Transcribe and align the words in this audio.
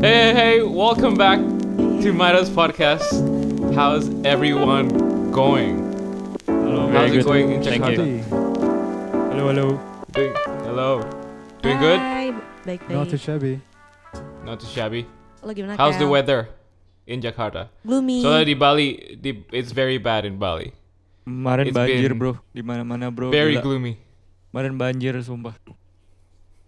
Hey, 0.00 0.32
hey, 0.32 0.32
hey, 0.34 0.62
welcome 0.62 1.14
back 1.14 1.38
to 2.02 2.12
Midas 2.12 2.48
Podcast. 2.48 3.04
How's 3.74 4.08
everyone 4.24 4.88
going? 5.30 5.76
Halo, 6.46 6.88
How's 6.88 7.10
it 7.12 7.20
good. 7.20 7.24
going 7.24 7.52
in 7.52 7.62
Thank 7.62 7.84
Jakarta? 7.84 8.04
you. 8.08 8.24
Halo, 9.32 9.44
halo. 9.52 9.66
Doing, 10.12 10.32
hello. 10.64 10.90
Doing 11.62 11.78
good? 11.78 11.98
Hai, 12.00 12.32
baik-baik. 12.64 12.90
Not 12.96 13.08
too 13.10 13.16
shabby. 13.20 13.60
Not 14.44 14.60
too 14.60 14.68
shabby. 14.72 15.04
Lo 15.42 15.52
gimana, 15.52 15.76
How's 15.76 15.96
the 15.96 16.04
Kel? 16.08 16.12
weather 16.16 16.40
in 17.06 17.20
Jakarta? 17.20 17.68
Gloomy. 17.84 18.22
Soalnya 18.22 18.44
di 18.44 18.54
Bali, 18.56 18.88
di, 19.20 19.44
it's 19.52 19.72
very 19.72 19.98
bad 19.98 20.24
in 20.24 20.38
Bali. 20.38 20.72
Kemarin 21.28 21.68
It's 21.68 21.76
banjir, 21.76 22.10
been 22.10 22.18
bro. 22.18 22.32
Di 22.52 22.62
mana-mana, 22.62 23.10
bro. 23.12 23.30
Very 23.30 23.56
Gila. 23.56 23.62
gloomy. 23.62 23.94
Kemarin 24.50 24.74
banjir, 24.80 25.14
sumpah. 25.22 25.54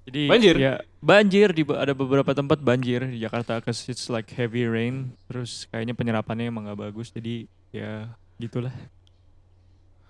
Jadi 0.03 0.27
Banjir? 0.27 0.55
Ya, 0.59 0.75
banjir 0.99 1.55
di 1.55 1.63
ada 1.63 1.95
beberapa 1.95 2.35
tempat 2.35 2.59
banjir 2.59 3.07
di 3.07 3.23
Jakarta 3.23 3.63
cause 3.63 3.87
it's 3.87 4.11
like 4.11 4.27
heavy 4.35 4.67
rain. 4.67 5.15
Terus 5.31 5.71
kayaknya 5.71 5.95
penyerapannya 5.95 6.51
emang 6.51 6.67
gak 6.67 6.91
bagus. 6.91 7.15
Jadi 7.15 7.47
ya 7.71 8.11
gitulah. 8.37 8.75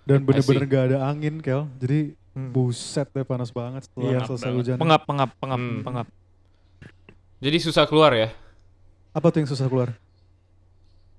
Dan 0.03 0.25
bener-bener 0.25 0.65
gak 0.65 0.83
ada 0.91 0.97
angin, 1.07 1.39
Kel. 1.39 1.69
Jadi 1.77 2.17
Hmm. 2.33 2.49
buset 2.49 3.05
deh 3.13 3.21
panas 3.21 3.53
banget 3.53 3.85
setelah 3.85 4.09
Iya, 4.09 4.19
selesai 4.25 4.49
banget. 4.49 4.57
hujan. 4.57 4.77
Pengap, 4.81 5.01
pengap, 5.05 5.29
pengap, 5.37 5.61
Hmm. 5.61 5.81
pengap. 5.85 6.07
Jadi 7.37 7.57
susah 7.61 7.85
keluar 7.85 8.09
ya? 8.17 8.33
Apa 9.13 9.29
tuh 9.29 9.45
yang 9.45 9.49
susah 9.53 9.69
keluar? 9.69 9.93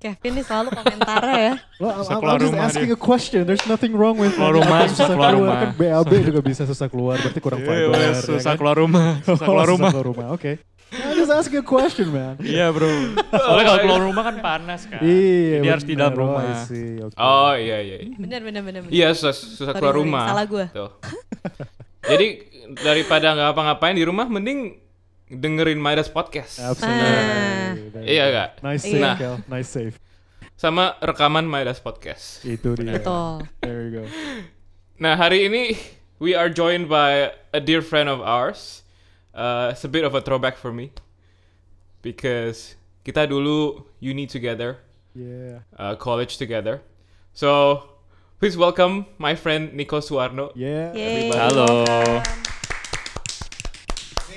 Kevin 0.04 0.32
nih 0.36 0.44
selalu 0.44 0.68
komentarnya 0.70 1.38
ya. 1.40 1.54
Lo, 1.80 1.88
I'm, 1.88 1.96
Susah 1.98 2.12
I'm 2.12 2.36
just 2.36 2.44
rumah 2.46 2.66
asking 2.68 2.84
dia. 2.86 2.96
a 2.96 3.00
question. 3.00 3.40
There's 3.42 3.64
nothing 3.64 3.92
wrong 3.92 4.16
with 4.16 4.36
Keluar 4.36 4.52
rumah, 4.54 4.84
susah 4.86 5.08
keluar 5.08 5.32
rumah. 5.32 5.56
Kan 5.58 5.70
BAB 5.74 6.12
juga 6.22 6.40
bisa 6.40 6.62
susah 6.62 6.86
keluar, 6.86 7.16
berarti 7.16 7.40
kurang 7.40 7.60
Iya, 7.60 7.68
fiber. 7.88 7.96
ya 7.96 8.10
susah 8.14 8.52
kan? 8.52 8.56
keluar 8.60 8.76
rumah, 8.76 9.06
susah 9.26 9.40
Oh, 9.40 9.48
keluar 9.48 9.66
rumah. 9.66 9.88
keluar 9.88 10.06
rumah, 10.06 10.26
oke. 10.30 10.52
I'm 10.92 11.16
just 11.16 11.32
asking 11.32 11.58
a 11.58 11.66
question, 11.66 12.06
man. 12.08 12.36
Iya, 12.38 12.68
bro. 12.68 12.86
Soalnya 13.32 13.64
kalau 13.64 13.80
keluar 13.82 14.02
rumah 14.04 14.22
kan 14.22 14.36
panas 14.38 14.84
kan. 14.84 15.00
Iya, 15.00 15.58
Jadi 15.58 15.68
harus 15.72 15.84
di 15.84 15.94
dalam. 15.96 16.12
Oh, 16.12 16.20
rumah. 16.20 16.44
Oke. 16.44 17.16
Oh 17.16 17.52
iya 17.56 17.76
iya. 17.80 17.96
Bener, 18.14 18.44
bener, 18.44 18.60
bener. 18.60 18.80
bener. 18.84 18.92
Iya 18.92 19.10
susah, 19.10 19.32
susah 19.32 19.72
Sorry, 19.72 19.80
keluar 19.80 19.90
sorry. 19.90 20.02
rumah. 20.04 20.24
Salah 20.28 20.44
gua. 20.44 20.64
Tuh. 20.70 20.90
Jadi 22.04 22.26
daripada 22.78 23.32
nggak 23.32 23.48
apa-ngapain 23.50 23.96
di 23.96 24.04
rumah, 24.04 24.28
mending 24.28 24.76
dengerin 25.34 25.78
Midas 25.78 26.06
Podcast. 26.08 26.58
Absolutely. 26.60 28.02
Ah. 28.02 28.04
Iya 28.04 28.24
gak? 28.30 28.50
Nice 28.62 28.84
Iya. 28.84 28.92
save, 28.92 29.02
Nah. 29.02 29.16
Kel. 29.16 29.36
Nice 29.48 29.70
save. 29.70 29.94
Sama 30.54 30.94
rekaman 31.02 31.44
Midas 31.44 31.82
Podcast. 31.82 32.44
Itu 32.46 32.78
dia. 32.78 32.94
Betul. 32.96 33.46
There 33.60 33.80
you 33.84 33.90
go. 33.98 34.04
Nah 34.96 35.18
hari 35.18 35.50
ini 35.50 35.74
we 36.22 36.32
are 36.32 36.46
joined 36.46 36.86
by 36.86 37.34
a 37.50 37.58
dear 37.58 37.82
friend 37.82 38.06
of 38.06 38.22
ours. 38.22 38.86
Uh, 39.34 39.74
it's 39.74 39.82
a 39.82 39.90
bit 39.90 40.06
of 40.06 40.14
a 40.14 40.22
throwback 40.22 40.54
for 40.54 40.70
me 40.70 40.94
because 42.02 42.78
kita 43.02 43.26
dulu 43.26 43.82
uni 43.98 44.30
together, 44.30 44.78
Yeah. 45.10 45.66
uh, 45.74 45.98
college 45.98 46.38
together. 46.38 46.86
So 47.34 47.82
please 48.38 48.54
welcome 48.54 49.10
my 49.18 49.34
friend 49.34 49.74
Nico 49.74 49.98
Suwarno. 49.98 50.54
Yeah. 50.54 50.94
Yeay, 50.94 51.34
Halo. 51.34 51.82
welcome. 51.82 52.53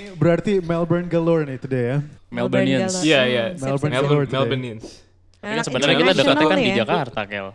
Ini 0.07 0.15
Berarti 0.15 0.53
Melbourne 0.59 1.07
galore 1.07 1.43
nih 1.43 1.57
today 1.59 1.83
ya. 1.83 1.97
Melbournians. 2.27 2.93
Melbourne 2.93 3.03
Iya 3.03 3.17
galore. 3.17 3.27
iya, 3.27 3.43
Hmm, 3.43 3.59
Melbourne. 3.59 3.91
Melbourne, 3.93 4.25
today. 4.25 4.37
Melbournians. 4.39 4.85
Tapi 4.87 5.43
kan 5.43 5.51
Anak 5.53 5.65
sebenarnya 5.65 5.95
kita 5.95 6.13
dekatnya 6.13 6.47
kan 6.47 6.57
di 6.57 6.65
ya. 6.65 6.77
Jakarta, 6.81 7.19
Kel. 7.23 7.47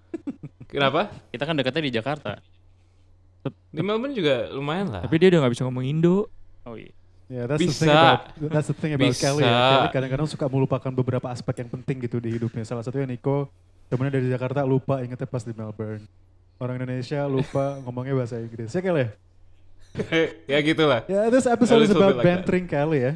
Kenapa? 0.72 1.00
Kita 1.30 1.42
kan 1.44 1.54
dekatnya 1.54 1.82
di 1.82 1.92
Jakarta. 1.92 2.30
Di 3.68 3.82
Melbourne 3.82 4.14
juga 4.14 4.48
lumayan 4.50 4.88
lah. 4.88 5.02
Tapi 5.04 5.14
dia 5.18 5.28
udah 5.28 5.40
gak 5.44 5.52
bisa 5.52 5.62
ngomong 5.68 5.84
Indo. 5.84 6.30
Oh 6.64 6.74
iya. 6.74 6.90
Yeah, 7.24 7.48
that's 7.48 7.56
the 7.58 7.72
Bisa. 7.72 7.80
thing 7.80 7.90
about 7.90 8.20
that's 8.52 8.68
the 8.68 8.76
thing 8.76 8.92
about 8.92 9.08
Bisa. 9.10 9.20
Kelly 9.26 9.42
ya. 9.42 9.52
Kelly 9.56 9.88
kadang-kadang 9.96 10.28
suka 10.28 10.44
melupakan 10.46 10.90
beberapa 10.92 11.26
aspek 11.28 11.64
yang 11.64 11.70
penting 11.72 11.96
gitu 12.04 12.20
di 12.20 12.30
hidupnya. 12.30 12.62
Salah 12.62 12.84
satunya 12.84 13.08
Nico, 13.08 13.48
temennya 13.88 14.20
dari 14.20 14.28
Jakarta 14.28 14.60
lupa 14.62 15.00
ingetnya 15.00 15.24
pas 15.24 15.40
di 15.40 15.52
Melbourne. 15.52 16.04
Orang 16.56 16.76
Indonesia 16.76 17.24
lupa 17.24 17.80
ngomongnya 17.80 18.14
bahasa 18.14 18.36
Inggris. 18.38 18.70
Ya 18.70 18.80
Kelly? 18.80 19.08
ya 20.50 20.58
gitulah. 20.58 21.06
Yeah, 21.06 21.30
this 21.30 21.46
episode 21.46 21.86
is 21.86 21.94
about 21.94 22.18
like 22.18 22.26
that. 22.26 22.42
bantering 22.42 22.66
Kelly 22.66 23.00
ya. 23.06 23.12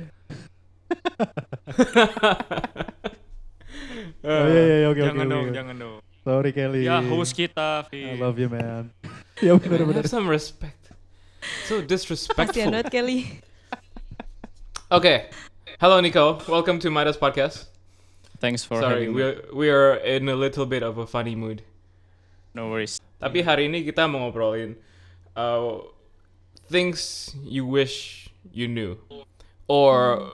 Uh, 4.23 4.31
oh 4.31 4.47
iya 4.47 4.63
iya 4.63 4.77
iya, 4.79 4.87
oke 4.87 5.03
oke 5.03 5.09
jangan 5.11 5.27
dong, 5.27 5.47
oke. 5.51 5.57
jangan 5.59 5.75
dong. 5.75 5.99
Sorry 6.23 6.51
Kelly. 6.55 6.87
Ya 6.87 7.03
host 7.03 7.35
kita, 7.35 7.83
I 7.91 8.15
Vi. 8.15 8.23
love 8.23 8.39
you 8.39 8.47
man. 8.47 8.95
ya 9.45 9.59
benar 9.59 9.91
benar. 9.91 10.07
Have 10.07 10.13
some 10.13 10.31
respect. 10.31 10.95
So 11.67 11.83
Kasian 11.83 11.91
disrespectful. 11.91 12.71
banget 12.71 12.95
Kelly. 12.95 13.43
Okay. 14.95 15.35
Hello 15.83 15.99
Nico. 15.99 16.39
Welcome 16.47 16.79
to 16.87 16.95
Midas 16.95 17.19
Podcast. 17.19 17.67
Thanks 18.39 18.63
for 18.63 18.79
Sorry, 18.79 19.11
having 19.11 19.19
me. 19.19 19.19
we're 19.19 19.35
we 19.51 19.67
are 19.67 19.99
in 19.99 20.31
a 20.31 20.39
little 20.39 20.67
bit 20.67 20.87
of 20.87 20.95
a 20.95 21.11
funny 21.11 21.35
mood. 21.35 21.67
No 22.55 22.71
worries. 22.71 23.03
Tapi 23.19 23.43
hari 23.43 23.67
ini 23.67 23.83
kita 23.83 24.07
mau 24.07 24.31
ngobrolin 24.31 24.79
uh, 25.35 25.98
things 26.69 27.35
you 27.43 27.67
wish 27.67 28.29
you 28.53 28.69
knew, 28.69 28.97
or 29.69 30.31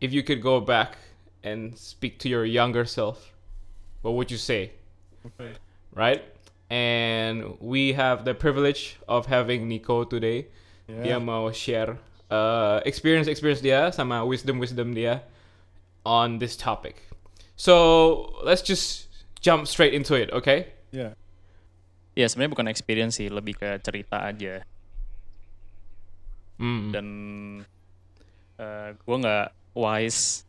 if 0.00 0.12
you 0.12 0.22
could 0.22 0.42
go 0.42 0.60
back 0.60 0.98
and 1.42 1.76
speak 1.78 2.18
to 2.20 2.28
your 2.28 2.44
younger 2.44 2.84
self, 2.84 3.32
what 4.02 4.14
would 4.14 4.30
you 4.30 4.38
say? 4.38 4.72
Right? 5.94 6.22
And 6.70 7.58
we 7.60 7.92
have 7.94 8.24
the 8.24 8.34
privilege 8.34 8.96
of 9.08 9.26
having 9.26 9.66
Nico 9.68 10.04
today. 10.04 10.46
Dia 10.90 11.16
Yeah. 11.16 11.18
mau 11.22 11.50
share 11.54 11.98
uh, 12.30 12.82
experience 12.86 13.26
experience 13.30 13.62
dia 13.62 13.90
sama 13.94 14.26
wisdom 14.26 14.58
wisdom 14.58 14.94
dia 14.94 15.22
on 16.06 16.38
this 16.38 16.54
topic. 16.58 16.98
So 17.54 18.34
let's 18.42 18.62
just 18.62 19.06
jump 19.42 19.66
straight 19.66 19.94
into 19.94 20.14
it, 20.14 20.30
okay? 20.34 20.74
Yeah. 20.90 21.14
Ya 22.18 22.26
sebenarnya 22.26 22.54
bukan 22.58 22.66
experience 22.70 23.18
sih, 23.22 23.30
lebih 23.30 23.54
ke 23.58 23.78
cerita 23.82 24.18
aja. 24.26 24.66
Mm. 26.60 26.92
Dan 26.92 27.06
eh 28.60 28.92
gue 28.92 29.16
nggak 29.16 29.48
wise 29.72 30.44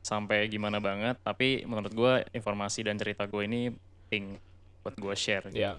sampai 0.00 0.48
gimana 0.48 0.80
banget, 0.80 1.20
tapi 1.22 1.62
menurut 1.62 1.92
gue 1.92 2.12
informasi 2.32 2.82
dan 2.82 2.96
cerita 2.96 3.28
gue 3.28 3.42
ini 3.44 3.70
penting 4.08 4.40
buat 4.82 4.96
gue 4.98 5.14
share. 5.14 5.46
gitu. 5.46 5.62
Yeah. 5.62 5.78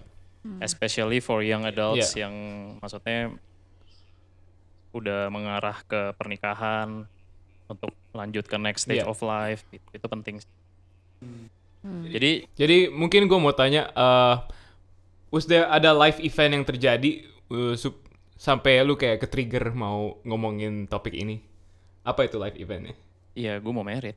Especially 0.60 1.18
for 1.18 1.42
young 1.42 1.66
adults 1.66 2.14
Yeah. 2.14 2.28
yang 2.28 2.34
maksudnya 2.78 3.34
udah 4.94 5.26
mengarah 5.28 5.82
ke 5.84 6.14
pernikahan 6.14 7.04
untuk 7.66 7.90
lanjut 8.14 8.46
ke 8.46 8.56
next 8.56 8.86
stage 8.86 9.02
Yeah. 9.02 9.10
of 9.10 9.18
life 9.20 9.66
itu, 9.68 9.88
itu 9.90 10.06
penting. 10.06 10.34
sih. 10.38 10.50
Hmm. 11.20 12.04
Jadi 12.08 12.48
Jadi 12.54 12.78
mungkin 12.88 13.26
gue 13.26 13.38
mau 13.40 13.52
tanya, 13.52 13.90
uh, 13.92 14.40
was 15.28 15.44
there 15.44 15.66
ada 15.66 15.90
live 15.90 16.20
event 16.20 16.52
yang 16.54 16.64
terjadi 16.64 17.26
uh, 17.50 17.74
sup- 17.74 18.03
sampai 18.34 18.82
lu 18.82 18.94
kayak 18.94 19.22
ke 19.22 19.26
trigger 19.26 19.70
mau 19.72 20.18
ngomongin 20.22 20.86
topik 20.86 21.14
ini? 21.14 21.40
Apa 22.04 22.26
itu 22.26 22.36
live 22.36 22.58
eventnya? 22.58 22.94
iya 23.34 23.58
gue 23.58 23.72
mau 23.74 23.82
merit. 23.82 24.14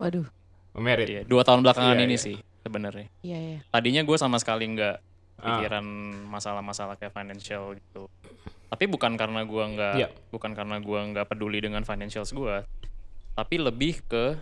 Waduh. 0.00 0.24
Oh, 0.70 0.80
Merit. 0.80 1.10
Iya, 1.10 1.22
dua 1.26 1.42
tahun 1.42 1.60
belakangan 1.60 1.98
Iya, 1.98 2.06
ini 2.08 2.16
iya. 2.16 2.24
sih 2.24 2.36
sebenarnya. 2.62 3.06
Iya, 3.20 3.38
iya. 3.42 3.58
Tadinya 3.68 4.00
gue 4.00 4.16
sama 4.16 4.38
sekali 4.40 4.64
nggak 4.70 4.96
Ah. 5.40 5.60
pikiran 5.60 5.84
masalah-masalah 6.30 6.94
kayak 6.96 7.12
financial 7.12 7.74
gitu. 7.76 8.06
Tapi 8.70 8.84
bukan 8.86 9.18
karena 9.18 9.42
gue 9.44 9.64
nggak, 9.66 9.94
Iya. 9.98 10.08
bukan 10.30 10.54
karena 10.54 10.78
gue 10.78 11.00
nggak 11.10 11.26
peduli 11.26 11.58
dengan 11.60 11.82
financials 11.82 12.30
gue, 12.30 12.64
tapi 13.34 13.56
lebih 13.58 14.00
ke 14.06 14.40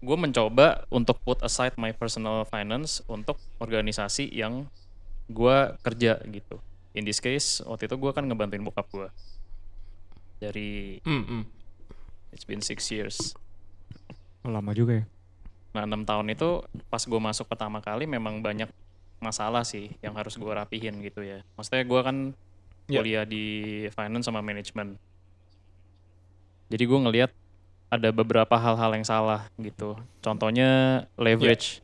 gue 0.00 0.16
mencoba 0.16 0.86
untuk 0.88 1.20
put 1.20 1.42
aside 1.44 1.76
my 1.76 1.92
personal 1.92 2.48
finance 2.48 3.04
untuk 3.04 3.36
organisasi 3.60 4.32
yang 4.32 4.64
gue 5.28 5.56
kerja 5.84 6.18
gitu. 6.24 6.56
In 6.90 7.06
this 7.06 7.22
case, 7.22 7.62
waktu 7.62 7.86
itu 7.86 7.94
gue 7.94 8.10
kan 8.10 8.26
ngebantuin 8.26 8.62
bokap 8.62 8.86
gue 8.90 9.08
dari 10.40 10.98
Mm, 11.04 11.22
mm. 11.22 11.42
it's 12.32 12.42
been 12.42 12.64
six 12.64 12.88
years. 12.90 13.36
Lama 14.42 14.72
juga 14.72 15.02
ya. 15.02 15.04
Nah, 15.70 15.86
enam 15.86 16.02
tahun 16.02 16.34
itu 16.34 16.66
pas 16.90 17.02
gue 17.04 17.20
masuk 17.20 17.46
pertama 17.46 17.78
kali 17.78 18.08
memang 18.08 18.42
banyak 18.42 18.66
masalah 19.20 19.62
sih 19.62 19.92
yang 20.00 20.16
harus 20.16 20.34
gue 20.34 20.50
rapihin 20.50 20.98
gitu 21.04 21.22
ya. 21.22 21.44
Maksudnya 21.54 21.84
gue 21.86 22.00
kan 22.02 22.16
Ya. 22.90 22.98
kuliah 22.98 23.22
di 23.22 23.44
finance 23.94 24.26
sama 24.26 24.42
manajemen. 24.42 24.98
Jadi 26.74 26.84
gue 26.90 26.98
ngelihat 26.98 27.30
ada 27.86 28.10
beberapa 28.10 28.58
hal-hal 28.58 28.90
yang 28.98 29.06
salah 29.06 29.46
gitu. 29.62 29.94
Contohnya 30.18 31.02
leverage. 31.14 31.82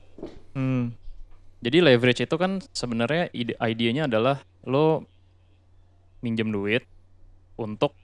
Hmm. 0.51 0.99
Jadi 1.63 1.79
leverage 1.79 2.27
itu 2.27 2.35
kan 2.35 2.59
sebenarnya 2.75 3.31
ide 3.31 3.55
idenya 3.59 4.11
adalah 4.11 4.43
lo 4.67 5.07
minjem 6.21 6.51
duit 6.51 6.83
untuk 7.57 7.95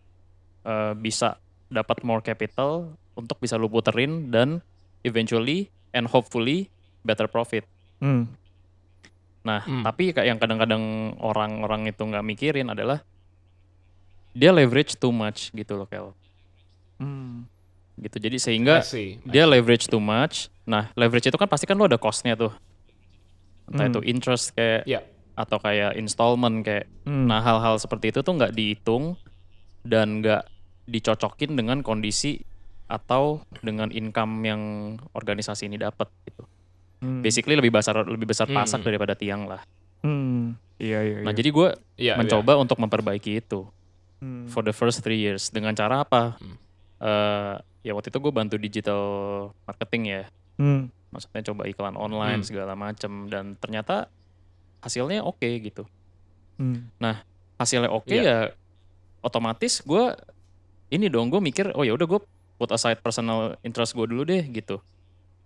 eh, 0.63 0.95
bisa 0.95 1.37
dapat 1.67 2.01
more 2.01 2.23
capital 2.23 2.95
untuk 3.13 3.37
bisa 3.37 3.59
lo 3.59 3.67
puterin 3.67 4.31
dan 4.31 4.63
eventually 5.03 5.67
and 5.91 6.07
hopefully 6.07 6.71
better 7.03 7.27
profit. 7.27 7.67
Hmm. 7.99 8.31
Nah, 9.43 9.59
Hmm. 9.61 9.83
tapi 9.83 10.15
kayak 10.15 10.29
yang 10.29 10.39
kadang-kadang 10.39 10.83
orang-orang 11.19 11.91
itu 11.91 11.99
nggak 11.99 12.23
mikirin 12.23 12.71
adalah 12.71 13.03
dia 14.33 14.49
leverage 14.49 14.97
too 14.97 15.11
much 15.11 15.51
gitu 15.51 15.75
loh, 15.75 15.85
Kel. 15.85 16.15
Hmm. 16.97 17.45
gitu. 17.93 18.17
Jadi 18.17 18.39
I 18.39 18.43
sehingga 18.43 18.75
see. 18.81 19.21
dia 19.23 19.45
leverage 19.45 19.85
too 19.85 20.01
much. 20.01 20.49
Nah, 20.63 20.89
leverage 20.95 21.27
itu 21.27 21.37
kan 21.37 21.45
pasti 21.45 21.67
kan 21.67 21.75
lo 21.75 21.85
ada 21.85 21.99
costnya 21.99 22.33
tuh. 22.33 22.55
Entah 23.67 23.85
Hmm. 23.85 23.93
itu 23.93 24.01
interest 24.07 24.55
kayak 24.55 24.87
Ya. 24.87 25.03
Atau 25.33 25.57
kayak 25.57 25.97
installment 25.97 26.63
kayak. 26.63 26.87
Hmm. 27.05 27.27
Nah, 27.27 27.41
hal-hal 27.41 27.77
seperti 27.77 28.13
itu 28.13 28.21
tuh 28.21 28.35
nggak 28.35 28.53
dihitung 28.53 29.17
dan 29.83 30.21
nggak 30.21 30.47
dicocokin 30.85 31.55
dengan 31.55 31.81
kondisi 31.81 32.43
atau 32.87 33.41
dengan 33.65 33.89
income 33.89 34.45
yang 34.45 34.63
organisasi 35.13 35.67
ini 35.67 35.81
dapat 35.81 36.11
gitu. 36.29 36.45
Hmm. 37.01 37.25
Basically 37.25 37.57
lebih 37.57 37.73
besar 37.73 37.97
lebih 38.05 38.29
besar 38.29 38.47
Hmm. 38.47 38.61
pasak 38.61 38.85
daripada 38.85 39.17
tiang 39.17 39.49
lah. 39.49 39.65
Hmm. 40.05 40.55
Iya 40.77 40.99
iya. 41.01 41.17
Nah, 41.23 41.31
iya. 41.31 41.39
jadi 41.39 41.49
gue 41.51 41.69
Iya. 41.97 42.15
mencoba 42.19 42.59
untuk 42.59 42.77
memperbaiki 42.77 43.39
itu 43.39 43.65
Hmm. 44.19 44.47
for 44.47 44.63
the 44.63 44.75
first 44.75 45.01
three 45.01 45.19
years 45.19 45.49
dengan 45.49 45.73
cara 45.73 46.03
apa? 46.05 46.37
Hmm. 46.39 46.57
Eh, 47.03 47.55
ya 47.83 47.93
waktu 47.95 48.15
itu 48.15 48.19
gue 48.21 48.31
bantu 48.31 48.55
digital 48.59 49.03
marketing 49.65 50.03
ya. 50.07 50.23
Hmm. 50.61 50.93
maksudnya 51.13 51.45
coba 51.45 51.69
iklan 51.69 51.93
online 51.93 52.41
Hmm. 52.41 52.49
segala 52.49 52.73
macem 52.73 53.29
dan 53.29 53.53
ternyata 53.61 54.09
hasilnya 54.83 55.23
oke 55.23 55.47
gitu 55.59 55.87
Hmm. 56.59 56.85
hasilnya 57.57 57.89
oke 57.89 58.13
Iya. 58.13 58.23
ya 58.23 58.39
otomatis 59.21 59.81
gue 59.81 60.15
ini 60.91 61.09
dong 61.09 61.31
gue 61.31 61.39
mikir 61.39 61.73
oh 61.73 61.83
ya 61.83 61.95
udah 61.95 62.07
gue 62.07 62.21
put 62.57 62.71
aside 62.71 62.99
personal 62.99 63.57
interest 63.63 63.95
gue 63.95 64.05
dulu 64.05 64.23
deh 64.23 64.43
gitu 64.45 64.79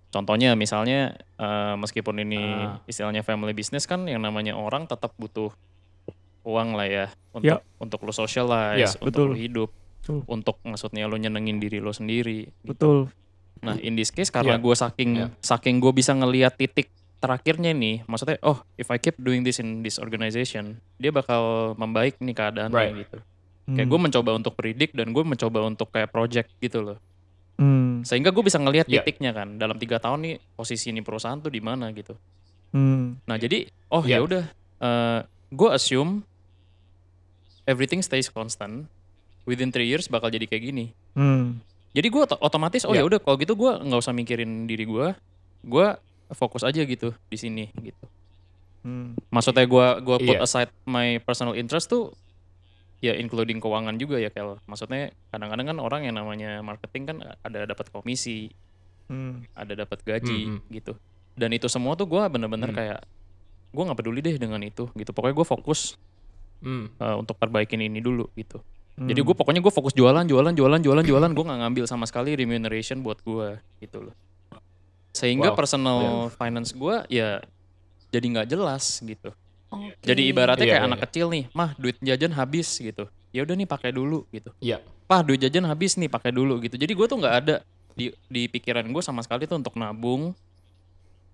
contohnya 0.08 0.52
misalnya 0.52 1.14
eh, 1.36 1.74
meskipun 1.76 2.16
ini 2.18 2.40
Ah. 2.40 2.80
istilahnya 2.84 3.20
family 3.20 3.52
business 3.52 3.84
kan 3.84 4.04
yang 4.04 4.18
namanya 4.18 4.52
orang 4.52 4.84
tetap 4.84 5.12
butuh 5.14 5.52
uang 6.42 6.74
lah 6.74 6.86
ya 6.86 7.06
untuk 7.30 7.58
Ya. 7.58 7.64
untuk 7.76 8.00
lo 8.02 8.12
socialize 8.12 8.78
Ya, 8.78 8.90
untuk 8.98 9.26
betul. 9.26 9.26
lo 9.30 9.36
hidup 9.36 9.70
Betul. 10.00 10.18
untuk 10.26 10.56
maksudnya 10.62 11.04
lo 11.04 11.16
nyenengin 11.16 11.58
diri 11.58 11.78
lo 11.78 11.90
sendiri 11.90 12.48
Betul. 12.62 13.10
Nah, 13.56 13.74
in 13.80 13.96
this 13.96 14.12
case 14.12 14.28
karena 14.28 14.56
Iya. 14.56 14.62
gue 14.62 14.74
saking 14.76 15.10
Iya. 15.16 15.26
saking 15.40 15.80
gue 15.80 15.90
bisa 15.90 16.12
ngelihat 16.12 16.54
titik 16.54 16.92
terakhirnya 17.16 17.70
nih, 17.70 18.04
maksudnya 18.04 18.36
oh 18.42 18.60
if 18.74 18.86
I 18.86 18.96
keep 18.96 19.16
doing 19.16 19.40
this 19.40 19.56
in 19.56 19.80
this 19.80 19.96
organization, 19.96 20.78
dia 20.96 21.10
bakal 21.10 21.72
membaik 21.74 22.18
nih 22.18 22.32
keadaannya 22.32 22.74
Right. 22.74 22.94
gitu. 23.02 23.18
Kayak 23.66 23.88
gue 23.88 24.00
mencoba 24.00 24.30
untuk 24.32 24.54
predict 24.54 24.94
dan 24.94 25.10
gue 25.10 25.24
mencoba 25.24 25.58
untuk 25.64 25.90
kayak 25.90 26.08
project 26.08 26.54
gitu 26.56 26.84
loh. 26.84 26.98
Hmm. 27.56 28.04
Sehingga 28.04 28.30
gue 28.30 28.44
bisa 28.44 28.60
ngelihat 28.60 28.86
titiknya 28.86 29.32
kan 29.32 29.56
dalam 29.56 29.74
tiga 29.74 29.98
tahun 29.98 30.22
nih 30.22 30.34
posisi 30.54 30.92
ini 30.92 31.00
perusahaan 31.00 31.34
tuh 31.36 31.50
di 31.50 31.58
mana 31.58 31.90
gitu. 31.90 32.14
Hmm. 32.70 33.18
Nah 33.24 33.36
jadi 33.36 33.66
oh 33.90 34.04
ya 34.04 34.20
Iya. 34.20 34.22
udah, 34.22 34.44
gue 35.50 35.68
assume 35.72 36.22
everything 37.66 38.00
stays 38.00 38.28
constant 38.28 38.86
within 39.42 39.70
three 39.70 39.88
years 39.88 40.06
bakal 40.06 40.28
jadi 40.28 40.46
kayak 40.46 40.62
gini. 40.64 40.86
Hmm. 41.16 41.58
Jadi 41.90 42.06
gue 42.06 42.22
otomatis 42.38 42.84
oh 42.84 42.92
ya 42.92 43.02
Iya. 43.02 43.08
udah 43.08 43.18
kalau 43.18 43.34
gitu 43.34 43.56
gue 43.56 43.72
nggak 43.82 43.98
usah 43.98 44.12
mikirin 44.12 44.68
diri 44.68 44.84
gue, 44.84 45.16
gue 45.64 45.86
fokus 46.32 46.62
aja 46.62 46.82
gitu 46.82 47.14
di 47.28 47.38
sini 47.38 47.70
gitu. 47.78 48.04
Hmm. 48.82 49.18
Maksudnya 49.30 49.66
gue 49.66 49.86
gua 50.02 50.16
put 50.18 50.38
Iya. 50.38 50.42
aside 50.42 50.70
my 50.86 51.18
personal 51.20 51.54
interest 51.54 51.90
tuh 51.90 52.14
ya 52.98 53.12
including 53.12 53.58
keuangan 53.58 53.98
juga 53.98 54.16
ya 54.16 54.30
Kel. 54.30 54.58
Maksudnya 54.64 55.10
kadang-kadang 55.30 55.74
kan 55.74 55.78
orang 55.78 56.00
yang 56.06 56.16
namanya 56.16 56.62
marketing 56.62 57.04
kan 57.04 57.16
ada 57.42 57.66
dapat 57.66 57.86
komisi, 57.90 58.50
Hmm. 59.06 59.46
ada 59.54 59.74
dapat 59.76 60.02
gaji 60.02 60.40
Hmm, 60.50 60.58
gitu. 60.70 60.94
Dan 61.36 61.52
itu 61.52 61.68
semua 61.68 61.94
tuh 61.94 62.08
gue 62.08 62.22
bener-bener 62.26 62.70
Hmm. 62.72 62.78
kayak 62.78 63.00
gue 63.70 63.82
nggak 63.84 63.98
peduli 63.98 64.20
deh 64.24 64.34
dengan 64.38 64.62
itu 64.62 64.88
gitu. 64.94 65.10
Pokoknya 65.12 65.34
gue 65.36 65.46
fokus 65.46 65.94
Hmm. 66.64 66.88
uh, 66.96 67.20
untuk 67.20 67.36
perbaikin 67.36 67.82
ini 67.82 68.00
dulu 68.00 68.30
gitu. 68.34 68.62
Hmm. 68.96 69.12
Jadi 69.12 69.20
gue 69.20 69.34
pokoknya 69.36 69.60
gue 69.60 69.68
fokus 69.68 69.92
jualan, 69.92 70.24
jualan, 70.24 70.56
jualan, 70.56 70.80
jualan, 70.80 71.04
jualan. 71.04 71.30
Gue 71.36 71.44
nggak 71.44 71.60
ngambil 71.68 71.84
sama 71.84 72.08
sekali 72.08 72.32
remuneration 72.32 73.04
buat 73.04 73.20
gue 73.20 73.60
gitu 73.84 74.08
loh. 74.08 74.14
Sehingga 75.16 75.50
Wow. 75.50 75.56
personal 75.56 76.00
finance 76.30 76.76
gue 76.76 76.96
ya 77.08 77.40
jadi 78.12 78.26
nggak 78.28 78.48
jelas 78.52 79.00
gitu. 79.00 79.32
Oke. 79.66 79.96
Jadi 80.04 80.28
ibaratnya 80.28 80.62
Iya, 80.62 80.72
kayak 80.76 80.82
iya, 80.84 80.88
anak 80.92 81.00
iya. 81.00 81.06
kecil 81.08 81.26
nih, 81.32 81.44
mah 81.50 81.70
duit 81.74 81.96
jajan 81.98 82.32
habis 82.32 82.68
gitu. 82.76 83.08
Ya 83.32 83.42
udah 83.42 83.56
nih 83.56 83.64
pakai 83.64 83.90
dulu 83.90 84.28
gitu. 84.30 84.52
Iya. 84.60 84.84
Pah 85.08 85.24
duit 85.24 85.40
jajan 85.40 85.64
habis 85.64 85.96
nih 85.96 86.06
pakai 86.06 86.30
dulu 86.30 86.60
gitu. 86.60 86.76
Jadi 86.76 86.92
gue 86.92 87.06
tuh 87.08 87.16
nggak 87.16 87.34
ada 87.34 87.56
di 87.96 88.12
di 88.28 88.46
pikiran 88.46 88.84
gue 88.84 89.00
sama 89.00 89.24
sekali 89.24 89.48
tuh 89.48 89.56
untuk 89.56 89.74
nabung. 89.74 90.36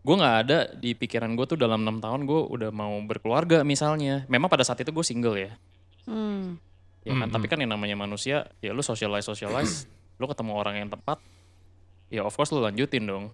Gue 0.03 0.15
nggak 0.15 0.37
ada 0.47 0.59
di 0.75 0.95
pikiran 0.95 1.31
gue 1.35 1.47
tuh 1.47 1.59
dalam 1.59 1.83
enam 1.83 1.99
tahun 1.99 2.25
gue 2.25 2.41
udah 2.49 2.71
mau 2.71 2.95
berkeluarga 3.03 3.63
misalnya. 3.63 4.27
Memang 4.27 4.47
pada 4.47 4.63
saat 4.63 4.79
itu 4.79 4.91
gue 4.91 5.05
single 5.05 5.37
ya. 5.37 5.51
Hmm. 6.03 6.59
ya 7.03 7.15
kan 7.15 7.27
Mm-mm. 7.27 7.35
tapi 7.35 7.47
kan 7.47 7.59
yang 7.59 7.75
namanya 7.75 7.95
manusia 7.95 8.47
ya 8.59 8.71
lu 8.71 8.79
socialize 8.79 9.23
socialize 9.23 9.87
lu 10.23 10.27
ketemu 10.27 10.55
orang 10.55 10.75
yang 10.79 10.91
tepat 10.91 11.19
ya 12.11 12.23
of 12.23 12.31
course 12.31 12.51
lu 12.51 12.59
lanjutin 12.59 13.03
dong 13.03 13.31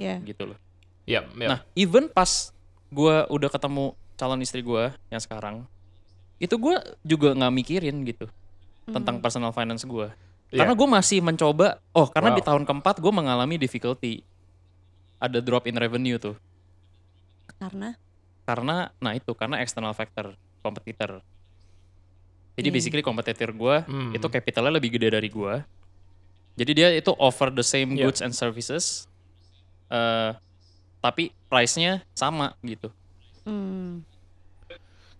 Ya. 0.00 0.16
gitu 0.24 0.48
loh 0.48 0.58
Iya. 1.04 1.28
Iya. 1.30 1.48
nah 1.48 1.58
even 1.76 2.08
pas 2.08 2.50
gua 2.88 3.28
udah 3.28 3.46
ketemu 3.46 3.92
calon 4.16 4.40
istri 4.40 4.60
gua 4.60 4.96
yang 5.08 5.20
sekarang 5.20 5.68
itu 6.36 6.56
gua 6.56 6.80
juga 7.00 7.30
nggak 7.30 7.52
mikirin 7.54 7.96
gitu 8.02 8.24
tentang 8.86 9.20
personal 9.20 9.52
finance 9.52 9.84
gua 9.84 10.16
Iya. 10.48 10.66
karena 10.66 10.74
gue 10.74 10.88
masih 10.90 11.18
mencoba 11.20 11.78
oh 11.92 12.10
karena 12.10 12.32
Wow. 12.32 12.36
di 12.36 12.42
tahun 12.42 12.62
keempat 12.64 12.98
gue 12.98 13.12
mengalami 13.12 13.54
difficulty 13.54 14.26
ada 15.16 15.38
drop 15.38 15.62
in 15.64 15.76
revenue 15.76 16.16
tuh 16.16 16.34
Karena 17.54 17.94
karena 18.42 18.90
nah 18.98 19.12
itu 19.12 19.30
karena 19.32 19.60
external 19.60 19.92
factor 19.92 20.34
kompetitor 20.58 21.22
jadi 22.56 22.66
Iya. 22.66 22.74
basically 22.74 22.98
kompetitor 23.00 23.52
gua 23.52 23.84
Hmm. 23.84 24.10
itu 24.10 24.26
capitalnya 24.26 24.74
lebih 24.74 24.90
gede 24.90 25.12
dari 25.12 25.28
gua 25.28 25.62
jadi 26.56 26.72
dia 26.72 26.88
itu 26.92 27.14
offer 27.14 27.48
the 27.48 27.62
same 27.62 27.94
Iya. 27.94 28.08
goods 28.08 28.18
and 28.18 28.34
services 28.34 29.06
eh 29.90 30.30
tapi 31.00 31.34
price-nya 31.46 32.06
sama 32.12 32.54
gitu 32.62 32.88
hmm. 33.44 34.06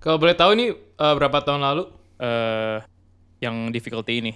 Kalau 0.01 0.17
boleh 0.17 0.33
tahu 0.33 0.55
ini 0.55 0.73
eh, 0.73 1.15
berapa 1.15 1.39
tahun 1.41 1.61
lalu? 1.61 1.85
eh 2.17 2.79
yang 3.41 3.69
difficulty 3.69 4.21
ini 4.21 4.33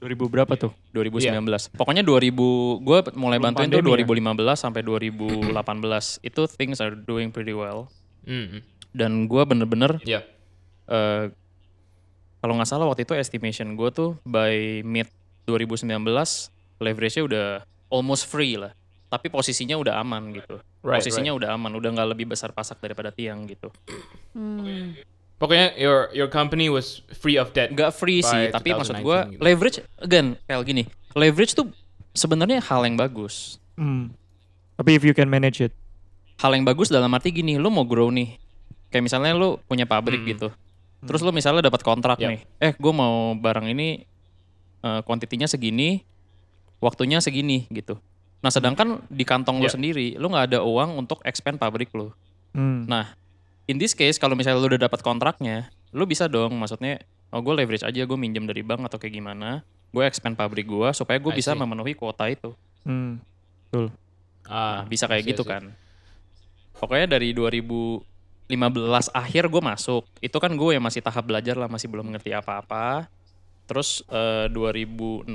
2000 0.00 0.16
berapa 0.28 0.52
tuh? 0.54 0.72
2019 0.92 1.76
pokoknya 1.76 2.00
2000 2.00 2.32
gua 2.80 3.04
mulai 3.12 3.36
Sebelum 3.36 3.44
bantuin 3.52 3.68
tuh 3.68 3.80
pandemi 3.80 4.04
2015 4.20 4.40
ya? 4.40 4.54
sampai 4.54 4.80
2018 4.80 5.52
itu 6.22 6.40
things 6.50 6.78
are 6.78 6.92
doing 6.94 7.28
pretty 7.28 7.52
well 7.52 7.88
Hmm. 8.20 8.60
dan 8.92 9.24
gua 9.24 9.44
bener-bener 9.44 9.96
Iya. 10.02 10.24
eh 10.86 11.32
kalau 12.38 12.56
nggak 12.56 12.68
salah 12.68 12.84
waktu 12.84 13.04
itu 13.04 13.12
estimation 13.12 13.76
gue 13.76 13.88
tuh 13.90 14.16
by 14.24 14.80
mid 14.80 15.08
2019 15.44 15.92
leverage-nya 16.78 17.22
udah 17.22 17.46
almost 17.88 18.24
free 18.24 18.56
lah. 18.56 18.72
Tapi 19.10 19.26
posisinya 19.26 19.74
udah 19.74 19.98
aman 19.98 20.30
gitu. 20.30 20.62
Right, 20.80 21.02
posisinya 21.02 21.34
udah 21.34 21.58
aman, 21.58 21.74
udah 21.74 21.90
nggak 21.90 22.08
lebih 22.14 22.26
besar 22.30 22.54
pasak 22.54 22.78
daripada 22.78 23.10
tiang 23.10 23.42
gitu. 23.44 23.74
Hmm. 24.32 24.94
Pokoknya 25.34 25.72
your 25.74 26.12
your 26.12 26.28
company 26.28 26.70
was 26.70 27.02
free 27.10 27.34
of 27.34 27.50
debt. 27.50 27.74
Nggak 27.74 27.90
free 27.90 28.22
sih, 28.22 28.52
tapi 28.52 28.70
maksud 28.70 28.94
2019 28.94 29.02
gue 29.02 29.18
gitu. 29.34 29.40
leverage 29.42 29.78
again 29.98 30.26
kayak 30.46 30.62
gini. 30.62 30.82
Leverage 31.16 31.58
tuh 31.58 31.66
sebenarnya 32.12 32.62
hal 32.62 32.86
yang 32.86 32.94
bagus. 32.94 33.58
Hmm. 33.74 34.14
Tapi 34.76 34.94
if 34.94 35.02
you 35.02 35.10
can 35.10 35.26
manage 35.26 35.58
it. 35.58 35.72
Hal 36.38 36.54
yang 36.54 36.62
bagus 36.62 36.88
dalam 36.88 37.10
arti 37.10 37.34
gini, 37.34 37.58
lu 37.58 37.68
mau 37.68 37.82
grow 37.82 38.08
nih. 38.08 38.36
Kayak 38.88 39.10
misalnya 39.10 39.32
lu 39.34 39.58
punya 39.64 39.84
pabrik 39.84 40.22
Hmm. 40.22 40.28
gitu. 40.28 40.48
Terus 41.00 41.24
lu 41.24 41.32
misalnya 41.32 41.66
dapat 41.66 41.80
kontrak 41.80 42.20
Yep. 42.20 42.28
nih. 42.28 42.40
Eh, 42.60 42.72
gue 42.76 42.92
mau 42.92 43.32
barang 43.34 43.66
ini 43.66 44.04
eh 44.80 45.00
kuantitinya 45.04 45.44
segini, 45.44 46.04
waktunya 46.78 47.20
segini 47.20 47.64
gitu. 47.68 47.96
Nah, 48.40 48.48
sedangkan 48.48 49.04
di 49.06 49.22
kantong 49.22 49.60
lu 49.60 49.68
Yep. 49.68 49.74
sendiri, 49.76 50.06
lu 50.16 50.26
nggak 50.26 50.46
ada 50.50 50.58
uang 50.60 50.96
untuk 50.98 51.20
expand 51.22 51.56
pabrik 51.56 51.92
lu. 51.92 52.08
Hmm. 52.50 52.88
Nah, 52.88 53.12
in 53.66 53.76
this 53.76 53.92
case 53.92 54.16
kalau 54.16 54.32
misalnya 54.32 54.58
lu 54.58 54.68
udah 54.68 54.82
dapat 54.82 55.00
kontraknya, 55.00 55.68
lu 55.92 56.04
bisa 56.04 56.24
dong 56.24 56.56
maksudnya 56.56 56.98
oh 57.30 57.38
gue 57.38 57.54
leverage 57.54 57.84
aja 57.84 58.00
gue 58.00 58.18
minjem 58.18 58.42
dari 58.42 58.60
bank 58.60 58.82
atau 58.82 58.96
kayak 58.96 59.14
gimana, 59.14 59.60
gue 59.88 60.02
expand 60.02 60.34
pabrik 60.34 60.64
gue 60.64 60.88
supaya 60.90 61.16
gue 61.16 61.30
bisa 61.30 61.52
see. 61.52 61.58
memenuhi 61.58 61.92
kuota 61.92 62.26
itu. 62.26 62.56
Hmm. 62.82 63.20
Nah, 63.70 63.92
Ah, 64.50 64.82
bisa 64.82 65.06
kayak 65.06 65.22
see, 65.22 65.30
gitu 65.30 65.44
see. 65.44 65.52
kan. 65.52 65.70
Pokoknya 66.74 67.06
dari 67.12 67.30
2015 67.30 68.02
akhir 69.12 69.46
gue 69.46 69.62
masuk. 69.62 70.02
Itu 70.18 70.40
kan 70.40 70.50
gue 70.50 70.74
yang 70.74 70.82
masih 70.82 70.98
tahap 70.98 71.22
belajar 71.22 71.54
lah, 71.54 71.68
masih 71.68 71.86
belum 71.86 72.08
ngerti 72.10 72.32
apa-apa. 72.32 73.06
Terus 73.70 74.02
eh, 74.10 74.50
2016 74.50 75.30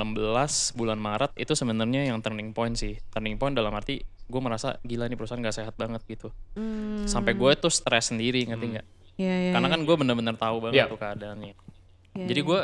bulan 0.75 0.99
Maret 0.99 1.31
itu 1.39 1.55
sebenarnya 1.55 2.11
yang 2.11 2.19
turning 2.19 2.51
point 2.51 2.75
sih. 2.75 2.99
Turning 3.15 3.39
point 3.39 3.55
dalam 3.55 3.71
arti 3.71 4.03
gue 4.03 4.41
merasa 4.43 4.75
gila 4.83 5.07
nih 5.07 5.15
perusahaan 5.15 5.39
gak 5.39 5.55
sehat 5.55 5.79
banget 5.79 6.03
gitu. 6.03 6.35
Hmm. 6.59 7.07
Sampai 7.07 7.31
gue 7.31 7.51
tuh 7.55 7.71
stres 7.71 8.11
sendiri 8.11 8.43
ngerti 8.43 8.75
nggak? 8.75 8.87
Ya, 9.15 9.31
ya, 9.31 9.51
Karena 9.55 9.71
ya. 9.71 9.73
kan 9.79 9.81
gue 9.87 9.95
bener-bener 9.95 10.35
tahu 10.35 10.59
banget 10.59 10.83
Iya. 10.83 10.91
tuh 10.91 10.99
keadaannya. 10.99 11.53
Ya, 12.15 12.25
Jadi 12.27 12.41
gue 12.43 12.59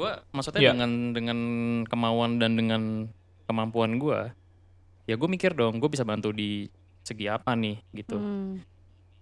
gue 0.00 0.10
maksudnya 0.32 0.60
Iya. 0.64 0.72
dengan 0.72 0.90
dengan 1.12 1.38
kemauan 1.84 2.40
dan 2.40 2.56
dengan 2.56 2.82
kemampuan 3.44 4.00
gue, 4.00 4.32
ya 5.04 5.14
gue 5.20 5.28
mikir 5.28 5.52
dong 5.52 5.82
gue 5.82 5.90
bisa 5.92 6.06
bantu 6.06 6.32
di 6.32 6.70
segi 7.04 7.28
apa 7.28 7.52
nih 7.52 7.76
gitu. 7.92 8.16
Hmm. 8.16 8.64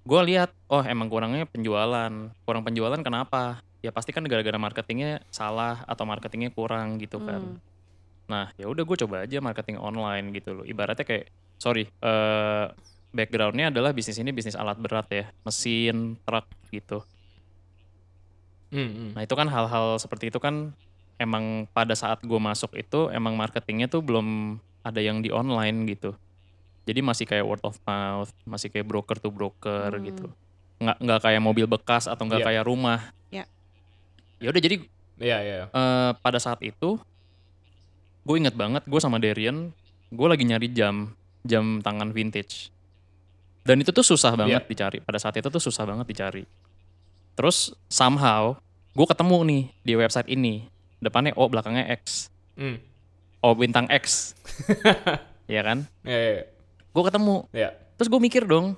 Gue 0.06 0.20
lihat 0.30 0.54
oh 0.70 0.84
emang 0.86 1.10
kurangnya 1.10 1.42
penjualan, 1.50 2.12
kurang 2.46 2.62
penjualan 2.62 3.00
kenapa? 3.02 3.66
Ya 3.78 3.94
pasti 3.94 4.10
kan 4.10 4.26
gara-gara 4.26 4.58
marketingnya 4.58 5.22
salah 5.30 5.86
atau 5.86 6.02
marketingnya 6.02 6.50
kurang 6.50 6.98
gitu 6.98 7.22
kan. 7.22 7.58
Hmm. 7.58 7.58
Nah, 8.28 8.52
ya 8.58 8.68
udah 8.68 8.84
gue 8.84 8.96
coba 9.06 9.24
aja 9.24 9.38
marketing 9.40 9.78
online 9.78 10.34
gitu 10.34 10.52
loh. 10.52 10.64
Ibaratnya 10.66 11.06
kayak 11.06 11.30
sorry, 11.56 11.86
eh 11.88 12.66
backgroundnya 13.08 13.72
adalah 13.72 13.96
bisnis 13.96 14.20
ini 14.20 14.34
bisnis 14.34 14.58
alat 14.58 14.76
berat 14.76 15.08
ya, 15.08 15.24
mesin, 15.46 16.18
truk 16.26 16.44
gitu. 16.68 17.00
Hmm, 18.68 18.90
hmm. 18.92 19.10
Nah 19.16 19.22
itu 19.24 19.32
kan 19.32 19.48
hal-hal 19.48 19.96
seperti 19.96 20.28
itu 20.28 20.36
kan 20.36 20.76
emang 21.16 21.64
pada 21.72 21.96
saat 21.96 22.20
gue 22.20 22.36
masuk 22.36 22.76
itu 22.76 23.08
emang 23.10 23.32
marketingnya 23.34 23.88
tuh 23.88 24.04
belum 24.04 24.58
ada 24.84 25.00
yang 25.00 25.24
di 25.24 25.32
online 25.32 25.88
gitu. 25.88 26.12
Jadi 26.84 27.00
masih 27.00 27.24
kayak 27.24 27.44
word 27.44 27.62
of 27.64 27.76
mouth, 27.84 28.32
masih 28.44 28.68
kayak 28.68 28.84
broker 28.84 29.16
to 29.16 29.32
broker 29.32 29.88
Hmm. 29.92 30.04
gitu. 30.04 30.26
Nggak 30.78 30.96
nggak 31.00 31.20
kayak 31.24 31.40
mobil 31.42 31.66
bekas 31.66 32.04
atau 32.06 32.28
nggak 32.28 32.44
Iya. 32.44 32.48
kayak 32.52 32.64
rumah. 32.68 33.00
Ya. 33.32 33.44
Ya 34.38 34.48
udah 34.48 34.60
jadi 34.60 34.76
Iya, 35.18 35.38
iya. 35.40 35.64
eh, 35.66 36.10
pada 36.16 36.38
saat 36.38 36.62
itu 36.62 36.94
gue 38.22 38.36
inget 38.36 38.54
banget 38.54 38.84
gue 38.84 39.00
sama 39.00 39.16
Darian 39.16 39.72
gue 40.08 40.26
lagi 40.26 40.44
nyari 40.44 40.68
jam 40.68 41.10
jam 41.42 41.80
tangan 41.80 42.12
vintage 42.12 42.68
dan 43.62 43.76
itu 43.76 43.88
tuh 43.88 44.04
susah 44.04 44.32
banget 44.34 44.62
Iya. 44.62 44.68
dicari 44.68 44.98
pada 45.00 45.16
saat 45.16 45.34
itu 45.34 45.48
tuh 45.48 45.58
susah 45.58 45.82
banget 45.82 46.06
dicari 46.06 46.44
terus 47.34 47.72
somehow 47.86 48.54
gue 48.92 49.06
ketemu 49.06 49.36
nih 49.44 49.62
di 49.80 49.92
website 49.94 50.28
ini 50.28 50.68
depannya 50.98 51.32
O 51.34 51.46
belakangnya 51.46 51.88
X 51.90 52.28
Hmm. 52.52 52.78
O 53.40 53.54
bintang 53.54 53.86
X 53.88 54.36
ya 55.48 55.62
kan 55.62 55.88
Iya, 56.02 56.18
iya. 56.20 56.42
gue 56.84 57.02
ketemu 57.02 57.34
Iya. 57.50 57.70
terus 57.96 58.06
gue 58.06 58.20
mikir 58.20 58.44
dong 58.44 58.76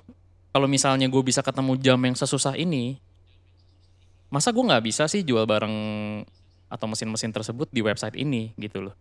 kalau 0.49 0.65
misalnya 0.65 1.05
gue 1.05 1.21
bisa 1.21 1.39
ketemu 1.39 1.75
jam 1.75 1.99
yang 1.99 2.13
sesusah 2.13 2.55
ini 2.55 2.97
masa 4.31 4.55
gue 4.55 4.63
nggak 4.63 4.83
bisa 4.87 5.05
sih 5.11 5.21
jual 5.21 5.43
barang 5.43 5.75
atau 6.71 6.85
mesin-mesin 6.87 7.35
tersebut 7.35 7.67
di 7.67 7.83
website 7.83 8.15
ini 8.15 8.55
gitu 8.55 8.89
loh. 8.89 8.95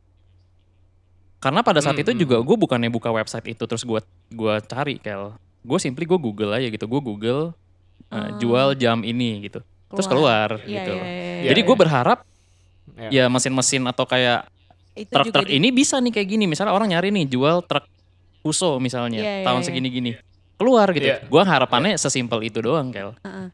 Karena 1.40 1.64
pada 1.64 1.80
saat 1.80 1.96
Hmm, 1.96 2.04
itu 2.04 2.12
hmm, 2.12 2.20
juga 2.20 2.37
gue 2.42 2.56
bukannya 2.58 2.90
buka 2.92 3.08
website 3.14 3.56
itu 3.56 3.64
terus 3.64 3.87
gue 3.87 4.02
gua 4.34 4.60
cari 4.60 5.00
kel. 5.00 5.32
Gue 5.64 5.78
simply 5.80 6.04
gue 6.04 6.18
google 6.20 6.52
aja 6.52 6.68
gitu. 6.68 6.84
Gue 6.84 7.00
google 7.00 7.56
uh, 8.12 8.30
jual 8.37 8.76
jam 8.76 9.00
ini 9.06 9.49
gitu. 9.49 9.64
Terus 9.88 10.06
keluar. 10.10 10.60
Iya, 10.66 10.84
gitu 10.84 10.90
loh. 10.92 11.06
iya, 11.06 11.25
iya. 11.40 11.49
jadi 11.54 11.60
gue 11.64 11.76
iya. 11.78 11.82
berharap 11.87 12.18
Iya. 13.00 13.08
ya 13.08 13.25
mesin-mesin 13.32 13.80
atau 13.88 14.04
kayak 14.04 14.44
truk-truk 15.08 15.49
ini 15.49 15.72
bisa 15.72 15.96
nih 16.02 16.12
kayak 16.12 16.28
gini. 16.28 16.44
Misalnya 16.44 16.76
orang 16.76 16.92
nyari 16.92 17.08
nih 17.14 17.30
jual 17.30 17.64
truk 17.64 17.88
Fuso 18.44 18.76
misalnya 18.76 19.46
tahun 19.46 19.64
segini-gini. 19.64 20.20
Keluar 20.60 20.92
gitu. 20.92 21.08
Iya. 21.08 21.25
gua 21.32 21.49
harapannya 21.49 21.96
sesimpel 21.96 22.44
itu 22.44 22.60
doang 22.60 22.92
kel. 22.92 23.16
Heeh. 23.25 23.49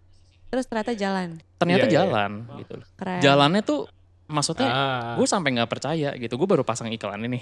Terus 0.47 0.65
ternyata 0.65 0.93
jalan. 0.93 1.29
ternyata 1.57 1.85
Iya, 1.85 1.91
iya, 1.91 1.97
jalan 2.05 2.31
gitu 2.61 2.73
loh 2.77 2.87
Keren. 2.95 3.21
jalannya 3.21 3.63
tuh 3.63 3.81
maksudnya 4.27 4.69
Ah. 4.69 5.15
gue 5.17 5.25
sampai 5.25 5.51
nggak 5.53 5.71
percaya 5.71 6.13
gitu 6.15 6.35
gue 6.35 6.45
baru 6.47 6.63
pasang 6.63 6.91
iklan 6.91 7.23
ini 7.23 7.41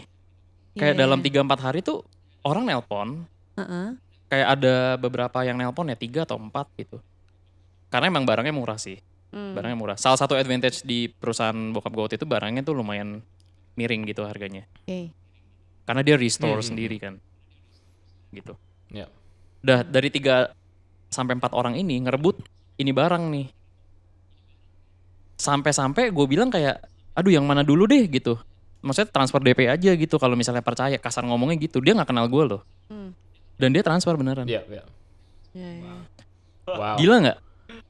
Iya, 0.73 0.79
kayak 0.79 0.95
iya, 0.95 1.01
dalam 1.01 1.19
iya. 1.19 1.27
3-4 1.43 1.59
hari 1.61 1.81
tuh 1.81 2.07
orang 2.43 2.65
nelpon 2.65 3.27
Heeh. 3.55 3.87
kayak 4.27 4.49
ada 4.53 4.75
beberapa 4.95 5.43
yang 5.43 5.55
nelpon 5.55 5.89
ya 5.89 5.95
tiga 5.95 6.23
atau 6.23 6.37
empat 6.37 6.71
gitu 6.77 7.03
karena 7.89 8.07
emang 8.07 8.23
barangnya 8.23 8.53
murah 8.53 8.77
sih 8.77 8.99
Hmm. 9.29 9.51
barangnya 9.53 9.75
murah 9.75 9.97
salah 9.97 10.15
satu 10.15 10.33
advantage 10.33 10.83
di 10.83 11.11
perusahaan 11.11 11.59
bokap 11.71 11.91
gue 11.91 12.15
itu 12.15 12.25
barangnya 12.25 12.63
tuh 12.63 12.73
lumayan 12.73 13.19
miring 13.75 14.07
gitu 14.07 14.23
harganya 14.23 14.63
Oke. 14.81 15.11
karena 15.83 16.01
dia 16.01 16.15
restore 16.15 16.63
Hmm. 16.63 16.69
sendiri 16.71 16.97
kan 16.99 17.15
gitu 18.31 18.55
Ya. 18.89 19.11
Dah 19.59 19.83
dari 19.83 20.07
tiga 20.07 20.55
sampai 21.09 21.35
empat 21.35 21.51
orang 21.51 21.75
ini 21.75 21.99
ngerebut 21.99 22.39
ini 22.77 22.91
barang 22.91 23.25
nih 23.29 23.47
sampai-sampai 25.37 26.09
gue 26.09 26.27
bilang 26.27 26.49
kayak 26.49 26.79
aduh 27.13 27.31
yang 27.31 27.45
mana 27.45 27.61
dulu 27.61 27.85
deh 27.85 28.07
gitu 28.07 28.39
maksudnya 28.81 29.09
transfer 29.09 29.41
DP 29.41 29.67
aja 29.67 29.91
gitu 29.93 30.17
kalau 30.17 30.35
misalnya 30.35 30.61
percaya 30.61 30.95
kasar 30.97 31.23
ngomongnya 31.23 31.59
gitu 31.59 31.79
dia 31.79 31.93
nggak 31.93 32.09
kenal 32.09 32.27
gue 32.27 32.45
loh 32.47 32.63
Hmm. 32.85 33.17
dan 33.57 33.73
dia 33.73 33.81
transfer 33.81 34.13
beneran 34.13 34.45
Iya, 34.45 34.61
iya. 34.63 34.85
Iya, 35.51 35.69
iya. 35.75 35.93
Wow. 36.67 36.97
gila 36.97 37.17
nggak 37.19 37.39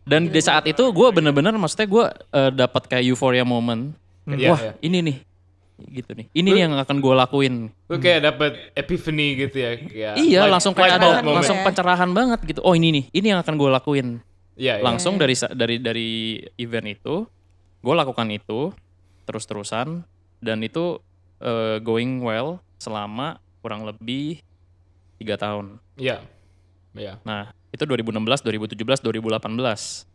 dan 0.04 0.20
di 0.26 0.38
saat 0.38 0.64
itu 0.64 0.82
gue 0.84 1.08
bener-bener 1.10 1.50
maksudnya 1.52 1.86
gue 1.86 2.04
eh, 2.30 2.50
dapat 2.52 2.82
kayak 2.86 3.04
euphoria 3.06 3.42
moment 3.42 3.90
Kayak, 4.22 4.38
Iya, 4.38 4.48
wah 4.48 4.60
iya. 4.62 4.72
ini 4.80 4.98
nih 5.02 5.16
gitu 5.90 6.10
nih 6.12 6.26
ini 6.32 6.48
nih 6.48 6.60
yang 6.62 6.74
akan 6.76 6.96
gue 6.96 7.14
lakuin 7.16 7.54
Lu 7.84 7.98
kayak 7.98 8.20
dapet 8.24 8.52
epiphany 8.72 9.34
gitu 9.36 9.56
ya. 9.58 9.70
kayak 9.76 10.12
iya 10.16 10.40
light- 10.40 10.52
langsung 10.54 10.72
kayak 10.72 10.96
ada 10.96 11.18
moment. 11.18 11.42
langsung 11.42 11.58
ya. 11.58 11.64
pencerahan 11.64 12.10
banget 12.10 12.40
gitu 12.46 12.60
oh 12.60 12.72
ini 12.72 12.88
nih 12.92 13.04
ini 13.10 13.26
yang 13.28 13.40
akan 13.40 13.54
gue 13.54 13.68
lakuin 13.68 14.08
Iya, 14.54 14.78
iya. 14.78 14.84
langsung 14.84 15.18
Iya. 15.18 15.20
dari 15.26 15.34
dari 15.54 15.76
dari 15.78 16.10
event 16.56 16.86
itu 16.88 17.26
gue 17.80 17.94
lakukan 17.94 18.28
itu 18.30 18.70
terus 19.24 19.44
terusan 19.44 20.06
dan 20.38 20.62
itu 20.62 21.00
eh, 21.40 21.80
going 21.80 22.22
well 22.22 22.62
selama 22.78 23.36
kurang 23.60 23.82
lebih 23.82 24.40
tiga 25.16 25.34
tahun 25.34 25.78
Iya. 25.96 26.22
Iya. 26.94 27.18
nah 27.22 27.50
itu 27.70 27.82
2016 27.82 28.14
2017 28.42 29.02
2018 29.02 30.06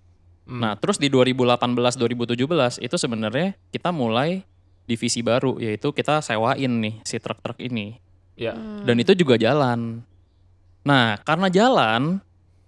Hmm. 0.49 0.65
nah 0.65 0.73
terus 0.73 0.97
di 0.97 1.13
2018 1.13 1.93
2017 1.93 2.81
itu 2.81 2.95
sebenarnya 2.97 3.53
kita 3.69 3.93
mulai 3.93 4.41
divisi 4.89 5.21
baru 5.21 5.61
yaitu 5.61 5.93
kita 5.93 6.25
sewain 6.25 6.81
nih 6.81 6.97
si 7.05 7.21
truk-truk 7.21 7.61
ini 7.61 8.01
Iya. 8.33 8.57
Hmm. 8.57 8.81
dan 8.81 8.95
itu 8.97 9.13
juga 9.13 9.37
jalan 9.37 10.01
nah 10.81 11.21
karena 11.21 11.53
jalan 11.53 12.17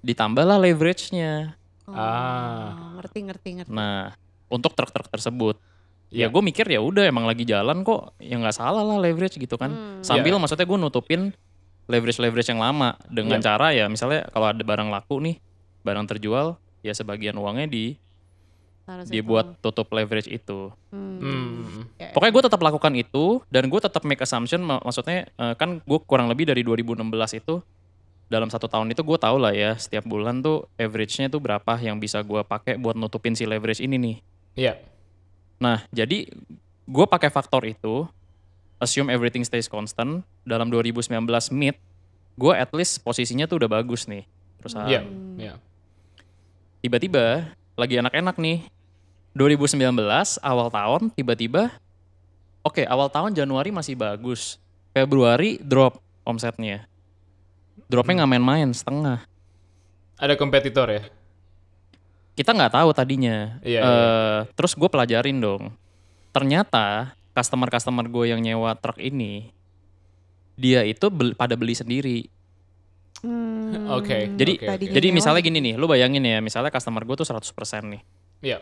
ditambahlah 0.06 0.62
leverage-nya 0.62 1.58
Oh, 1.92 1.98
Ah. 1.98 2.96
Ngerti, 2.96 3.20
ngerti, 3.22 3.50
ngerti. 3.58 3.72
Nah, 3.72 4.16
untuk 4.48 4.72
truk-truk 4.72 5.08
tersebut, 5.08 5.56
Iya. 6.08 6.28
ya 6.28 6.28
gue 6.28 6.42
mikir 6.42 6.66
ya 6.66 6.80
udah 6.80 7.04
emang 7.04 7.24
lagi 7.24 7.44
jalan 7.44 7.82
kok, 7.82 8.16
ya 8.18 8.36
nggak 8.36 8.54
salah 8.54 8.82
lah 8.82 8.98
leverage 8.98 9.36
gitu 9.36 9.56
kan. 9.56 9.72
Hmm. 9.72 10.02
Sambil 10.02 10.32
Iya. 10.32 10.40
maksudnya 10.40 10.64
gue 10.64 10.78
nutupin 10.78 11.22
leverage-leverage 11.86 12.48
yang 12.48 12.60
lama 12.60 12.96
dengan 13.06 13.38
Iya. 13.38 13.46
cara 13.46 13.68
ya 13.72 13.86
misalnya 13.86 14.28
kalau 14.30 14.48
ada 14.48 14.60
barang 14.60 14.88
laku 14.88 15.20
nih, 15.20 15.40
barang 15.82 16.08
terjual, 16.08 16.56
ya 16.82 16.92
sebagian 16.92 17.36
uangnya 17.36 17.68
di 17.68 17.96
situ. 18.82 19.14
dibuat 19.14 19.56
tutup 19.62 19.88
leverage 19.90 20.28
itu. 20.28 20.68
Hmm. 20.90 21.16
Hmm. 21.18 21.88
Kayak- 21.96 22.12
Pokoknya 22.12 22.34
gue 22.34 22.44
tetap 22.44 22.62
lakukan 22.62 22.94
itu 22.94 23.26
dan 23.48 23.64
gue 23.66 23.80
tetap 23.80 24.04
make 24.04 24.20
assumption, 24.20 24.60
mak- 24.60 24.84
maksudnya 24.84 25.32
eh, 25.32 25.54
kan 25.56 25.80
gue 25.80 26.00
kurang 26.02 26.28
lebih 26.28 26.44
dari 26.44 26.60
2016 26.60 27.32
itu 27.34 27.64
dalam 28.32 28.48
satu 28.48 28.72
tahun 28.72 28.96
itu 28.96 29.04
gue 29.04 29.20
tau 29.20 29.36
lah 29.36 29.52
ya 29.52 29.76
setiap 29.76 30.08
bulan 30.08 30.40
tuh 30.40 30.64
average-nya 30.80 31.28
tuh 31.28 31.44
berapa 31.44 31.76
yang 31.84 32.00
bisa 32.00 32.24
gue 32.24 32.40
pakai 32.48 32.80
buat 32.80 32.96
nutupin 32.96 33.36
si 33.36 33.44
leverage 33.44 33.84
ini 33.84 34.00
nih. 34.00 34.16
Iya. 34.56 34.74
Nah, 35.60 35.84
jadi 35.92 36.32
gue 36.88 37.06
pakai 37.12 37.28
faktor 37.28 37.68
itu, 37.68 38.08
assume 38.80 39.12
everything 39.12 39.44
stays 39.44 39.68
constant, 39.68 40.24
dalam 40.48 40.72
2019 40.72 41.12
mid, 41.52 41.76
gue 42.40 42.54
at 42.56 42.72
least 42.72 43.04
posisinya 43.04 43.52
tuh 43.52 43.60
udah 43.60 43.70
bagus 43.84 44.08
nih 44.08 44.24
perusahaan. 44.64 44.88
Iya. 44.88 45.02
Hmm. 45.04 45.36
Iya. 45.36 45.54
Tiba-tiba, 46.82 47.52
lagi 47.76 48.00
enak-enak 48.00 48.40
nih, 48.40 48.64
2019 49.36 49.92
awal 50.40 50.68
tahun, 50.72 51.12
tiba-tiba, 51.14 51.70
oke 52.64 52.82
awal 52.88 53.12
tahun 53.12 53.36
Januari 53.36 53.76
masih 53.76 54.00
bagus, 54.00 54.56
Februari 54.96 55.60
drop 55.62 56.00
omsetnya. 56.24 56.91
Dropnya 57.92 58.24
nggak 58.24 58.32
main-main, 58.32 58.72
setengah. 58.72 59.28
Ada 60.16 60.40
kompetitor 60.40 60.88
ya? 60.88 61.04
kita 62.32 62.56
nggak 62.56 62.74
tahu 62.74 62.90
tadinya. 62.96 63.60
Iya, 63.62 63.80
Eh, 63.80 63.86
iya. 63.86 64.10
Terus 64.56 64.74
gue 64.74 64.90
pelajarin 64.90 65.38
dong. 65.38 65.76
Ternyata 66.32 67.14
customer-customer 67.36 68.08
gue 68.08 68.32
yang 68.32 68.40
nyewa 68.40 68.72
truk 68.80 68.98
ini, 68.98 69.52
dia 70.56 70.82
itu 70.88 71.12
bel- 71.12 71.36
pada 71.36 71.54
beli 71.60 71.76
sendiri. 71.76 72.20
Hmm. 73.22 73.94
Oke, 73.94 74.32
Jadi, 74.34 74.58
oke, 74.58 74.66
Tadinya 74.66 74.94
jadi 74.98 75.08
misalnya 75.14 75.42
gini 75.46 75.60
nih, 75.62 75.74
lu 75.78 75.86
bayangin 75.86 76.24
ya, 76.26 76.42
misalnya 76.42 76.74
customer 76.74 77.06
gue 77.06 77.16
tuh 77.20 77.28
100% 77.28 77.86
nih. 77.94 78.02
Iya. 78.42 78.58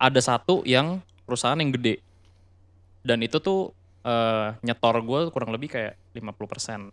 Ada 0.00 0.20
satu 0.22 0.64
yang 0.64 1.02
perusahaan 1.28 1.58
yang 1.60 1.74
gede. 1.76 2.00
Dan 3.04 3.20
itu 3.20 3.36
tuh 3.42 3.76
eh, 4.06 4.48
nyetor 4.62 5.02
gue 5.02 5.20
kurang 5.34 5.50
lebih 5.52 5.68
kayak 5.68 5.98
50% 6.14 6.88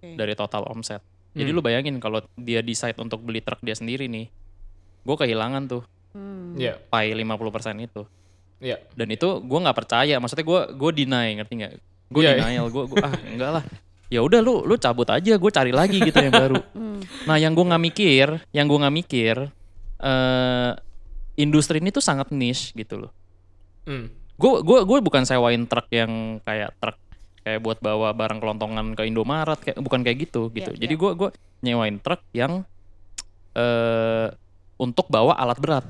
Dari 0.00 0.32
total 0.32 0.66
omset. 0.66 1.02
Jadi 1.30 1.46
Hmm. 1.46 1.56
lu 1.56 1.60
bayangin 1.60 1.96
kalau 1.96 2.18
dia 2.34 2.60
decide 2.60 2.96
untuk 2.96 3.20
beli 3.20 3.38
truk 3.38 3.58
dia 3.60 3.72
sendiri 3.72 4.06
nih, 4.06 4.26
gue 5.00 5.16
kehilangan 5.16 5.66
tuh 5.66 5.82
Hmm. 6.10 6.54
Iya. 6.54 6.80
pie 6.82 7.12
50% 7.12 7.78
itu. 7.78 8.02
Iya. 8.58 8.74
dan 8.92 9.06
itu 9.06 9.38
gue 9.38 9.58
nggak 9.60 9.76
percaya 9.76 10.18
maksudnya 10.18 10.42
gue 10.42 10.60
gue 10.74 10.90
deny 10.92 11.38
ngerti 11.38 11.52
nggak 11.54 11.72
gue 12.10 12.20
Iya, 12.20 12.30
iya. 12.32 12.42
denial 12.42 12.66
gue 12.66 12.84
gue 12.86 12.98
ah 12.98 13.14
enggak 13.24 13.50
lah 13.54 13.64
ya 14.08 14.18
udah 14.18 14.40
lu 14.40 14.66
lu 14.66 14.74
cabut 14.74 15.06
aja 15.06 15.38
gue 15.38 15.50
cari 15.52 15.70
lagi 15.70 16.02
gitu 16.02 16.18
yang 16.18 16.34
baru 16.34 16.58
Hmm. 16.74 16.98
nah 17.22 17.38
yang 17.38 17.54
gue 17.54 17.62
nggak 17.62 17.78
mikir 17.84 18.26
yang 18.50 18.66
gue 18.66 18.74
nggak 18.76 18.96
mikir 18.96 19.36
eh 19.96 20.70
industri 21.36 21.78
ini 21.78 21.90
tuh 21.90 22.02
sangat 22.02 22.30
niche 22.30 22.74
gitu 22.74 22.98
loh 22.98 23.12
Hmm. 23.86 24.10
gue 24.34 24.52
gue 24.60 24.78
gue 24.82 24.98
bukan 25.00 25.22
sewain 25.22 25.62
truk 25.64 25.86
yang 25.88 26.42
kayak 26.42 26.74
truk 26.76 26.98
kayak 27.48 27.60
buat 27.60 27.80
bawa 27.80 28.12
barang 28.12 28.38
kelontongan 28.38 28.92
ke 28.92 29.02
Indomaret 29.02 29.56
kayak 29.58 29.80
bukan 29.80 30.04
kayak 30.04 30.28
gitu 30.28 30.52
gitu 30.52 30.68
Iya, 30.68 30.78
jadi 30.78 30.94
iya. 30.94 31.00
gue 31.00 31.10
gue 31.14 31.28
nyewain 31.62 31.96
truk 31.96 32.20
yang 32.30 32.68
eh 33.54 34.28
untuk 34.76 35.08
bawa 35.08 35.32
alat 35.34 35.56
berat 35.58 35.86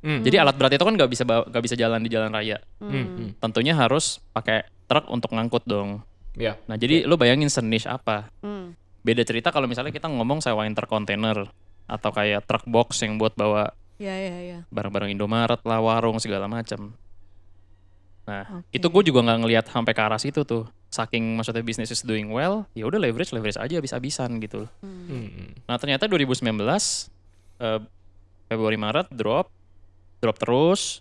Hmm. 0.00 0.18
jadi 0.18 0.42
alat 0.42 0.56
berat 0.56 0.72
itu 0.72 0.82
kan 0.82 0.90
nggak 0.90 1.06
bisa 1.06 1.22
bawa- 1.22 1.46
nggak 1.46 1.62
bisa 1.62 1.76
jalan 1.76 2.00
di 2.00 2.10
jalan 2.10 2.26
raya 2.28 2.58
Hmm. 2.80 2.90
Hmm. 2.90 3.28
tentunya 3.38 3.70
harus 3.72 4.18
pakai 4.32 4.66
truk 4.84 5.06
untuk 5.06 5.30
ngangkut 5.30 5.62
dong. 5.62 6.02
Ya. 6.34 6.58
Nah 6.64 6.74
jadi 6.74 7.04
lu 7.04 7.14
bayangin 7.14 7.46
seniche 7.46 7.86
apa? 7.86 8.26
Hmm. 8.40 8.74
Beda 9.00 9.22
cerita 9.22 9.48
kalau 9.48 9.64
misalnya 9.64 9.88
kita 9.88 10.08
ngomong 10.08 10.40
sewain 10.40 10.72
truk 10.72 10.88
kontainer 10.88 11.46
atau 11.86 12.10
kayak 12.10 12.42
truk 12.42 12.66
box 12.66 12.98
yang 12.98 13.14
buat 13.14 13.32
bawa 13.32 13.70
Ya 13.96 14.10
ya 14.10 14.36
ya. 14.42 14.58
barang-barang 14.68 15.12
Indomaret 15.12 15.62
lah, 15.62 15.78
warung 15.78 16.18
segala 16.18 16.50
macam. 16.50 16.98
Nah 18.22 18.58
Oke. 18.58 18.74
itu 18.74 18.86
gue 18.88 19.02
juga 19.04 19.22
nggak 19.22 19.38
ngelihat 19.40 19.64
sampai 19.66 19.92
ke 19.92 20.02
arah 20.02 20.18
situ 20.18 20.42
tuh. 20.42 20.66
Saking 20.92 21.40
maksudnya 21.40 21.64
business 21.64 21.88
is 21.88 22.04
doing 22.04 22.28
well, 22.28 22.68
ya 22.76 22.84
udah 22.84 23.00
leverage 23.00 23.32
leverage 23.32 23.56
aja 23.56 23.80
habis-habisan 23.80 24.36
gitu. 24.44 24.68
Hmm. 24.84 25.08
Hmm. 25.08 25.48
Nah 25.64 25.80
ternyata 25.80 26.04
2019 26.04 26.52
eh, 27.64 27.80
Februari 28.52 28.76
Maret 28.76 29.08
drop, 29.08 29.48
drop 30.20 30.36
terus. 30.36 31.00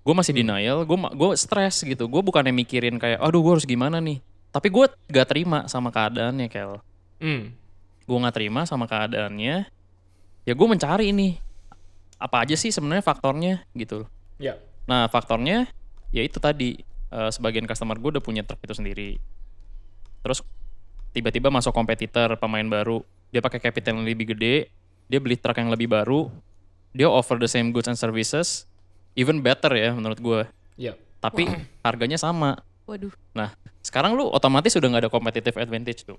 Gue 0.00 0.16
masih 0.16 0.32
denial, 0.32 0.88
gue 0.88 0.96
gue 0.96 1.28
stres 1.36 1.84
gitu. 1.84 2.08
Gue 2.08 2.24
bukannya 2.24 2.56
mikirin 2.56 2.96
kayak, 2.96 3.20
aduh 3.20 3.44
gue 3.44 3.52
harus 3.60 3.68
gimana 3.68 4.00
nih. 4.00 4.24
Tapi 4.48 4.72
gue 4.72 4.88
gak 5.12 5.28
terima 5.28 5.68
sama 5.68 5.92
keadaannya, 5.92 6.48
Kel. 6.48 6.80
Hmm. 7.20 7.52
Gue 8.08 8.16
gak 8.24 8.34
terima 8.40 8.64
sama 8.64 8.88
keadaannya. 8.88 9.68
Ya 10.48 10.52
gue 10.56 10.66
mencari 10.66 11.12
ini 11.12 11.36
apa 12.20 12.44
aja 12.44 12.56
sih 12.56 12.72
sebenarnya 12.72 13.04
faktornya 13.04 13.54
gitu. 13.76 14.08
Ya. 14.40 14.56
Nah 14.88 15.08
faktornya 15.12 15.68
ya 16.10 16.24
itu 16.24 16.40
tadi 16.40 16.80
eh, 17.10 17.30
sebagian 17.30 17.66
customer 17.66 17.98
gue 17.98 18.18
udah 18.18 18.24
punya 18.24 18.42
truk 18.46 18.62
itu 18.62 18.74
sendiri. 18.74 19.10
Terus 20.22 20.42
tiba-tiba 21.10 21.50
masuk 21.50 21.74
kompetitor 21.74 22.38
pemain 22.38 22.66
baru, 22.66 23.02
dia 23.34 23.42
pakai 23.42 23.58
capital 23.58 23.98
yang 23.98 24.06
lebih 24.06 24.34
gede, 24.34 24.70
dia 25.10 25.18
beli 25.18 25.34
truk 25.34 25.58
yang 25.58 25.70
lebih 25.70 25.90
baru, 25.90 26.30
dia 26.94 27.10
offer 27.10 27.38
the 27.38 27.50
same 27.50 27.74
goods 27.74 27.90
and 27.90 27.98
services, 27.98 28.66
even 29.18 29.42
better 29.42 29.70
ya 29.74 29.90
menurut 29.94 30.18
gue. 30.18 30.40
Ya. 30.78 30.94
Tapi 31.18 31.46
harganya 31.86 32.18
sama. 32.18 32.58
Waduh. 32.86 33.14
Nah 33.34 33.54
sekarang 33.80 34.14
lu 34.14 34.28
otomatis 34.30 34.74
udah 34.76 34.88
nggak 34.90 35.02
ada 35.06 35.12
competitive 35.12 35.56
advantage 35.58 36.06
tuh. 36.06 36.18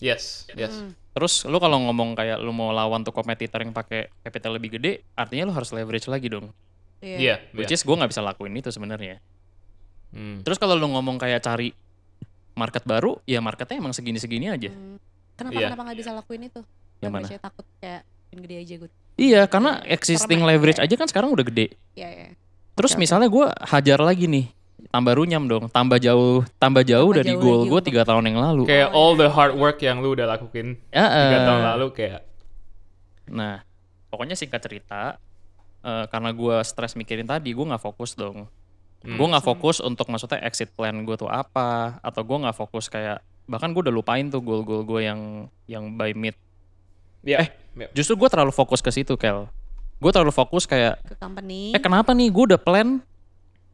Yes. 0.00 0.48
Yes. 0.56 0.74
Hmm. 0.74 0.96
Terus 1.12 1.44
lu 1.44 1.60
kalau 1.60 1.78
ngomong 1.86 2.16
kayak 2.16 2.40
lu 2.40 2.50
mau 2.50 2.72
lawan 2.72 3.04
tuh 3.04 3.12
kompetitor 3.12 3.60
yang 3.60 3.76
pakai 3.76 4.08
capital 4.24 4.56
lebih 4.56 4.80
gede, 4.80 5.04
artinya 5.12 5.50
lu 5.50 5.54
harus 5.54 5.70
leverage 5.70 6.08
lagi 6.08 6.32
dong. 6.32 6.50
Iya. 7.04 7.16
Iya. 7.18 7.34
Which 7.52 7.70
iya. 7.70 7.76
is 7.78 7.82
gue 7.84 7.94
nggak 7.94 8.10
bisa 8.10 8.22
lakuin 8.24 8.54
itu 8.56 8.70
sebenarnya. 8.72 9.20
Hmm. 10.12 10.44
Terus 10.44 10.60
kalau 10.60 10.76
lu 10.76 10.86
ngomong 10.88 11.16
kayak 11.16 11.40
cari 11.40 11.72
market 12.52 12.84
baru, 12.84 13.16
ya 13.24 13.40
marketnya 13.40 13.80
emang 13.80 13.96
segini-segini 13.96 14.52
aja. 14.52 14.68
Hmm. 14.68 15.00
Kenapa 15.32 15.56
Iya. 15.56 15.66
kenapa 15.72 15.82
nggak 15.88 15.98
bisa 15.98 16.10
lakuin 16.12 16.42
itu? 16.46 16.60
Yang 17.00 17.12
mana? 17.12 17.26
saya 17.26 17.40
takut 17.40 17.66
kayak 17.80 18.02
gede 18.30 18.56
aja 18.60 18.74
gue. 18.78 18.90
Iya, 19.12 19.42
karena 19.44 19.80
existing 19.84 20.40
leverage 20.40 20.78
aja 20.78 20.94
kan 20.94 21.08
sekarang 21.08 21.32
udah 21.32 21.44
gede. 21.44 21.74
Iya 21.92 22.08
iya. 22.08 22.28
Terus 22.72 22.92
oke. 22.94 23.00
misalnya 23.00 23.28
gue 23.28 23.44
hajar 23.68 23.98
lagi 24.00 24.24
nih, 24.24 24.46
tambah 24.88 25.12
runyam 25.16 25.44
dong, 25.44 25.68
tambah 25.68 26.00
jauh, 26.00 26.40
tambah 26.56 26.80
jauh 26.80 27.10
Tambah 27.12 27.18
dari 27.20 27.32
jauh 27.36 27.42
goal 27.42 27.60
gue 27.68 27.80
tiga 27.82 28.04
tahun 28.04 28.32
yang 28.32 28.38
lalu. 28.40 28.64
Kayak 28.64 28.88
Oh, 28.92 28.96
all 28.96 29.12
iya. 29.12 29.20
the 29.20 29.28
hard 29.28 29.54
work 29.56 29.78
yang 29.80 30.00
lu 30.00 30.12
udah 30.12 30.28
lakuin 30.28 30.76
Ya, 30.88 31.04
tiga 31.08 31.38
eh, 31.40 31.44
tahun 31.44 31.62
lalu 31.74 31.86
kayak. 31.92 32.20
Nah, 33.32 33.54
pokoknya 34.08 34.36
singkat 34.36 34.60
cerita, 34.60 35.16
eh, 35.82 36.04
karena 36.08 36.30
gue 36.32 36.56
stres 36.62 36.92
mikirin 36.94 37.24
tadi, 37.24 37.52
gue 37.52 37.64
nggak 37.64 37.82
fokus 37.82 38.12
dong. 38.12 38.48
Hmm. 39.02 39.14
Gue 39.14 39.26
nggak 39.26 39.42
fokus 39.42 39.78
untuk 39.78 40.06
maksudnya 40.06 40.38
exit 40.40 40.70
plan 40.70 40.94
gue 40.98 41.16
tuh 41.16 41.26
apa, 41.26 41.98
atau 41.98 42.22
gue 42.22 42.38
nggak 42.38 42.54
fokus 42.54 42.86
kayak 42.86 43.18
bahkan 43.44 43.70
gue 43.70 43.82
udah 43.82 43.90
lupain 43.92 44.26
tuh 44.26 44.38
goal-goal 44.38 44.82
gue 44.82 45.02
yang 45.02 45.20
yang 45.66 45.90
by 45.92 46.10
mid. 46.12 46.38
Ya. 47.20 47.42
Eh, 47.42 47.50
Justru 47.92 48.14
gue 48.14 48.28
terlalu 48.28 48.50
fokus 48.50 48.78
ke 48.78 48.88
situ, 48.88 49.14
Kel. 49.14 49.46
Gue 49.96 50.10
terlalu 50.10 50.30
fokus 50.30 50.64
kayak 50.64 50.98
Ke 51.02 51.14
company. 51.14 51.70
eh 51.70 51.78
kenapa 51.78 52.10
nih 52.10 52.26
gue 52.28 52.44
udah 52.50 52.58
plan 52.58 52.98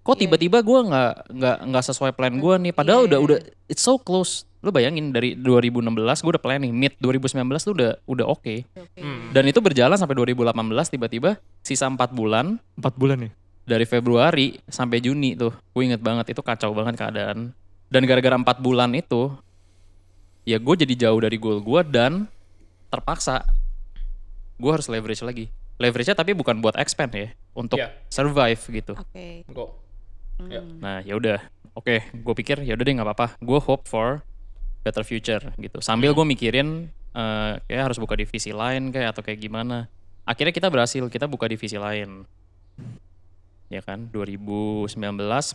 kok 0.01 0.15
Iya. 0.15 0.21
tiba-tiba 0.25 0.61
gue 0.61 0.79
nggak 0.87 1.13
nggak 1.31 1.57
nggak 1.69 1.85
sesuai 1.85 2.13
plan 2.13 2.33
gue 2.33 2.55
nih 2.59 2.73
padahal 2.73 3.05
Iya. 3.05 3.09
udah 3.09 3.19
udah 3.21 3.39
it's 3.67 3.81
so 3.81 3.97
close 3.97 4.45
lu 4.59 4.69
bayangin 4.69 5.09
dari 5.09 5.33
2016 5.35 5.85
gue 6.19 6.31
udah 6.31 6.41
plan 6.41 6.59
nih 6.59 6.69
mid 6.69 6.93
2019 6.97 7.37
tuh 7.63 7.73
udah 7.73 7.91
udah 8.05 8.27
oke 8.27 8.55
Oke. 8.67 8.99
Hmm. 8.99 9.31
dan 9.31 9.45
itu 9.45 9.61
berjalan 9.61 9.95
sampai 9.95 10.17
2018 10.19 10.49
tiba-tiba 10.89 11.31
sisa 11.61 11.85
4 11.87 11.97
bulan 12.11 12.57
Empat 12.75 12.93
bulan 12.95 13.25
nih. 13.25 13.33
Dari 13.69 13.85
Februari 13.85 14.57
sampai 14.65 14.99
Juni 14.99 15.37
tuh 15.37 15.53
gue 15.53 15.83
inget 15.85 16.01
banget 16.01 16.33
itu 16.33 16.41
kacau 16.41 16.73
banget 16.73 16.97
keadaan 16.97 17.53
dan 17.89 18.03
gara-gara 18.09 18.35
4 18.35 18.65
bulan 18.65 18.91
itu 18.97 19.29
ya 20.43 20.57
gue 20.57 20.75
jadi 20.75 21.09
jauh 21.09 21.21
dari 21.21 21.37
goal 21.37 21.61
gue 21.61 21.81
dan 21.85 22.25
terpaksa 22.89 23.45
gue 24.57 24.71
harus 24.73 24.89
leverage 24.89 25.21
lagi 25.21 25.53
leverage-nya 25.79 26.17
tapi 26.17 26.33
bukan 26.35 26.59
buat 26.59 26.75
expand 26.81 27.13
ya 27.13 27.29
untuk 27.55 27.79
Ya. 27.79 27.93
survive 28.09 28.59
gitu 28.59 28.97
Oke. 28.97 29.45
Go. 29.53 29.77
Hmm. 30.39 30.51
Ya. 30.51 30.63
Nah 30.63 30.99
ya 31.03 31.15
udah, 31.19 31.39
oke, 31.75 31.99
gue 32.15 32.35
pikir 32.39 32.63
ya 32.63 32.79
udah 32.79 32.85
deh 32.87 32.95
nggak 32.95 33.09
apa-apa. 33.11 33.27
Gue 33.43 33.59
hope 33.59 33.91
for 33.91 34.23
better 34.87 35.03
future 35.03 35.43
gitu. 35.59 35.83
Sambil 35.83 36.15
gue 36.15 36.23
mikirin 36.23 36.87
eh 37.11 37.53
kayak 37.67 37.91
harus 37.91 37.99
buka 37.99 38.15
divisi 38.15 38.55
lain 38.55 38.95
kayak 38.95 39.19
atau 39.19 39.23
kayak 39.27 39.43
gimana. 39.43 39.91
Akhirnya 40.23 40.55
kita 40.55 40.71
berhasil, 40.71 41.03
kita 41.11 41.27
buka 41.27 41.51
divisi 41.51 41.75
lain. 41.75 42.23
Ya 43.69 43.85
kan, 43.85 44.09
2019 44.09 44.89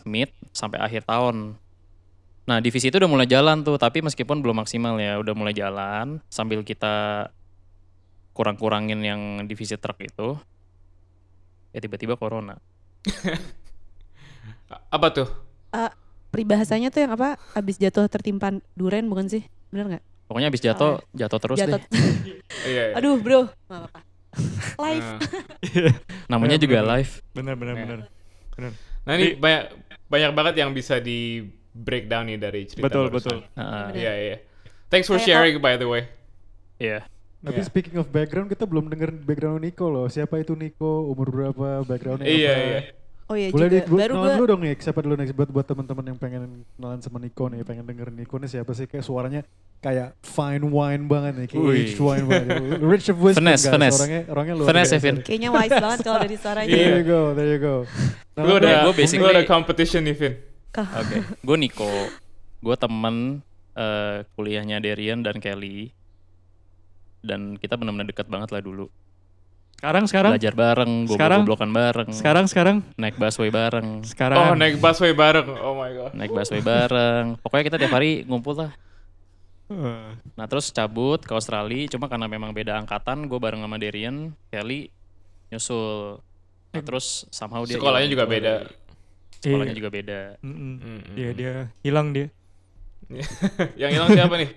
mid 0.06 0.30
sampai 0.54 0.78
akhir 0.78 1.02
tahun. 1.06 1.58
Nah 2.46 2.58
divisi 2.62 2.90
itu 2.90 2.96
udah 2.98 3.10
mulai 3.10 3.26
jalan 3.26 3.66
tuh, 3.66 3.74
tapi 3.74 4.02
meskipun 4.06 4.38
belum 4.38 4.62
maksimal 4.62 4.94
ya, 5.02 5.18
udah 5.18 5.34
mulai 5.34 5.54
jalan 5.54 6.22
sambil 6.30 6.62
kita 6.62 7.26
kurang-kurangin 8.34 9.00
yang 9.02 9.20
divisi 9.46 9.74
truk 9.74 9.98
itu. 10.02 10.38
Ya 11.74 11.82
tiba-tiba 11.82 12.14
corona. 12.14 12.58
Apa 14.94 15.10
tuh? 15.10 15.44
Peribahasanya 16.34 16.90
tuh 16.90 17.06
yang 17.06 17.14
apa? 17.14 17.38
Abis 17.54 17.78
jatuh 17.78 18.10
tertimpa 18.10 18.50
duren 18.74 19.06
bukan 19.06 19.30
sih? 19.30 19.46
Bener 19.70 19.86
nggak? 19.86 20.04
Pokoknya 20.26 20.50
abis 20.50 20.66
jatuh, 20.66 20.98
jatuh 21.14 21.38
terus 21.38 21.58
jatuh. 21.62 21.78
deh. 21.78 21.82
Iya. 22.66 22.82
iya. 22.90 22.94
Aduh 22.98 23.22
bro. 23.22 23.46
Nggak 23.70 23.78
apa-apa. 23.86 24.00
Live. 24.76 25.02
Nah. 25.02 25.18
Namanya 26.32 26.56
Bener, 26.56 26.64
juga 26.64 26.78
bener. 26.78 26.90
live. 26.92 27.12
Bener 27.30 27.54
bener 27.54 27.74
Ya. 27.74 27.82
bener. 27.82 28.00
Bener. 28.52 28.72
Nah 29.02 29.12
ini 29.14 29.26
banyak 29.34 29.62
banyak 30.06 30.30
banget 30.32 30.54
yang 30.56 30.70
bisa 30.70 30.96
di 30.96 31.44
breakdown 31.70 32.24
nih 32.24 32.38
dari 32.38 32.60
cerita 32.64 32.84
Betul 32.84 33.08
barusan. 33.08 33.18
betul. 33.36 33.38
Heeh. 33.54 33.86
Iya 33.96 34.12
iya. 34.16 34.36
Thanks 34.86 35.06
for 35.06 35.16
Kayak 35.16 35.26
sharing 35.26 35.56
by 35.58 35.74
the 35.74 35.84
way. 35.84 36.02
Iya. 36.76 37.06
Tapi 37.40 37.60
Iya. 37.60 37.66
speaking 37.66 37.96
of 37.96 38.08
background, 38.08 38.48
kita 38.48 38.64
belum 38.64 38.88
denger 38.88 39.20
background 39.20 39.60
Nico 39.60 39.86
loh. 39.86 40.06
Siapa 40.06 40.38
itu 40.38 40.54
Nico? 40.54 41.04
Umur 41.06 41.28
berapa? 41.28 41.82
Backgroundnya 41.82 42.24
Iya 42.24 42.54
iya. 42.56 42.80
Oh 43.24 43.34
iya 43.34 43.48
Boleh 43.48 43.68
juga. 43.68 43.74
di, 43.74 43.88
Baru 43.88 44.12
kenalan 44.12 44.26
gue. 44.26 44.36
dulu 44.36 44.46
dong 44.46 44.60
nih. 44.60 44.74
Siapa 44.76 45.00
dulu 45.00 45.14
nih 45.16 45.26
buat 45.32 45.48
buat 45.48 45.64
teman-teman 45.64 46.04
yang 46.06 46.18
pengen 46.18 46.42
kenalan 46.74 47.00
sama 47.00 47.16
Nico 47.16 47.48
nih, 47.48 47.64
pengen 47.64 47.84
denger 47.84 48.08
Nico 48.10 48.36
nih 48.36 48.50
siapa 48.50 48.72
sih? 48.72 48.84
Kayak 48.84 49.04
suaranya 49.04 49.40
kayak 49.80 50.16
fine 50.20 50.64
wine 50.64 51.04
banget 51.04 51.32
nih, 51.34 51.46
kayak 51.46 51.64
aged 51.70 52.00
wine 52.00 52.24
banget. 52.24 52.56
Rich 52.92 53.08
of 53.08 53.18
wisdom 53.18 53.40
Finesse, 53.40 53.64
guys. 53.64 53.72
finesse. 53.72 53.96
Orangnya 53.98 54.20
orangnya 54.28 54.54
luar 54.54 54.68
Finesse 54.68 54.94
biasa. 54.94 55.20
Kayaknya 55.22 55.50
wise 55.50 55.72
banget 55.74 55.98
kalau 56.00 56.18
dari 56.20 56.36
suaranya. 56.36 56.68
There 56.70 56.92
you 56.92 57.02
go, 57.02 57.20
there 57.32 57.48
you 57.48 57.60
go. 57.60 57.74
Nah, 58.34 58.42
ada 58.44 58.52
gua 58.52 58.58
lu 58.82 58.90
basically- 58.92 59.32
ada 59.32 59.44
competition 59.44 60.02
nih 60.04 60.14
Vin. 60.14 60.34
Oke. 60.74 61.16
Gue 61.40 61.56
Niko. 61.56 61.88
Gue 62.60 62.76
temen 62.76 63.40
eh, 63.72 64.16
kuliahnya 64.34 64.80
Darian 64.80 65.20
dan 65.20 65.36
Kelly. 65.38 65.92
Dan 67.20 67.56
kita 67.56 67.74
benar-benar 67.74 68.04
dekat 68.04 68.28
banget 68.28 68.52
lah 68.52 68.60
dulu. 68.60 68.92
Sekarang 69.84 70.04
sekarang 70.08 70.32
Belajar 70.32 70.54
bareng, 70.56 70.92
gue 71.04 71.12
Sekarang? 71.12 71.40
goblokan 71.44 71.68
bareng. 71.68 72.08
sekarang 72.08 72.44
sekarang 72.48 72.76
Naik 72.96 73.20
busway 73.20 73.52
bareng. 73.52 74.00
sekarang. 74.00 74.36
Oh 74.40 74.52
naik 74.56 74.80
busway 74.80 75.12
bareng. 75.12 75.44
Oh 75.60 75.76
my 75.76 75.92
god. 75.92 76.10
Naik 76.16 76.32
busway 76.32 76.64
bareng. 76.64 77.36
Pokoknya 77.36 77.64
kita 77.68 77.76
tiap 77.76 77.92
hari 77.92 78.24
ngumpul 78.24 78.56
lah. 78.56 78.72
Nah 80.32 80.46
terus 80.48 80.72
cabut 80.72 81.20
ke 81.20 81.28
Australia. 81.30 81.84
Cuma 81.88 82.08
karena 82.08 82.24
memang 82.24 82.56
beda 82.56 82.80
angkatan, 82.80 83.28
gue 83.28 83.36
bareng 83.36 83.60
sama 83.60 83.76
Darian, 83.76 84.32
Kelly 84.48 84.88
nyusul. 85.52 86.16
Nah, 86.72 86.80
terus 86.80 87.28
somehow 87.28 87.62
dia 87.62 87.76
Sekolahnya 87.76 88.08
juga 88.08 88.24
beda. 88.24 88.54
Sekolahnya 89.38 89.68
Iya. 89.70 89.78
juga 89.78 89.90
beda. 89.92 90.20
Mm, 90.40 90.56
mm, 90.56 91.00
Dia 91.12 91.28
mm. 91.28 91.36
dia 91.36 91.54
hilang 91.84 92.08
dia. 92.10 92.32
yang 93.76 93.92
hilang 93.92 94.08
siapa 94.10 94.34
nih? 94.40 94.48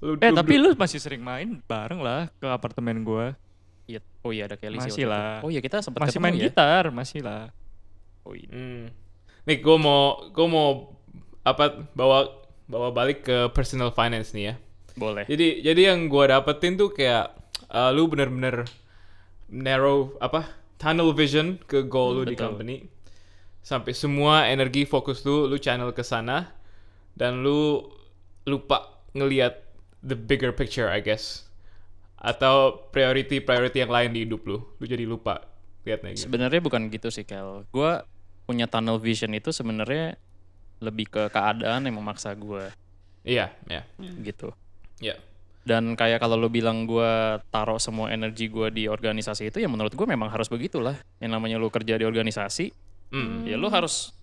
Lu, 0.00 0.16
Eh 0.24 0.32
tapi 0.32 0.56
lu 0.56 0.72
masih 0.72 0.96
sering 0.96 1.20
main 1.20 1.60
bareng 1.62 2.00
lah 2.00 2.32
ke 2.34 2.48
apartemen 2.48 3.04
gua. 3.04 3.36
Iya. 3.90 4.00
Oh 4.22 4.30
iya 4.30 4.46
ada 4.46 4.54
Kelly 4.54 4.78
sih. 4.78 4.94
Masih 4.94 5.04
itu. 5.08 5.12
lah. 5.12 5.42
Oh 5.42 5.50
iya 5.50 5.60
kita 5.64 5.82
sempat 5.82 6.06
Masih 6.06 6.20
ketemu 6.20 6.24
main 6.30 6.36
ya. 6.36 6.42
gitar, 6.46 6.84
masih 6.94 7.20
lah. 7.26 7.50
Oh 8.22 8.34
iya. 8.36 8.50
Hmm. 8.52 8.94
Nih 9.48 9.58
gue 9.58 9.76
mau 9.80 10.30
gue 10.30 10.46
mau 10.46 10.94
apa 11.42 11.88
bawa 11.96 12.30
bawa 12.70 12.88
balik 12.94 13.26
ke 13.26 13.50
personal 13.50 13.90
finance 13.90 14.30
nih 14.30 14.52
ya. 14.52 14.54
Boleh. 14.94 15.24
Jadi 15.26 15.64
jadi 15.64 15.94
yang 15.94 16.06
gue 16.06 16.24
dapetin 16.30 16.78
tuh 16.78 16.94
kayak 16.94 17.34
uh, 17.72 17.90
lu 17.90 18.06
bener-bener 18.06 18.68
narrow 19.50 20.14
apa 20.22 20.46
tunnel 20.78 21.10
vision 21.10 21.58
ke 21.66 21.82
goal 21.84 22.16
lu 22.16 22.22
di 22.22 22.38
betul. 22.38 22.54
company 22.54 22.76
sampai 23.60 23.92
semua 23.92 24.48
energi 24.48 24.88
fokus 24.88 25.20
lu 25.26 25.50
lu 25.50 25.60
channel 25.60 25.92
ke 25.92 26.00
sana 26.00 26.48
dan 27.18 27.44
lu 27.44 27.84
lupa 28.48 29.02
ngelihat 29.12 29.60
the 30.00 30.16
bigger 30.16 30.54
picture 30.54 30.88
I 30.88 31.02
guess 31.04 31.49
atau 32.20 32.76
priority 32.92 33.40
priority 33.40 33.80
yang 33.80 33.92
lain 33.92 34.10
di 34.12 34.28
hidup 34.28 34.44
lu 34.44 34.60
lu 34.60 34.84
jadi 34.84 35.08
lupa 35.08 35.40
lihatnya 35.88 36.12
gitu. 36.12 36.28
Sebenarnya 36.28 36.60
bukan 36.60 36.92
gitu 36.92 37.08
sih 37.08 37.24
Kel. 37.24 37.64
Gua 37.72 38.04
punya 38.44 38.68
tunnel 38.68 39.00
vision 39.00 39.32
itu 39.32 39.48
sebenarnya 39.50 40.20
lebih 40.80 41.08
ke 41.08 41.22
keadaan 41.28 41.84
yang 41.88 41.96
memaksa 41.96 42.32
gue 42.32 42.72
Iya, 43.20 43.52
iya. 43.68 43.84
gitu. 44.24 44.52
Iya. 45.00 45.16
Dan 45.60 45.92
kayak 45.92 46.24
kalau 46.24 46.40
lu 46.40 46.48
bilang 46.48 46.88
gue 46.88 47.36
taruh 47.52 47.76
semua 47.76 48.08
energi 48.08 48.48
gue 48.48 48.72
di 48.72 48.88
organisasi 48.88 49.52
itu 49.52 49.60
ya 49.60 49.68
menurut 49.68 49.92
gue 49.92 50.06
memang 50.08 50.32
harus 50.32 50.48
begitulah. 50.48 50.96
Yang 51.20 51.30
namanya 51.36 51.56
lu 51.60 51.68
kerja 51.68 52.00
di 52.00 52.04
organisasi, 52.08 52.72
Hmm. 53.12 53.42
ya 53.44 53.60
lu 53.60 53.68
harus 53.68 54.14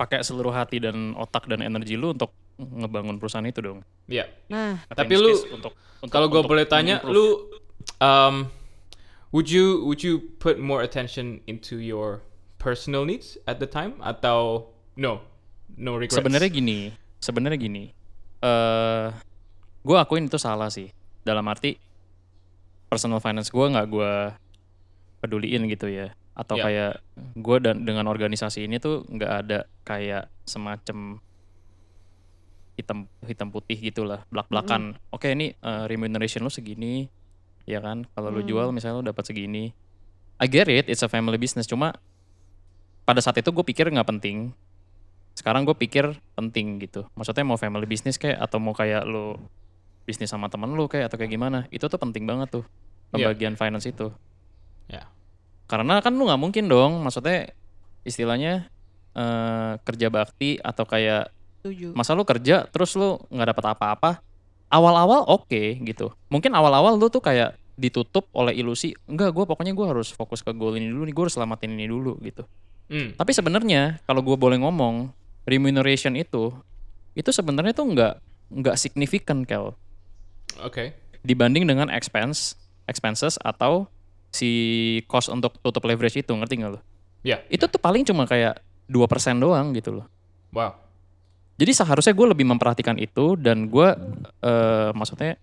pakai 0.00 0.22
seluruh 0.24 0.54
hati 0.54 0.78
dan 0.80 1.12
otak 1.18 1.50
dan 1.50 1.60
energi 1.60 1.98
lu 1.98 2.14
untuk 2.16 2.32
ngebangun 2.58 3.16
perusahaan 3.16 3.44
itu 3.44 3.62
dong. 3.62 3.80
Iya. 4.04 4.26
Nah, 4.48 4.82
Atau 4.86 4.98
Tapi 5.00 5.14
lu- 5.14 5.30
untuk, 5.54 5.72
untuk 5.72 6.10
Kalau 6.10 6.26
gue 6.26 6.42
boleh 6.42 6.66
tanya, 6.66 6.98
improve. 6.98 7.14
lu 7.14 7.26
um, 7.98 8.50
would 9.30 9.46
you 9.46 9.84
would 9.84 10.02
you 10.02 10.18
put 10.36 10.58
more 10.58 10.82
attention 10.82 11.38
into 11.46 11.78
your 11.78 12.20
personal 12.56 13.02
needs 13.02 13.38
at 13.44 13.58
the 13.58 13.66
time 13.66 13.94
atau 14.00 14.68
no 14.94 15.22
no 15.72 15.94
regrets? 15.94 16.18
sebenarnya 16.18 16.50
gini, 16.50 16.78
sebenarnya 17.16 17.56
gini. 17.56 17.84
Eh, 18.38 19.06
gue 19.80 19.96
akuin 19.96 20.26
itu 20.26 20.36
salah 20.36 20.66
sih. 20.68 20.90
Dalam 21.22 21.46
arti 21.46 21.78
personal 22.88 23.20
finance 23.20 23.48
gue 23.48 23.62
nggak 23.62 23.86
gue 23.86 24.12
peduliin 25.20 25.66
gitu 25.68 25.86
ya. 25.86 26.10
Atau 26.34 26.54
Ya. 26.54 26.64
kayak 26.64 26.92
gue 27.34 27.56
dan 27.58 27.82
dengan 27.82 28.06
organisasi 28.06 28.66
ini 28.66 28.78
tuh 28.78 29.02
nggak 29.04 29.32
ada 29.44 29.58
kayak 29.82 30.30
semacam 30.42 31.18
hitam 32.78 33.10
hitam 33.26 33.50
putih 33.50 33.74
gitulah 33.74 34.22
belak 34.30 34.46
belakan. 34.46 34.94
Oke 35.10 35.34
ini 35.34 35.52
eh, 35.52 35.84
remuneration 35.84 36.40
lu 36.40 36.48
segini, 36.48 37.10
ya 37.66 37.82
kan? 37.82 38.06
Kalau 38.14 38.30
lu 38.30 38.40
Hmm. 38.40 38.48
jual 38.48 38.66
misalnya 38.70 39.02
lu 39.02 39.04
dapat 39.04 39.26
segini. 39.26 39.74
I 40.38 40.46
get 40.46 40.70
it, 40.70 40.86
it's 40.86 41.02
a 41.02 41.10
family 41.10 41.34
business. 41.34 41.66
Cuma 41.66 41.98
pada 43.02 43.18
saat 43.18 43.36
itu 43.36 43.50
gue 43.50 43.64
pikir 43.64 43.88
nggak 43.88 44.04
penting 44.06 44.52
sekarang 45.32 45.62
gue 45.62 45.72
pikir 45.72 46.18
penting 46.34 46.82
gitu 46.82 47.06
maksudnya 47.14 47.46
mau 47.46 47.54
family 47.54 47.86
business 47.86 48.18
kayak 48.18 48.36
atau 48.36 48.58
mau 48.58 48.74
kayak 48.74 49.06
lo 49.06 49.38
bisnis 50.02 50.28
sama 50.28 50.50
temen 50.50 50.74
lu 50.74 50.90
kayak 50.90 51.08
atau 51.08 51.16
kayak 51.16 51.30
gimana 51.30 51.64
itu 51.70 51.86
tuh 51.86 51.94
penting 51.96 52.26
banget 52.26 52.50
tuh 52.50 52.64
Iya. 53.14 53.32
pembagian 53.32 53.54
finance 53.54 53.86
itu 53.86 54.10
Ya. 54.90 55.06
karena 55.64 56.02
kan 56.02 56.12
lu 56.12 56.26
nggak 56.26 56.42
mungkin 56.42 56.66
dong 56.66 57.00
maksudnya 57.00 57.54
istilahnya 58.02 58.66
eh, 59.14 59.72
kerja 59.80 60.10
bakti 60.10 60.58
atau 60.58 60.84
kayak 60.84 61.30
setuju. 61.60 61.92
masa 61.92 62.14
lu 62.14 62.24
kerja 62.24 62.66
terus 62.68 62.94
lu 62.94 63.18
nggak 63.28 63.54
dapat 63.54 63.64
apa-apa 63.74 64.10
awal-awal 64.68 65.24
oke 65.26 65.80
gitu 65.82 66.12
mungkin 66.28 66.52
awal-awal 66.54 66.94
lu 66.94 67.08
tuh 67.08 67.20
kayak 67.20 67.56
ditutup 67.78 68.26
oleh 68.34 68.58
ilusi 68.58 68.94
enggak 69.06 69.30
gue 69.30 69.44
pokoknya 69.46 69.70
gue 69.70 69.86
harus 69.86 70.10
fokus 70.10 70.42
ke 70.42 70.50
goal 70.50 70.74
ini 70.74 70.90
dulu 70.90 71.06
nih 71.06 71.14
gue 71.14 71.24
harus 71.28 71.34
selamatin 71.34 71.74
ini 71.74 71.86
dulu 71.86 72.18
gitu 72.22 72.44
Hmm. 72.88 73.12
tapi 73.20 73.36
sebenarnya 73.36 74.00
kalau 74.08 74.24
gue 74.24 74.32
boleh 74.32 74.56
ngomong 74.64 75.12
remuneration 75.44 76.16
itu 76.16 76.56
itu 77.12 77.28
sebenarnya 77.28 77.76
tuh 77.76 77.84
nggak 77.84 78.14
nggak 78.48 78.76
signifikan 78.80 79.44
kel 79.44 79.76
Oke. 80.64 80.96
dibanding 81.20 81.68
dengan 81.68 81.92
expense 81.92 82.56
expenses 82.88 83.36
atau 83.44 83.92
si 84.32 84.50
cost 85.04 85.28
untuk 85.28 85.56
tutup 85.60 85.84
leverage 85.84 86.20
itu 86.20 86.32
ngerti 86.32 86.64
nggak 86.64 86.72
lo? 86.72 86.80
Ya. 87.20 87.44
Itu 87.52 87.68
tuh 87.68 87.80
paling 87.80 88.04
cuma 88.08 88.24
kayak 88.24 88.60
2% 88.88 89.36
doang 89.36 89.76
gitu 89.76 90.00
loh. 90.00 90.06
Wow. 90.52 90.72
Jadi 91.58 91.74
seharusnya 91.74 92.14
gue 92.14 92.26
lebih 92.30 92.46
memperhatikan 92.46 92.94
itu 92.96 93.34
dan 93.34 93.66
gue 93.66 93.88
eh, 94.46 94.90
maksudnya 94.94 95.34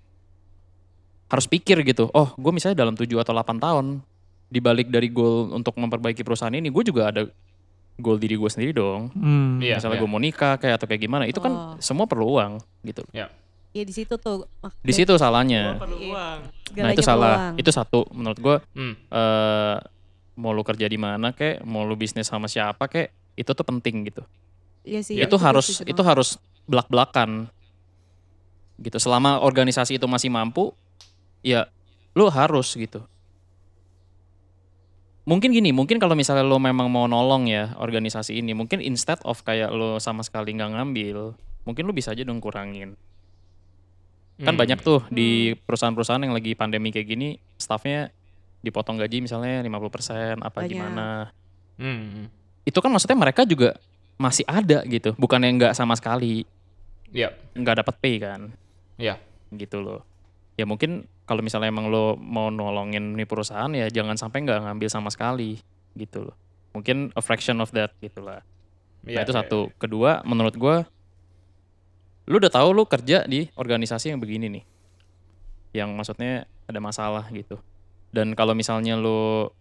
harus 1.28 1.46
pikir 1.50 1.84
gitu. 1.84 2.08
Oh, 2.16 2.32
gue 2.38 2.52
misalnya 2.56 2.80
dalam 2.80 2.96
7 2.96 3.12
atau 3.20 3.34
8 3.36 3.60
tahun 3.60 4.00
dibalik 4.48 4.88
dari 4.88 5.12
goal 5.12 5.52
untuk 5.52 5.76
memperbaiki 5.76 6.24
perusahaan 6.24 6.54
ini, 6.54 6.72
gue 6.72 6.84
juga 6.86 7.12
ada 7.12 7.28
goal 8.00 8.16
diri 8.16 8.40
gue 8.40 8.48
sendiri 8.48 8.72
dong. 8.72 9.12
Hmm. 9.12 9.60
Iya. 9.60 9.82
Misalnya 9.82 9.98
iya. 10.00 10.04
gue 10.06 10.10
mau 10.10 10.22
nikah 10.22 10.56
kayak 10.56 10.76
atau 10.80 10.88
kayak 10.88 11.02
gimana, 11.04 11.24
itu 11.28 11.44
kan 11.44 11.52
Oh. 11.52 11.76
semua 11.84 12.06
perlu 12.08 12.40
uang 12.40 12.62
gitu. 12.88 13.04
Iya 13.12 13.84
di 13.84 13.92
situ 13.92 14.16
tuh. 14.16 14.48
Di 14.80 14.94
situ 14.96 15.12
salahnya. 15.20 15.76
perlu 15.76 16.00
Iya. 16.00 16.12
uang. 16.16 16.40
Nah 16.80 16.90
itu 16.96 17.04
salah. 17.04 17.52
Itu 17.60 17.76
satu 17.76 18.08
menurut 18.16 18.40
gue. 18.40 18.58
Hmm. 18.72 18.96
eh 19.12 19.78
mau 20.36 20.52
lu 20.52 20.68
kerja 20.68 20.92
di 20.92 21.00
mana 21.00 21.32
kek, 21.32 21.64
mau 21.64 21.88
lu 21.88 21.96
bisnis 21.96 22.28
sama 22.28 22.52
siapa 22.52 22.92
kek, 22.92 23.12
itu 23.40 23.48
tuh 23.56 23.64
penting 23.64 24.04
gitu. 24.12 24.24
Iya 24.86 25.02
sih. 25.02 25.18
itu 25.18 25.36
harus 25.36 25.82
itu 25.82 26.02
harus 26.02 26.38
belak-belakan 26.66 27.50
gitu 28.78 28.98
selama 28.98 29.42
organisasi 29.42 29.98
itu 29.98 30.06
masih 30.06 30.30
mampu 30.30 30.72
ya 31.42 31.66
lu 32.14 32.30
harus 32.30 32.70
gitu 32.72 33.02
mungkin 35.26 35.50
gini 35.50 35.74
mungkin 35.74 35.98
kalau 35.98 36.14
misalnya 36.14 36.46
lo 36.46 36.62
memang 36.62 36.86
mau 36.86 37.10
nolong 37.10 37.50
ya 37.50 37.74
organisasi 37.76 38.38
ini 38.38 38.54
mungkin 38.54 38.78
instead 38.78 39.18
of 39.26 39.42
kayak 39.42 39.74
lo 39.74 39.98
sama 39.98 40.22
sekali 40.22 40.54
nggak 40.54 40.72
ngambil 40.78 41.34
mungkin 41.66 41.84
lu 41.84 41.94
bisa 41.94 42.14
aja 42.14 42.22
dong 42.22 42.38
kurangin 42.38 42.94
kan 44.38 44.54
Hmm. 44.54 44.60
banyak 44.60 44.84
tuh 44.84 45.00
di 45.08 45.56
perusahaan-perusahaan 45.56 46.20
yang 46.20 46.36
lagi 46.36 46.54
pandemi 46.54 46.92
kayak 46.92 47.08
gini 47.08 47.30
staffnya 47.56 48.12
dipotong 48.62 49.00
gaji 49.00 49.24
misalnya 49.24 49.64
50% 49.64 50.44
apa 50.44 50.60
Banyak. 50.60 50.70
gimana 50.70 51.08
Hmm. 51.76 52.28
itu 52.62 52.76
kan 52.78 52.92
maksudnya 52.92 53.16
mereka 53.16 53.48
juga 53.48 53.80
masih 54.16 54.48
ada 54.48 54.84
gitu. 54.88 55.14
Bukan 55.20 55.44
yang 55.44 55.60
nggak 55.60 55.76
sama 55.76 55.96
sekali. 55.96 56.48
Ya. 57.16 57.32
nggak 57.56 57.86
dapat 57.86 57.96
pay 58.00 58.16
kan? 58.20 58.52
Ya. 59.00 59.20
gitu 59.56 59.80
loh. 59.80 60.04
Ya 60.60 60.68
mungkin 60.68 61.08
kalau 61.28 61.40
misalnya 61.44 61.72
emang 61.72 61.88
lo 61.88 62.16
mau 62.20 62.52
nolongin 62.52 63.16
nih 63.16 63.28
perusahaan 63.28 63.72
ya 63.72 63.88
jangan 63.88 64.16
sampai 64.20 64.44
nggak 64.44 64.68
ngambil 64.68 64.90
sama 64.92 65.10
sekali. 65.12 65.60
Gitu 65.96 66.28
loh. 66.28 66.36
Mungkin 66.76 67.16
a 67.16 67.22
fraction 67.24 67.60
of 67.64 67.72
that 67.72 67.96
gitu 68.04 68.20
lah. 68.20 68.44
Ya, 69.06 69.22
nah 69.22 69.24
itu 69.24 69.34
ya, 69.36 69.38
satu. 69.46 69.60
kedua 69.78 70.26
menurut 70.26 70.58
gua 70.58 70.90
lu 72.26 72.42
udah 72.42 72.50
tahu 72.50 72.74
lu 72.74 72.84
kerja 72.90 73.22
di 73.30 73.48
organisasi 73.54 74.12
yang 74.12 74.20
begini 74.20 74.50
nih. 74.50 74.64
Yang 75.76 75.90
maksudnya 75.94 76.34
ada 76.66 76.80
masalah 76.82 77.30
gitu. 77.30 77.62
Dan 78.10 78.34
kalau 78.34 78.58
misalnya 78.58 78.98
lu 78.98 79.52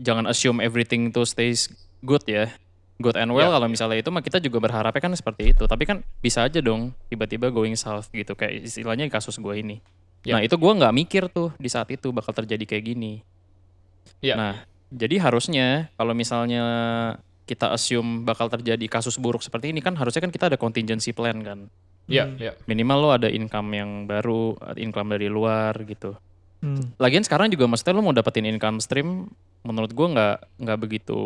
jangan 0.00 0.26
assume 0.28 0.64
everything 0.64 1.12
to 1.12 1.24
stays 1.24 1.68
good 2.04 2.22
ya 2.28 2.52
good 2.98 3.14
and 3.14 3.28
well 3.28 3.44
Ya, 3.44 3.52
kalau 3.52 3.68
misalnya 3.68 3.96
itu 3.96 4.08
mah 4.08 4.20
kita 4.20 4.38
juga 4.38 4.56
berharapnya 4.58 5.00
kan 5.00 5.12
seperti 5.12 5.52
itu 5.52 5.64
tapi 5.64 5.84
kan 5.84 6.00
bisa 6.18 6.42
aja 6.42 6.58
dong 6.58 6.96
tiba-tiba 7.06 7.48
going 7.48 7.74
south 7.74 8.08
gitu 8.10 8.32
kayak 8.32 8.64
istilahnya 8.64 9.06
kasus 9.06 9.36
gua 9.36 9.54
ini 9.54 9.80
Ya. 10.22 10.34
nah 10.34 10.42
itu 10.42 10.56
gua 10.56 10.74
nggak 10.74 10.94
mikir 10.96 11.22
tuh 11.28 11.54
di 11.54 11.68
saat 11.68 11.86
itu 11.88 12.10
bakal 12.10 12.34
terjadi 12.34 12.64
kayak 12.66 12.84
gini 12.86 13.20
Ya. 14.18 14.34
nah 14.34 14.54
jadi 14.88 15.20
harusnya 15.20 15.92
kalau 15.94 16.12
misalnya 16.12 16.64
kita 17.44 17.70
assume 17.70 18.24
bakal 18.24 18.48
terjadi 18.48 18.82
kasus 18.86 19.16
buruk 19.16 19.38
seperti 19.38 19.70
ini 19.70 19.78
kan 19.78 19.94
harusnya 19.94 20.18
kan 20.18 20.30
kita 20.30 20.48
ada 20.48 20.58
contingency 20.58 21.12
plan 21.12 21.38
kan 21.40 21.68
Ya. 22.06 22.24
Hmm. 22.24 22.38
Ya. 22.38 22.52
minimal 22.64 22.98
lo 22.98 23.10
ada 23.12 23.26
income 23.26 23.70
yang 23.72 23.90
baru 24.04 24.54
income 24.74 25.10
dari 25.12 25.26
luar 25.26 25.74
gitu 25.82 26.16
Hmm. 26.56 26.96
lagian 26.96 27.20
sekarang 27.20 27.52
juga 27.52 27.68
maksudnya 27.68 27.92
lo 27.92 28.00
mau 28.00 28.16
dapetin 28.16 28.48
income 28.48 28.80
stream 28.80 29.28
menurut 29.60 29.92
gua 29.92 30.06
nggak 30.08 30.36
nggak 30.64 30.78
begitu 30.80 31.20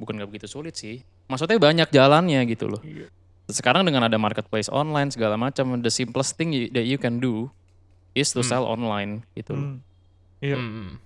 bukan 0.00 0.16
nggak 0.16 0.30
begitu 0.30 0.46
sulit 0.48 0.72
sih 0.74 1.04
maksudnya 1.26 1.56
banyak 1.56 1.88
jalannya 1.88 2.40
gitu 2.46 2.66
loh 2.66 2.80
Iya. 2.80 3.12
sekarang 3.46 3.84
dengan 3.84 4.02
ada 4.02 4.16
marketplace 4.16 4.66
online 4.66 5.10
segala 5.10 5.36
macam 5.36 5.76
the 5.78 5.90
simplest 5.90 6.34
thing 6.34 6.50
you- 6.50 6.70
that 6.70 6.82
you 6.82 6.96
can 6.96 7.18
do 7.18 7.52
is 8.12 8.30
to 8.30 8.40
Hmm. 8.40 8.48
sell 8.48 8.64
online 8.64 9.22
gitu 9.34 9.52
loh 9.52 9.66
Hmm. 9.70 9.78
Iya. 10.40 10.56
Hmm. 10.56 10.96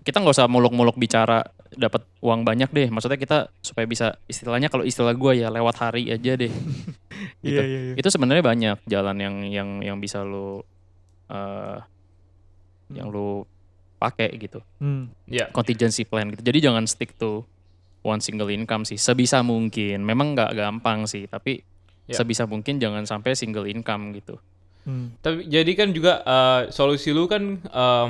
kita 0.00 0.16
nggak 0.16 0.32
usah 0.32 0.48
muluk-muluk 0.48 0.96
bicara 0.96 1.44
dapat 1.70 2.02
uang 2.18 2.40
banyak 2.40 2.66
deh 2.68 2.88
maksudnya 2.88 3.14
kita 3.14 3.38
supaya 3.60 3.84
bisa 3.84 4.16
istilahnya 4.24 4.66
kalau 4.66 4.82
istilah 4.82 5.12
gua 5.12 5.30
ya 5.30 5.46
lewat 5.46 5.76
hari 5.78 6.08
aja 6.08 6.34
deh 6.34 6.48
gitu. 7.44 7.52
Iya, 7.52 7.62
iya, 7.62 7.80
iya. 7.84 7.94
itu 7.94 8.08
sebenarnya 8.08 8.40
banyak 8.40 8.76
jalan 8.86 9.16
yang 9.16 9.36
yang 9.44 9.68
yang 9.80 9.96
bisa 9.96 10.24
lo 10.24 10.64
eh 11.28 11.78
yang 12.90 13.06
lo 13.06 13.44
pakai 13.96 14.32
gitu 14.34 14.64
Hmm. 14.80 15.12
Ya. 15.28 15.46
contingency 15.48 16.02
plan 16.02 16.32
gitu 16.32 16.40
jadi 16.42 16.72
jangan 16.72 16.88
stick 16.88 17.12
to 17.14 17.44
one 18.02 18.18
single 18.18 18.48
income 18.48 18.82
sih 18.82 18.96
sebisa 18.96 19.40
mungkin 19.40 20.00
memang 20.00 20.32
nggak 20.32 20.52
gampang 20.52 21.04
sih 21.04 21.24
tapi 21.24 21.62
Ya. 22.04 22.18
sebisa 22.18 22.42
mungkin 22.42 22.76
jangan 22.76 23.04
sampai 23.04 23.32
single 23.32 23.64
income 23.64 24.10
gitu 24.12 24.40
Hmm. 24.80 25.12
Tapi 25.18 25.44
jadi 25.44 25.68
kan 25.74 25.92
juga 25.92 26.20
eh, 26.20 26.60
solusi 26.70 27.12
lu 27.12 27.28
kan 27.28 27.60
em, 27.60 28.08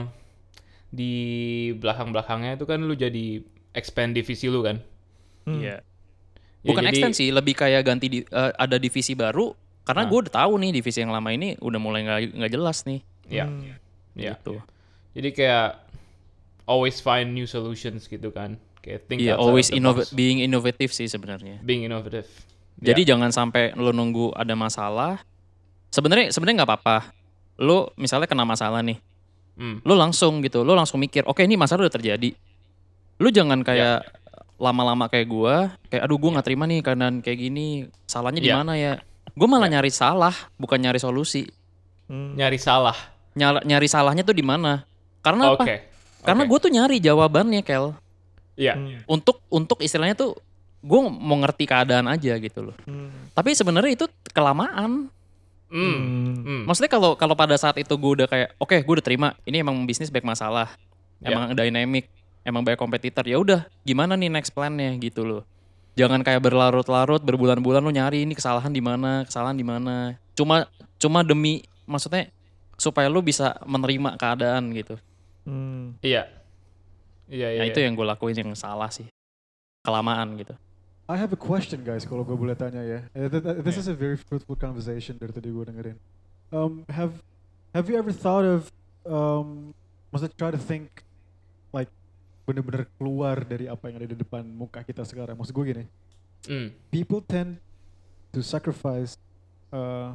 di 0.89 1.13
belakang-belakangnya 1.75 2.55
itu 2.55 2.65
kan 2.65 2.79
lu 2.79 2.95
jadi 2.95 3.43
expand 3.71 4.11
divisi 4.13 4.47
lu 4.47 4.63
kan. 4.63 4.79
Hmm. 5.45 5.59
Iya. 5.59 5.83
Ya, 6.61 6.67
bukan 6.67 6.85
jadi- 6.85 6.95
ekstensi 6.95 7.27
lebih 7.29 7.55
kayak 7.57 7.83
ganti 7.83 8.07
di, 8.07 8.19
eh, 8.23 8.53
ada 8.55 8.77
divisi 8.77 9.15
baru 9.15 9.51
karena 9.83 10.05
Nah. 10.05 10.09
gue 10.09 10.19
udah 10.23 10.35
tahu 10.37 10.53
nih 10.59 10.71
divisi 10.73 10.99
yang 11.01 11.11
lama 11.11 11.27
ini 11.29 11.59
udah 11.59 11.81
mulai 11.81 12.01
nggak 12.03 12.21
nggak 12.37 12.53
jelas 12.53 12.79
nih 12.85 13.01
Ya. 13.27 13.45
Hmm. 13.45 13.67
Ya. 14.15 14.39
gitu 14.39 14.63
Jadi 15.11 15.29
kayak 15.33 15.75
always 16.65 16.99
find 16.99 17.35
new 17.35 17.45
solutions 17.45 18.07
gitu 18.07 18.31
kan. 18.31 18.63
Think 18.81 19.21
Iya, 19.21 19.37
outside 19.37 19.43
always 19.43 19.67
of 19.67 19.71
the 19.71 19.79
innova- 19.79 20.05
box. 20.05 20.13
being 20.13 20.39
innovative 20.41 20.91
sih 20.91 21.07
sebenarnya. 21.07 21.61
being 21.61 21.85
innovative. 21.85 22.27
Jadi 22.77 23.05
Ya. 23.05 23.09
jangan 23.13 23.29
sampai 23.29 23.77
lo 23.77 23.93
nunggu 23.93 24.33
ada 24.33 24.53
masalah. 24.55 25.21
Sebenarnya 25.89 26.31
sebenarnya 26.31 26.65
nggak 26.65 26.71
apa-apa. 26.71 26.97
Lo 27.57 27.93
misalnya 27.95 28.25
kena 28.25 28.43
masalah 28.43 28.81
nih, 28.81 28.97
Hmm. 29.55 29.85
lo 29.85 29.93
langsung 29.93 30.41
gitu, 30.41 30.63
lo 30.63 30.73
langsung 30.73 30.97
mikir, 30.97 31.21
oke 31.25 31.41
ini 31.41 31.55
masalah 31.55 31.85
udah 31.85 31.93
terjadi. 31.93 32.33
Lo 33.17 33.29
jangan 33.29 33.61
kayak 33.61 34.01
lama-lama 34.57 35.09
kayak 35.09 35.25
gue 35.25 35.55
kayak 35.89 36.03
aduh 36.05 36.17
gue 36.17 36.31
nggak 36.31 36.47
terima 36.47 36.65
nih 36.65 36.81
keadaan 36.81 37.21
kayak 37.21 37.39
gini 37.39 37.67
salahnya 38.05 38.41
di 38.41 38.49
Iya. 38.49 38.61
mana 38.61 38.77
ya 38.77 38.93
gue 39.31 39.49
malah 39.49 39.73
nyari 39.73 39.89
salah 39.89 40.37
bukan 40.57 40.77
nyari 40.77 40.97
solusi 40.97 41.49
Hmm. 42.05 42.37
Nyari 42.37 42.61
salah. 42.61 42.93
Nyala- 43.33 43.65
nyari 43.65 43.89
salahnya 43.89 44.21
tuh 44.21 44.37
di 44.37 44.45
mana 44.45 44.85
karena 45.21 45.57
Oke. 45.57 45.65
apa 45.65 45.65
karena 46.27 46.43
Oke. 46.45 46.51
gue 46.51 46.59
tuh 46.61 46.73
nyari 46.73 46.97
jawabannya 46.99 47.63
kel 47.63 47.97
Iya. 48.61 48.77
Hmm. 48.77 49.01
untuk 49.09 49.41
untuk 49.49 49.81
istilahnya 49.81 50.13
tuh 50.13 50.37
gue 50.81 51.01
mau 51.01 51.37
ngerti 51.39 51.65
keadaan 51.65 52.05
aja 52.07 52.37
gitu 52.37 52.61
loh 52.63 52.77
Hmm. 52.85 53.09
tapi 53.33 53.53
sebenarnya 53.53 53.97
itu 53.97 54.05
kelamaan 54.31 55.09
Hmm. 55.67 55.97
Hmm. 55.97 56.35
Hmm. 56.43 56.63
maksudnya 56.67 56.89
kalau 56.89 57.15
kalau 57.15 57.33
pada 57.33 57.55
saat 57.55 57.79
itu 57.79 57.91
gue 57.91 58.11
udah 58.17 58.27
kayak 58.27 58.53
oke 58.57 58.77
gue 58.77 58.93
udah 58.93 59.07
terima 59.07 59.29
ini 59.43 59.61
emang 59.61 59.81
bisnis 59.85 60.11
baik 60.11 60.25
masalah 60.25 60.69
Ya. 61.21 61.31
emang 61.31 61.53
dynamic 61.53 62.09
emang 62.43 62.61
banyak 62.61 62.77
kompetitor 62.77 63.23
ya 63.23 63.37
udah 63.37 63.61
gimana 63.81 64.13
nih 64.15 64.29
next 64.29 64.51
plan-nya 64.51 64.97
gitu 64.97 65.21
loh 65.23 65.43
jangan 65.93 66.21
kayak 66.21 66.41
berlarut-larut 66.41 67.21
berbulan-bulan 67.21 67.81
lu 67.81 67.93
nyari 67.93 68.25
ini 68.25 68.33
kesalahan 68.33 68.69
di 68.69 68.81
mana 68.81 69.25
kesalahan 69.25 69.53
di 69.53 69.63
mana 69.63 70.17
cuma 70.33 70.65
cuma 70.97 71.21
demi 71.21 71.61
maksudnya 71.85 72.33
supaya 72.75 73.07
lu 73.07 73.21
bisa 73.21 73.57
menerima 73.63 74.17
keadaan 74.17 74.73
gitu 74.73 74.97
Hmm. 75.41 75.97
Iya. 76.01 76.29
Iya, 77.31 77.49
iya. 77.55 77.59
nah 77.63 77.67
iya. 77.67 77.73
itu 77.73 77.79
yang 77.79 77.95
gue 77.95 78.03
lakuin 78.05 78.35
yang 78.35 78.51
salah 78.53 78.91
sih 78.91 79.07
kelamaan 79.81 80.35
gitu 80.37 80.55
I 81.11 81.19
have 81.19 81.35
a 81.35 81.41
question 81.41 81.83
guys 81.83 82.07
kalau 82.07 82.23
gue 82.23 82.39
boleh 82.39 82.55
tanya 82.55 82.87
ya. 82.87 83.03
Eh, 83.11 83.27
th- 83.27 83.43
th- 83.43 83.59
This 83.67 83.75
is 83.75 83.91
a 83.91 83.97
very 83.99 84.15
fruitful 84.15 84.55
conversation 84.55 85.19
dari 85.19 85.35
tadi 85.35 85.51
gue 85.51 85.67
dengerin. 85.67 85.99
Um, 86.55 86.87
have 86.87 87.19
have 87.75 87.91
you 87.91 87.99
ever 87.99 88.15
thought 88.15 88.47
of 88.47 88.71
um, 89.03 89.75
maksudnya 90.15 90.31
try 90.39 90.55
to 90.55 90.61
think 90.63 91.03
like 91.75 91.91
bener-bener 92.47 92.87
keluar 92.95 93.43
dari 93.43 93.67
apa 93.67 93.91
yang 93.91 93.99
ada 93.99 94.07
di 94.07 94.15
depan 94.15 94.47
muka 94.47 94.87
kita 94.87 95.03
sekarang. 95.03 95.35
Maksud 95.35 95.51
gue 95.51 95.67
gini, 95.67 95.85
Hmm. 96.47 96.71
people 96.95 97.19
tend 97.21 97.59
to 98.31 98.39
sacrifice 98.39 99.19
uh, 99.75 100.15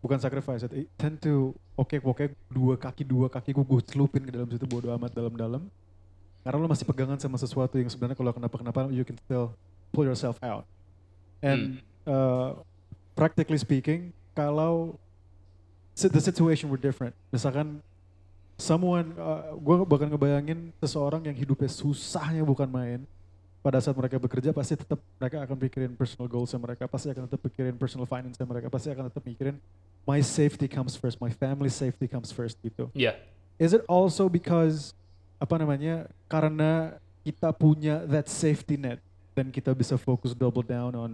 bukan 0.00 0.16
sacrifice 0.16 0.64
tend 0.96 1.20
to 1.20 1.52
oke 1.76 1.92
oke 2.00 2.24
dua 2.48 2.74
kaki 2.74 3.04
dua 3.04 3.28
kaki 3.28 3.52
gue 3.52 3.62
gue 3.62 3.82
celupin 3.84 4.24
ke 4.24 4.32
dalam 4.32 4.48
situ 4.48 4.64
bodo 4.64 4.88
amat 4.90 5.12
dalam-dalam 5.12 5.60
karena 6.46 6.62
lo 6.62 6.70
masih 6.70 6.86
pegangan 6.86 7.18
sama 7.18 7.34
sesuatu 7.42 7.74
yang 7.74 7.90
sebenarnya 7.90 8.14
kalau 8.14 8.30
kenapa-kenapa 8.30 8.86
you 8.94 9.02
can 9.02 9.18
still 9.18 9.50
pull 9.90 10.06
yourself 10.06 10.38
out. 10.46 10.62
And 11.42 11.82
uh, 12.06 12.62
practically 13.18 13.58
speaking 13.58 14.14
kalau 14.38 14.94
the 15.98 16.22
situation 16.22 16.70
were 16.70 16.78
different. 16.78 17.18
Misalkan 17.34 17.82
someone 18.54 19.10
uh, 19.18 19.58
gue 19.58 19.74
bahkan 19.90 20.06
ngebayangin 20.06 20.70
seseorang 20.78 21.26
yang 21.26 21.34
hidupnya 21.34 21.66
susahnya 21.66 22.46
bukan 22.46 22.70
main 22.70 23.02
pada 23.58 23.82
saat 23.82 23.98
mereka 23.98 24.14
bekerja 24.22 24.54
pasti 24.54 24.78
tetap 24.78 25.02
mereka 25.18 25.42
akan 25.42 25.56
pikirin 25.58 25.92
personal 25.98 26.30
goals 26.30 26.54
mereka 26.54 26.86
pasti 26.86 27.10
akan 27.10 27.26
tetap 27.26 27.42
pikirin 27.42 27.74
personal 27.74 28.06
finance 28.06 28.38
mereka 28.38 28.70
pasti 28.70 28.94
akan 28.94 29.10
tetap 29.10 29.26
mikirin 29.26 29.58
my 30.06 30.22
safety 30.22 30.70
comes 30.70 30.94
first 30.94 31.18
my 31.18 31.34
family 31.34 31.66
safety 31.66 32.06
comes 32.06 32.30
first 32.30 32.54
gitu. 32.62 32.86
Iya. 32.94 33.18
is 33.58 33.74
it 33.74 33.82
also 33.90 34.30
because 34.30 34.94
apa 35.36 35.54
namanya 35.56 35.94
karena 36.26 36.96
kita 37.20 37.50
punya 37.50 38.00
that 38.04 38.26
safety 38.26 38.74
net 38.74 38.98
dan 39.32 39.48
kita 39.48 39.70
bisa 39.70 39.94
fokus 39.94 40.32
double 40.32 40.62
down 40.62 40.92
on 40.92 41.12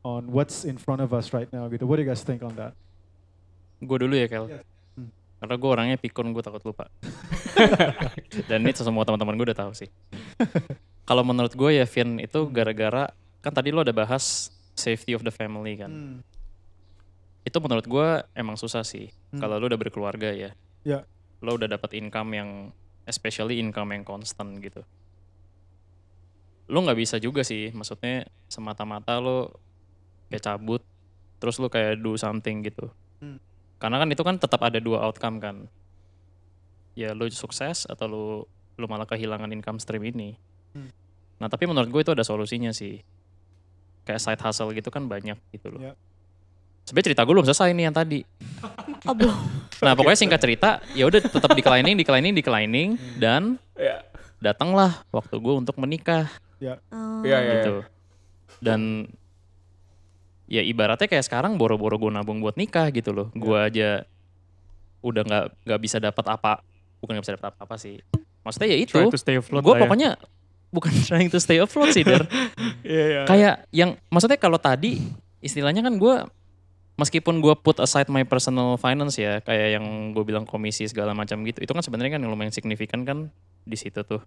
on 0.00 0.22
what's 0.28 0.62
in 0.62 0.76
front 0.76 0.98
of 0.98 1.10
us 1.10 1.32
right 1.32 1.48
now 1.48 1.64
gitu 1.66 1.84
what 1.84 1.96
do 1.96 2.02
you 2.02 2.08
guys 2.08 2.20
think 2.20 2.40
on 2.40 2.52
that 2.52 2.76
gue 3.78 3.98
dulu 3.98 4.12
ya 4.12 4.26
Kel 4.26 4.46
Yes. 4.48 4.62
Hmm. 4.94 5.08
karena 5.38 5.54
gue 5.54 5.70
orangnya 5.70 5.96
pikun 5.96 6.30
gue 6.30 6.42
takut 6.42 6.60
lupa 6.62 6.90
dan 8.50 8.58
ini 8.60 8.72
semua 8.74 9.02
teman-teman 9.02 9.34
gue 9.34 9.46
udah 9.48 9.58
tahu 9.58 9.72
sih 9.74 9.88
kalau 11.04 11.22
menurut 11.22 11.52
gue 11.52 11.70
ya 11.72 11.86
Vin 11.86 12.18
itu 12.18 12.40
gara-gara 12.48 13.08
kan 13.40 13.52
tadi 13.54 13.70
lo 13.70 13.80
ada 13.80 13.94
bahas 13.94 14.50
safety 14.74 15.14
of 15.14 15.22
the 15.22 15.32
family 15.32 15.74
kan 15.74 15.90
Hmm. 15.90 16.18
itu 17.44 17.56
menurut 17.58 17.86
gue 17.86 18.08
emang 18.34 18.54
susah 18.54 18.82
sih 18.82 19.08
Hmm. 19.30 19.40
kalau 19.40 19.56
lo 19.56 19.66
udah 19.66 19.80
berkeluarga 19.80 20.30
ya 20.30 20.50
Ya. 20.84 21.04
lo 21.40 21.54
udah 21.54 21.68
dapat 21.70 21.96
income 21.96 22.30
yang 22.34 22.50
especially 23.08 23.56
income 23.56 23.90
yang 23.90 24.04
constant 24.04 24.60
gitu 24.60 24.84
lo 26.68 26.84
nggak 26.84 26.98
bisa 27.00 27.16
juga 27.16 27.40
sih 27.40 27.72
maksudnya 27.72 28.28
semata-mata 28.46 29.16
lo 29.18 29.56
kayak 30.28 30.44
cabut 30.44 30.82
terus 31.40 31.56
lo 31.56 31.72
kayak 31.72 31.98
do 31.98 32.14
something 32.14 32.60
gitu 32.62 32.92
Hmm. 33.18 33.42
karena 33.82 33.98
kan 33.98 34.08
itu 34.14 34.22
kan 34.22 34.38
tetap 34.38 34.62
ada 34.62 34.78
dua 34.78 35.02
outcome 35.02 35.42
kan 35.42 35.66
ya 36.94 37.18
lo 37.18 37.26
sukses 37.26 37.82
atau 37.82 38.06
lo 38.06 38.24
lo 38.78 38.86
malah 38.86 39.10
kehilangan 39.10 39.50
income 39.50 39.82
stream 39.82 40.06
ini 40.06 40.38
Hmm. 40.70 40.92
nah 41.40 41.50
tapi 41.50 41.66
menurut 41.66 41.88
gue 41.88 41.98
itu 41.98 42.12
ada 42.14 42.22
solusinya 42.22 42.70
sih 42.70 43.02
kayak 44.04 44.22
side 44.22 44.38
hustle 44.38 44.70
gitu 44.70 44.92
kan 44.92 45.08
banyak 45.08 45.34
gitu 45.50 45.72
loh 45.72 45.80
Ya. 45.82 45.92
Sebenarnya 46.88 47.12
cerita 47.12 47.22
gue 47.22 47.34
belum 47.36 47.46
selesai 47.46 47.68
nih 47.70 47.84
yang 47.84 47.96
tadi 47.96 48.20
Oh, 49.06 49.14
belum. 49.14 49.36
Nah 49.78 49.92
pokoknya 49.94 50.18
singkat 50.18 50.40
cerita, 50.42 50.82
ya 50.90 51.06
udah 51.06 51.22
tetap 51.22 51.54
declining, 51.54 51.94
declining, 51.94 52.34
declining, 52.34 52.88
Hmm. 52.98 53.14
dan 53.16 53.42
Iya. 53.78 54.02
datanglah 54.40 55.06
waktu 55.08 55.38
gue 55.38 55.54
untuk 55.54 55.78
menikah 55.78 56.26
Oh. 56.90 57.22
Iya, 57.22 57.38
iya. 57.38 57.52
gitu. 57.54 57.74
Dan 58.58 59.06
ya 60.48 60.64
ibaratnya 60.64 61.06
kayak 61.06 61.22
sekarang 61.22 61.54
boro-boro 61.54 61.94
gue 61.94 62.10
nabung 62.10 62.42
buat 62.42 62.58
nikah 62.58 62.90
gitu 62.90 63.14
loh. 63.14 63.28
Iya. 63.30 63.38
Gue 63.38 63.58
aja 63.60 63.88
udah 64.98 65.22
nggak 65.22 65.44
nggak 65.62 65.80
bisa 65.80 65.96
dapat 66.02 66.24
apa, 66.26 66.52
bukan 66.98 67.12
nggak 67.14 67.24
bisa 67.24 67.36
dapat 67.38 67.54
apa-apa 67.54 67.76
sih. 67.78 68.02
Maksudnya 68.42 68.68
ya 68.74 68.78
itu, 68.82 68.98
gue 68.98 69.74
ya. 69.78 69.78
pokoknya 69.78 70.10
bukan 70.74 70.90
trying 71.06 71.30
to 71.30 71.38
stay 71.38 71.62
afloat 71.62 71.94
sih, 71.94 72.02
Der. 72.02 72.26
Iya, 72.82 73.04
iya. 73.04 73.22
kayak 73.28 73.54
yang 73.70 73.94
maksudnya 74.08 74.40
kalau 74.40 74.56
tadi 74.56 74.98
istilahnya 75.38 75.84
kan 75.84 75.94
gue 75.94 76.14
meskipun 76.98 77.38
gue 77.38 77.54
put 77.54 77.78
aside 77.78 78.10
my 78.10 78.26
personal 78.26 78.74
finance 78.74 79.16
ya 79.16 79.38
kayak 79.40 79.78
yang 79.78 80.10
gue 80.10 80.24
bilang 80.26 80.42
komisi 80.42 80.84
segala 80.90 81.14
macam 81.14 81.46
gitu 81.46 81.62
itu 81.62 81.70
kan 81.70 81.80
sebenarnya 81.80 82.18
kan 82.18 82.20
yang 82.26 82.34
lumayan 82.34 82.50
signifikan 82.50 83.06
kan 83.06 83.30
di 83.62 83.78
situ 83.78 84.02
tuh. 84.02 84.18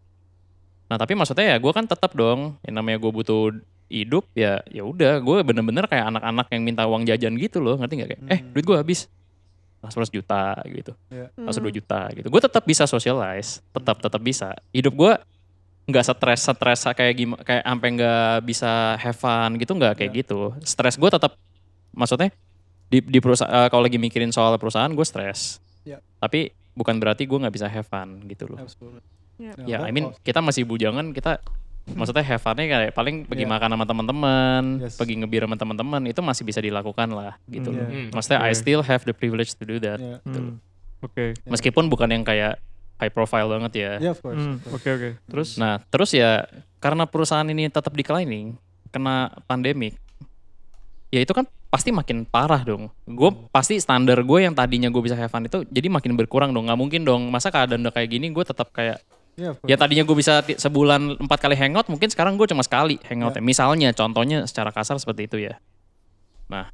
Nah 0.88 0.96
tapi 0.96 1.14
maksudnya 1.14 1.56
ya 1.56 1.58
gue 1.60 1.72
kan 1.76 1.84
tetap 1.84 2.16
dong 2.16 2.56
yang 2.64 2.80
namanya 2.80 2.98
gue 3.04 3.12
butuh 3.12 3.52
hidup 3.92 4.24
ya 4.32 4.64
ya 4.72 4.88
udah 4.88 5.20
gue 5.20 5.38
bener-bener 5.44 5.84
kayak 5.84 6.16
anak-anak 6.16 6.48
yang 6.48 6.64
minta 6.64 6.88
uang 6.88 7.04
jajan 7.04 7.36
gitu 7.36 7.60
loh 7.60 7.76
ngerti 7.76 7.94
nggak 8.00 8.10
kayak 8.16 8.22
eh 8.32 8.40
duit 8.56 8.66
gue 8.66 8.78
habis. 8.80 9.12
Langsung 9.82 10.06
100 10.06 10.14
juta 10.14 10.62
gitu 10.72 10.94
langsung 11.36 11.68
2 11.68 11.76
juta 11.76 12.08
gitu. 12.16 12.28
Gue 12.32 12.40
tetap 12.40 12.64
bisa 12.64 12.88
socialize 12.88 13.60
tetap 13.76 14.00
tetap 14.00 14.22
bisa. 14.24 14.56
Hidup 14.72 14.96
gue 14.96 15.14
nggak 15.92 16.04
stres 16.08 16.48
stres 16.48 16.82
kayak 16.96 17.14
gimana 17.20 17.42
kayak 17.44 17.64
sampai 17.68 17.90
nggak 18.00 18.36
bisa 18.48 18.96
have 18.96 19.18
fun 19.20 19.60
gitu 19.60 19.76
nggak 19.76 20.00
kayak 20.00 20.24
gitu. 20.24 20.56
Stres 20.64 20.96
gue 20.96 21.10
tetap 21.12 21.36
maksudnya 21.92 22.32
di 22.92 23.00
di 23.00 23.18
perusahaan 23.18 23.72
kalau 23.72 23.82
lagi 23.82 23.96
mikirin 23.96 24.30
soal 24.30 24.52
perusahaan 24.60 24.92
gue 24.92 25.08
stres 25.08 25.64
Ya. 25.82 25.98
tapi 26.20 26.54
bukan 26.72 27.00
berarti 27.00 27.26
gue 27.26 27.34
nggak 27.34 27.52
bisa 27.52 27.66
have 27.66 27.88
fun 27.88 28.22
gitu 28.28 28.46
loh 28.46 28.60
Absolutely. 28.60 29.02
Ya. 29.40 29.54
ya 29.66 29.78
that 29.80 29.90
I 29.90 29.92
mean 29.92 30.14
kita 30.22 30.38
masih 30.38 30.62
bujangan 30.62 31.10
kita 31.10 31.42
maksudnya 31.90 32.22
have 32.22 32.38
funnya 32.38 32.70
kayak 32.70 32.94
paling 32.94 33.26
pergi 33.26 33.44
Yeah. 33.44 33.54
makan 33.58 33.70
sama 33.74 33.86
teman-teman 33.90 34.64
Yes. 34.78 34.94
pergi 34.94 35.18
ngebir 35.18 35.42
sama 35.42 35.58
teman-teman 35.58 36.02
itu 36.06 36.22
masih 36.22 36.44
bisa 36.46 36.62
dilakukan 36.62 37.10
lah 37.10 37.42
gitu 37.50 37.74
Hmm. 37.74 37.78
loh 37.82 37.88
Hmm. 37.88 38.08
maksudnya 38.14 38.40
I 38.40 38.54
Oke. 38.54 38.62
still 38.62 38.82
have 38.86 39.02
the 39.02 39.16
privilege 39.16 39.58
to 39.58 39.66
do 39.66 39.82
that 39.82 39.98
Yeah. 39.98 40.22
Hmm. 40.22 40.62
Oke. 41.02 41.34
Yeah. 41.34 41.50
meskipun 41.50 41.90
bukan 41.90 42.12
yang 42.12 42.22
kayak 42.22 42.62
high 43.02 43.10
profile 43.10 43.50
banget 43.50 43.72
ya 43.74 43.92
Yeah, 43.98 44.14
of 44.14 44.22
course. 44.22 44.38
Hmm, 44.38 44.62
of 44.62 44.70
course. 44.70 44.78
Oke 44.78 44.90
oke. 44.94 45.10
Terus 45.26 45.50
Nah, 45.58 45.82
terus 45.90 46.14
ya 46.14 46.46
karena 46.78 47.10
perusahaan 47.10 47.46
ini 47.46 47.66
tetap 47.66 47.90
declining, 47.92 48.54
kena 48.94 49.34
pandemik, 49.44 49.98
ya 51.10 51.18
itu 51.18 51.34
kan 51.34 51.50
pasti 51.72 51.90
makin 51.96 52.28
parah 52.28 52.62
dong. 52.68 52.92
Gue 53.08 53.32
pasti 53.50 53.80
standar 53.80 54.20
gue 54.20 54.40
yang 54.44 54.52
tadinya 54.52 54.92
gue 54.92 55.02
bisa 55.02 55.16
have 55.16 55.32
fun 55.32 55.48
itu 55.48 55.64
jadi 55.72 55.88
makin 55.88 56.20
berkurang 56.20 56.52
dong. 56.52 56.68
Nggak 56.68 56.80
mungkin 56.80 57.02
dong. 57.08 57.32
Masa 57.32 57.48
keadaan 57.48 57.88
udah 57.88 57.96
kayak 57.96 58.12
gini 58.12 58.28
gue 58.30 58.44
tetap 58.44 58.70
kayak 58.76 59.00
Yeah, 59.40 59.56
ya 59.64 59.80
tadinya 59.80 60.04
gue 60.04 60.12
bisa 60.12 60.44
sebulan 60.44 61.24
empat 61.24 61.40
kali 61.40 61.56
hangout, 61.56 61.88
mungkin 61.88 62.12
sekarang 62.12 62.36
gue 62.36 62.52
cuma 62.52 62.68
sekali 62.68 63.00
hangout. 63.08 63.40
Misalnya, 63.40 63.96
contohnya 63.96 64.44
secara 64.44 64.76
kasar 64.76 65.00
seperti 65.00 65.32
itu 65.32 65.38
ya. 65.40 65.56
Nah, 66.52 66.68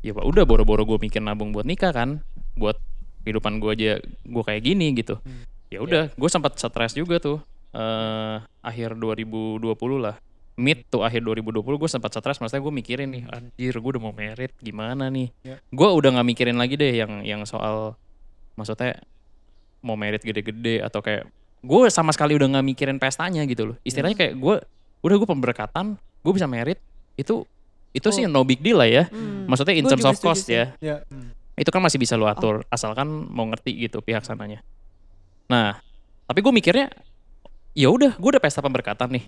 ya 0.00 0.16
Pak, 0.16 0.24
udah 0.24 0.48
boro-boro 0.48 0.88
gue 0.88 0.98
mikir 1.04 1.20
nabung 1.20 1.52
buat 1.52 1.68
nikah 1.68 1.92
kan, 1.92 2.24
buat 2.56 2.80
kehidupan 3.28 3.60
gue 3.60 3.70
aja 3.76 3.92
gue 4.24 4.42
kayak 4.42 4.62
gini 4.64 4.96
gitu. 4.96 5.20
Hmm. 5.20 5.44
Ya 5.68 5.84
udah, 5.84 6.08
gue 6.08 6.28
sempat 6.32 6.56
stres 6.56 6.96
juga 6.96 7.20
tuh. 7.20 7.44
eh 7.76 8.40
akhir 8.64 8.96
2020 8.96 9.60
lah. 10.00 10.16
Mid 10.58 10.90
tuh 10.90 11.06
akhir 11.06 11.22
2020 11.22 11.62
gue 11.62 11.86
sempat 11.86 12.10
stres, 12.10 12.42
maksudnya 12.42 12.66
gue 12.66 12.74
mikirin 12.74 13.08
nih, 13.14 13.30
anjir 13.30 13.78
gue 13.78 13.90
udah 13.94 14.02
mau 14.02 14.10
merit 14.10 14.50
gimana 14.58 15.06
nih. 15.06 15.30
Ya. 15.46 15.62
Gue 15.70 15.86
udah 15.86 16.18
nggak 16.18 16.26
mikirin 16.34 16.58
lagi 16.58 16.74
deh 16.74 16.98
yang 16.98 17.22
yang 17.22 17.46
soal 17.46 17.94
maksudnya 18.58 18.98
mau 19.86 19.94
merit 19.94 20.18
gede-gede 20.26 20.82
atau 20.82 20.98
kayak 20.98 21.30
gue 21.62 21.82
sama 21.94 22.10
sekali 22.10 22.34
udah 22.34 22.58
nggak 22.58 22.66
mikirin 22.74 22.98
pestanya 22.98 23.46
gitu 23.46 23.70
loh. 23.70 23.76
Istilahnya 23.86 24.18
kayak 24.18 24.34
gue 24.34 24.56
udah 25.06 25.16
gue 25.22 25.28
pemberkatan, 25.30 25.94
gue 26.26 26.32
bisa 26.34 26.50
merit 26.50 26.82
itu 27.14 27.46
itu 27.94 28.08
sih 28.10 28.26
no 28.26 28.42
big 28.42 28.58
deal 28.58 28.82
lah 28.82 28.90
ya. 28.90 29.06
Hmm. 29.06 29.46
Maksudnya 29.46 29.78
in 29.78 29.86
terms 29.86 30.02
of 30.02 30.18
cost 30.18 30.50
sih. 30.50 30.58
ya 30.58 30.74
Yeah. 30.82 31.06
Hmm. 31.06 31.30
itu 31.58 31.74
kan 31.74 31.82
masih 31.82 31.98
bisa 31.98 32.14
lu 32.14 32.30
atur 32.30 32.62
asalkan 32.70 33.06
mau 33.30 33.42
ngerti 33.46 33.74
gitu 33.90 33.98
pihak 33.98 34.22
sananya. 34.22 34.62
Nah, 35.50 35.82
tapi 36.26 36.38
gue 36.38 36.52
mikirnya 36.54 36.86
ya 37.74 37.88
udah, 37.90 38.14
gue 38.14 38.30
udah 38.30 38.42
pesta 38.42 38.62
pemberkatan 38.62 39.10
nih. 39.10 39.24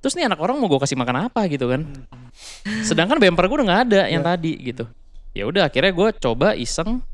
Terus 0.00 0.12
nih 0.12 0.26
anak 0.26 0.36
orang 0.36 0.56
mau 0.56 0.66
gue 0.66 0.76
kasih 0.78 0.96
makan 0.96 1.28
apa 1.28 1.44
gitu 1.46 1.68
kan 1.68 1.84
Hmm. 1.84 2.82
sedangkan 2.82 3.16
bumper 3.16 3.44
gue 3.44 3.56
udah 3.56 3.66
nggak 3.66 3.82
ada 3.86 4.00
yang 4.06 4.22
Ya. 4.22 4.28
tadi 4.32 4.52
gitu 4.58 4.84
ya 5.30 5.44
udah 5.44 5.62
akhirnya 5.66 5.90
gue 5.90 6.08
coba 6.18 6.52
iseng 6.54 7.04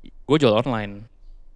gue 0.00 0.36
jual 0.36 0.54
online 0.54 1.04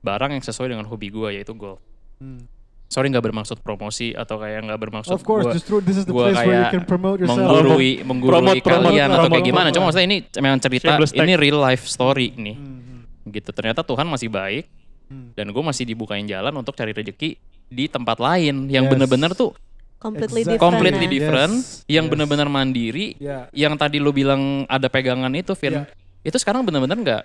barang 0.00 0.30
yang 0.30 0.42
sesuai 0.42 0.68
dengan 0.68 0.84
hobi 0.84 1.08
gue 1.08 1.28
yaitu 1.32 1.52
golf 1.52 1.78
Hmm. 2.14 2.46
sorry 2.86 3.10
nggak 3.10 3.24
bermaksud 3.24 3.58
promosi 3.60 4.10
atau 4.12 4.38
kayak 4.38 4.64
nggak 4.64 4.80
bermaksud 4.80 5.12
Of 5.12 5.22
course, 5.22 5.44
gua 5.44 5.52
justru 5.52 5.78
this 5.80 5.94
is 5.94 6.04
the 6.04 6.10
gua 6.10 6.30
place 6.30 6.38
where 6.38 6.46
you 6.46 6.54
kayak 6.60 6.72
can 6.72 6.84
promote 6.84 7.18
yourself. 7.18 7.42
menggurui 7.42 7.90
menggurui 8.00 8.32
Promote, 8.32 8.60
promote, 8.60 8.86
kalian 8.86 9.08
atau 9.08 9.18
promote, 9.20 9.32
kayak 9.32 9.44
gimana 9.44 9.60
promote. 9.60 9.74
cuma 9.74 9.84
maksudnya 9.84 10.06
ini 10.06 10.18
memang 10.36 10.58
cerita 10.58 10.86
ini 11.16 11.34
real 11.34 11.58
life 11.58 11.84
story 11.84 12.30
nih 12.32 12.54
Hmm, 12.54 13.02
gitu 13.28 13.50
ternyata 13.50 13.82
Tuhan 13.82 14.06
masih 14.06 14.28
baik 14.28 14.70
hmm. 15.06 15.34
dan 15.34 15.46
gue 15.48 15.62
masih 15.64 15.84
dibukain 15.84 16.22
jalan 16.22 16.54
untuk 16.54 16.72
cari 16.72 16.90
rezeki 16.90 17.34
di 17.66 17.84
tempat 17.88 18.16
lain 18.16 18.68
yang 18.68 18.86
Yes. 18.86 18.92
bener-bener 18.94 19.30
tuh 19.32 19.58
Completely 20.04 20.44
Exactly. 20.44 20.60
different. 20.60 20.68
completely 20.76 21.06
different 21.08 21.54
Yes, 21.56 21.88
yang 21.88 22.04
yes. 22.04 22.10
bener-bener 22.12 22.48
mandiri 22.52 23.16
Ya, 23.16 23.48
yang 23.56 23.72
tadi 23.74 23.96
lo 23.96 24.12
bilang 24.12 24.68
ada 24.68 24.92
pegangan 24.92 25.32
itu 25.32 25.56
Vin 25.56 25.80
Ya. 25.80 25.84
itu 26.20 26.36
sekarang 26.36 26.60
bener-bener 26.60 27.00
nggak 27.00 27.22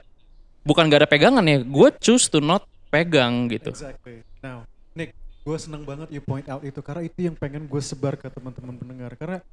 bukan 0.63 0.88
nggak 0.88 1.04
ada 1.04 1.10
pegangan 1.12 1.44
ya 1.44 1.60
gue 1.60 1.89
choose 2.00 2.32
to 2.32 2.39
not 2.39 2.63
pegang 2.88 3.52
gitu 3.52 3.76
exactly. 3.76 4.24
Now, 4.39 4.63
Nick, 4.96 5.12
gue 5.44 5.58
seneng 5.60 5.84
banget 5.84 6.08
you 6.10 6.24
point 6.24 6.48
out 6.48 6.63
itu 6.63 6.80
karena 6.80 7.04
itu 7.04 7.20
yang 7.28 7.36
pengen 7.36 7.68
gue 7.68 7.82
sebar 7.84 8.15
ke 8.15 8.32
teman-teman 8.32 8.80
pendengar 8.80 9.12
karena 9.20 9.44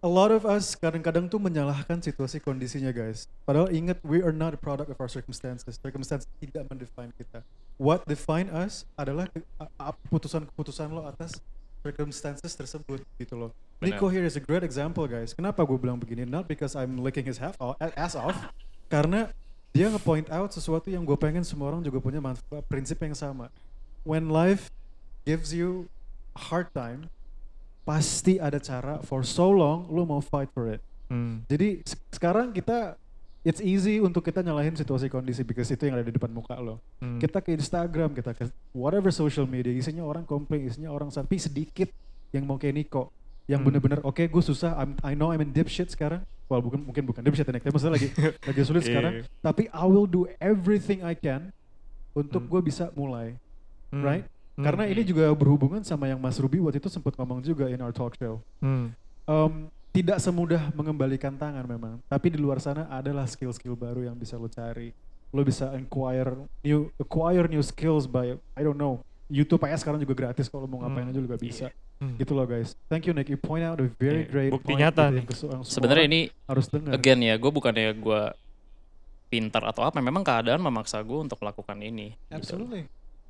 a 0.00 0.08
lot 0.08 0.32
of 0.32 0.48
us 0.48 0.72
kadang-kadang 0.74 1.28
tuh 1.28 1.36
menyalahkan 1.36 2.00
situasi 2.00 2.40
kondisinya 2.40 2.88
guys. 2.88 3.26
Padahal 3.44 3.68
ingat 3.68 3.98
we 4.00 4.22
are 4.22 4.32
not 4.32 4.54
a 4.54 4.60
product 4.60 4.88
of 4.88 4.96
our 4.96 5.10
circumstances. 5.10 5.76
Circumstances 5.76 6.24
tidak 6.40 6.64
mendefine 6.70 7.12
kita. 7.12 7.44
What 7.76 8.06
define 8.08 8.48
us 8.48 8.86
adalah 8.94 9.28
keputusan-keputusan 9.76 10.88
lo 10.88 11.04
atas 11.04 11.42
circumstances 11.84 12.56
tersebut 12.56 13.04
gitu 13.20 13.36
loh. 13.36 13.50
Benar. 13.76 14.00
Nico 14.00 14.08
here 14.08 14.24
is 14.24 14.40
a 14.40 14.42
great 14.42 14.64
example 14.64 15.04
guys. 15.04 15.36
Kenapa 15.36 15.60
gue 15.68 15.76
bilang 15.76 16.00
begini? 16.00 16.24
Not 16.24 16.48
because 16.48 16.72
I'm 16.72 16.96
licking 16.96 17.28
his 17.28 17.36
half 17.36 17.60
off, 17.60 17.76
ass 17.76 18.16
off, 18.16 18.48
karena 18.88 19.28
dia 19.76 19.92
nge-point 19.92 20.32
out 20.32 20.48
sesuatu 20.56 20.88
yang 20.88 21.04
gue 21.04 21.18
pengen 21.20 21.44
semua 21.44 21.68
orang 21.68 21.84
juga 21.84 22.00
punya 22.00 22.24
manfaat 22.24 22.64
prinsip 22.64 22.96
yang 23.04 23.12
sama. 23.12 23.52
When 24.08 24.32
life 24.32 24.72
gives 25.28 25.52
you 25.52 25.92
hard 26.32 26.72
time, 26.72 27.12
pasti 27.84 28.40
ada 28.40 28.56
cara 28.56 29.04
for 29.04 29.20
so 29.20 29.52
long 29.52 29.84
lo 29.92 30.08
mau 30.08 30.24
fight 30.24 30.48
for 30.56 30.72
it. 30.72 30.80
Hmm. 31.12 31.44
Jadi 31.52 31.84
se- 31.84 32.00
sekarang 32.16 32.56
kita 32.56 32.96
it's 33.44 33.60
easy 33.60 34.00
untuk 34.00 34.24
kita 34.24 34.40
nyalahin 34.40 34.72
situasi 34.72 35.06
kondisi 35.06 35.44
because 35.44 35.68
itu 35.68 35.84
yang 35.84 35.94
ada 35.94 36.02
di 36.02 36.10
depan 36.10 36.28
muka 36.28 36.56
lo. 36.56 36.80
Hmm. 36.98 37.20
Kita 37.20 37.38
ke 37.38 37.52
Instagram, 37.52 38.10
kita 38.10 38.32
ke 38.32 38.48
whatever 38.72 39.12
social 39.12 39.44
media, 39.44 39.70
isinya 39.70 40.00
orang 40.00 40.24
komplain, 40.24 40.64
isinya 40.64 40.88
orang 40.88 41.08
tapi 41.08 41.36
sedikit 41.36 41.92
yang 42.32 42.42
mau 42.42 42.56
kayak 42.56 42.74
Niko 42.74 43.12
yang 43.44 43.60
Hmm. 43.60 43.68
bener-bener 43.68 44.00
oke 44.00 44.24
gue 44.24 44.42
susah 44.42 44.72
I'm, 44.74 44.96
I 45.04 45.12
know 45.12 45.28
I'm 45.28 45.38
in 45.38 45.52
dipshit 45.52 45.86
sekarang 45.86 46.24
well 46.48 46.58
bukan 46.58 46.80
mungkin 46.80 47.04
bukan 47.04 47.20
dipshit 47.20 47.44
ya 47.44 47.52
Nick, 47.52 47.60
tapi 47.60 47.72
maksudnya 47.72 47.94
lagi 47.94 48.08
lagi 48.48 48.60
sulit 48.64 48.82
Iya, 48.82 48.88
sekarang 48.88 49.12
tapi 49.38 49.68
I 49.68 49.84
will 49.84 50.08
do 50.08 50.24
everything 50.40 51.04
I 51.04 51.12
can 51.12 51.52
untuk 52.16 52.40
Hmm. 52.40 52.50
gue 52.50 52.60
bisa 52.64 52.88
mulai 52.96 53.36
Hmm. 53.92 54.00
right 54.00 54.24
Hmm. 54.56 54.64
karena 54.64 54.88
ini 54.88 55.04
juga 55.04 55.28
berhubungan 55.30 55.84
sama 55.84 56.08
yang 56.08 56.16
Mas 56.16 56.40
Ruby 56.40 56.56
waktu 56.58 56.80
itu 56.80 56.88
sempat 56.88 57.12
ngomong 57.14 57.44
juga 57.44 57.68
in 57.68 57.76
our 57.78 57.92
talk 57.92 58.16
show 58.16 58.40
Hmm. 58.58 58.96
Em, 59.24 59.68
tidak 59.94 60.18
semudah 60.18 60.74
mengembalikan 60.74 61.30
tangan 61.32 61.62
memang 61.62 62.02
tapi 62.04 62.26
di 62.26 62.36
luar 62.36 62.58
sana 62.58 62.90
adalah 62.90 63.24
skill-skill 63.24 63.72
baru 63.72 64.02
yang 64.02 64.18
bisa 64.18 64.34
lo 64.34 64.50
cari 64.50 64.90
lo 65.30 65.40
bisa 65.40 65.70
acquire 65.70 66.34
new 66.60 66.90
acquire 66.96 67.46
new 67.46 67.62
skills 67.62 68.04
by 68.04 68.34
I 68.52 68.60
don't 68.60 68.74
know 68.74 68.98
YouTube 69.24 69.62
aja 69.62 69.78
sekarang 69.78 70.02
juga 70.02 70.12
gratis 70.12 70.50
kalau 70.50 70.66
mau 70.66 70.82
ngapain 70.82 71.06
Hmm. 71.06 71.10
aja 71.10 71.20
juga 71.20 71.36
bisa 71.36 71.66
Hmm. 71.94 72.18
gitu 72.18 72.34
loh 72.34 72.42
guys 72.42 72.74
thank 72.84 73.06
you 73.06 73.14
Nick 73.14 73.30
you 73.30 73.38
point 73.38 73.62
out 73.62 73.78
a 73.78 73.86
very 73.94 74.26
Iya, 74.26 74.28
great 74.28 74.50
bukti 74.50 74.74
point 74.74 74.82
nyata 74.82 75.14
gitu 75.14 75.46
sebenarnya 75.62 76.04
ini 76.04 76.20
harus 76.44 76.66
dengar 76.66 76.90
again 76.92 77.22
ya 77.22 77.38
gue 77.38 77.48
bukannya 77.48 77.94
gue 77.94 78.22
pintar 79.24 79.62
atau 79.64 79.82
apa 79.82 79.98
memang 79.98 80.20
keadaan 80.20 80.58
memaksa 80.58 80.98
gue 81.00 81.18
untuk 81.20 81.38
melakukan 81.38 81.78
ini 81.78 82.14
gitu. 82.14 82.34
absolutely 82.34 82.82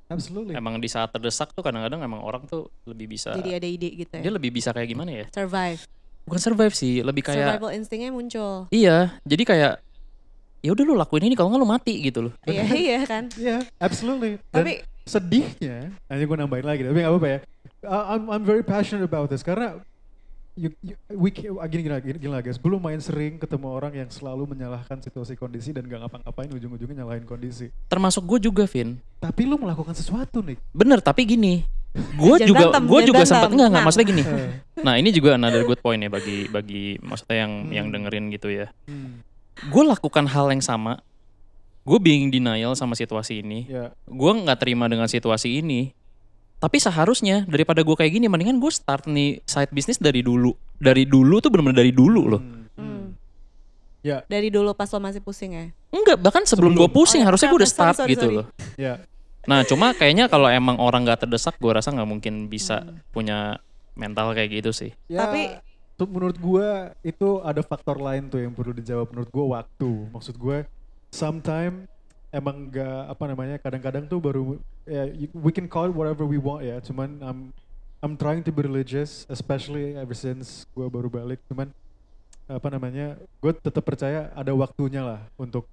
absolutely 0.07 0.53
emang 0.53 0.77
di 0.77 0.88
saat 0.88 1.09
terdesak 1.11 1.53
tuh 1.53 1.61
kadang-kadang 1.61 2.00
emang 2.00 2.20
orang 2.20 2.44
tuh 2.44 2.72
lebih 2.85 3.09
bisa 3.11 3.33
Jadi 3.33 3.50
ada 3.53 3.68
ide 3.68 3.88
gitu 3.94 4.12
dia 4.12 4.24
ya. 4.24 4.33
lebih 4.33 4.48
bisa 4.48 4.72
kayak 4.72 4.88
gimana 4.88 5.12
ya 5.12 5.24
Survive. 5.29 5.85
Bukan 6.25 6.41
survive 6.41 6.75
sih 6.75 7.05
lebih 7.05 7.23
kayak 7.25 7.61
Survival 7.61 7.73
instingnya 7.77 8.11
muncul. 8.11 8.67
iya 8.73 9.17
jadi 9.25 9.43
kayak 9.45 9.73
ya 10.65 10.71
udah 10.73 10.85
lu 10.89 10.95
lakuin 10.97 11.29
ini 11.29 11.37
kalau 11.37 11.53
nggak 11.53 11.61
lu 11.61 11.69
mati 11.69 11.95
gitu 12.01 12.29
loh. 12.29 12.33
Iya 12.49 12.65
iya 12.89 13.01
kan. 13.05 13.29
yeah 13.37 13.61
absolutely. 13.77 14.41
Dan 14.49 14.65
Tapi 14.65 14.73
sedihnya 15.05 15.93
nanti 16.09 16.23
gue 16.25 16.37
nambahin 16.41 16.65
lagi 16.65 16.81
tapi 16.89 17.05
nggak 17.05 17.13
apa-apa 17.13 17.29
ya. 17.29 17.39
Uh, 17.85 18.05
I'm 18.17 18.25
I'm 18.33 18.45
very 18.49 18.65
passionate 18.65 19.05
about 19.05 19.29
this 19.29 19.45
karena 19.45 19.85
you, 20.57 20.73
you, 20.81 20.97
we 21.13 21.29
ah, 21.61 21.69
gini, 21.69 21.85
gini, 21.85 22.01
gini, 22.01 22.17
gini 22.17 22.33
lah 22.33 22.41
guys. 22.41 22.57
Belum 22.57 22.81
main 22.81 22.97
sering 22.97 23.37
ketemu 23.37 23.69
orang 23.69 23.93
yang 23.93 24.09
selalu 24.09 24.57
menyalahkan 24.57 25.05
situasi 25.05 25.37
kondisi 25.37 25.77
dan 25.77 25.85
gak 25.85 26.01
ngapa-ngapain 26.09 26.49
ujung-ujungnya 26.49 27.05
nyalahin 27.05 27.29
kondisi. 27.29 27.69
Termasuk 27.93 28.25
gue 28.25 28.49
juga 28.49 28.65
Vin. 28.65 28.97
Tapi 29.21 29.45
lu 29.45 29.61
melakukan 29.61 29.93
sesuatu 29.93 30.41
nih 30.41 30.57
bener 30.73 31.05
tapi 31.05 31.29
gini 31.29 31.69
gue 31.94 32.37
juga 32.42 32.74
gue 32.74 33.00
juga 33.07 33.22
sempat 33.22 33.50
enggak 33.50 33.68
enggak 33.70 33.80
Nah. 33.80 33.87
maksudnya 33.87 34.09
gini. 34.09 34.22
Eh, 34.22 34.50
nah 34.87 34.94
ini 34.94 35.11
juga 35.11 35.38
another 35.38 35.62
good 35.62 35.78
point 35.78 35.98
ya 35.98 36.11
bagi 36.11 36.46
bagi 36.46 36.98
maksudnya 36.98 37.46
yang 37.46 37.52
Hmm. 37.61 37.70
yang 37.70 37.87
dengerin 37.88 38.24
gitu 38.28 38.50
ya. 38.50 38.66
Hmm, 38.85 39.22
gue 39.64 39.83
lakukan 39.85 40.26
hal 40.26 40.50
yang 40.50 40.59
sama. 40.59 40.98
Gue 41.83 41.98
being 41.98 42.28
denial 42.28 42.72
sama 42.72 42.92
situasi 42.92 43.40
ini. 43.40 43.68
Ya. 43.68 43.94
Gue 44.04 44.30
nggak 44.33 44.59
terima 44.59 44.88
dengan 44.88 45.07
situasi 45.07 45.61
ini. 45.61 45.94
Tapi 46.57 46.80
seharusnya 46.80 47.44
daripada 47.44 47.85
gue 47.85 47.92
kayak 47.92 48.09
gini 48.11 48.24
mendingan 48.24 48.57
gue 48.57 48.72
start 48.72 49.04
nih 49.04 49.44
side 49.44 49.68
business 49.68 50.00
dari 50.00 50.18
dulu. 50.18 50.50
Dari 50.74 51.04
dulu 51.04 51.38
tuh 51.38 51.48
bener-bener 51.48 51.78
dari 51.78 51.92
dulu 51.92 52.22
loh. 52.26 52.40
Hmm, 52.40 52.64
hmm. 52.72 52.80
hmm, 52.80 53.04
ya. 54.00 54.24
Dari 54.24 54.48
dulu 54.48 54.72
pas 54.72 54.88
lo 54.88 54.98
masih 54.98 55.20
pusing 55.20 55.52
ya. 55.52 55.64
enggak 55.92 56.18
bahkan 56.18 56.42
sebelum, 56.42 56.72
gue 56.72 56.83
Sebelum. 56.83 56.96
pusing 56.96 57.20
Oh, 57.20 57.22
ya, 57.22 57.28
harusnya 57.28 57.48
gue 57.48 57.59
udah 57.61 57.68
sorry, 57.68 57.78
start 57.85 57.96
sorry, 58.00 58.11
gitu 58.11 58.26
sorry. 58.26 58.35
loh. 58.35 58.46
ya 58.74 58.94
nah 59.44 59.61
cuma 59.62 59.92
kayaknya 59.92 60.26
kalau 60.26 60.48
emang 60.48 60.76
orang 60.76 61.04
nggak 61.04 61.28
terdesak 61.28 61.57
gue 61.57 61.72
rasa 61.72 61.92
nggak 61.92 62.09
mungkin 62.09 62.48
bisa 62.48 62.80
Hmm. 62.80 62.98
punya 63.12 63.38
mental 63.94 64.35
kayak 64.35 64.50
gitu 64.59 64.70
sih. 64.74 64.90
Ya 65.07 65.28
Tapi- 65.28 65.54
tuh 65.94 66.11
menurut 66.11 66.35
gua 66.37 66.90
itu 67.07 67.38
ada 67.40 67.62
faktor 67.62 68.02
lain 68.02 68.26
tuh 68.26 68.42
yang 68.42 68.50
perlu 68.50 68.74
dijawab 68.74 69.07
menurut 69.14 69.30
gua 69.30 69.62
waktu. 69.62 70.11
Maksud 70.11 70.35
gua 70.35 70.66
sometime 71.09 71.87
emang 72.35 72.66
gak 72.66 73.14
apa 73.14 73.24
namanya 73.30 73.57
kadang-kadang 73.62 74.11
tuh 74.11 74.18
baru 74.18 74.59
ya 74.83 75.07
we 75.30 75.54
can 75.54 75.70
call 75.70 75.87
it 75.87 75.94
whatever 75.94 76.26
we 76.26 76.35
want 76.35 76.66
ya. 76.66 76.83
Cuman 76.83 77.22
I'm 77.22 77.40
I'm 78.02 78.18
trying 78.18 78.42
to 78.42 78.50
be 78.50 78.66
religious 78.66 79.22
especially 79.30 79.94
ever 79.94 80.18
since 80.18 80.66
gua 80.74 80.90
baru 80.90 81.07
balik. 81.07 81.38
Cuman 81.46 81.70
apa 82.44 82.68
namanya 82.68 83.16
gue 83.40 83.52
tetap 83.57 83.87
percaya 83.87 84.28
ada 84.35 84.52
waktunya 84.52 85.00
lah 85.00 85.20
untuk 85.38 85.64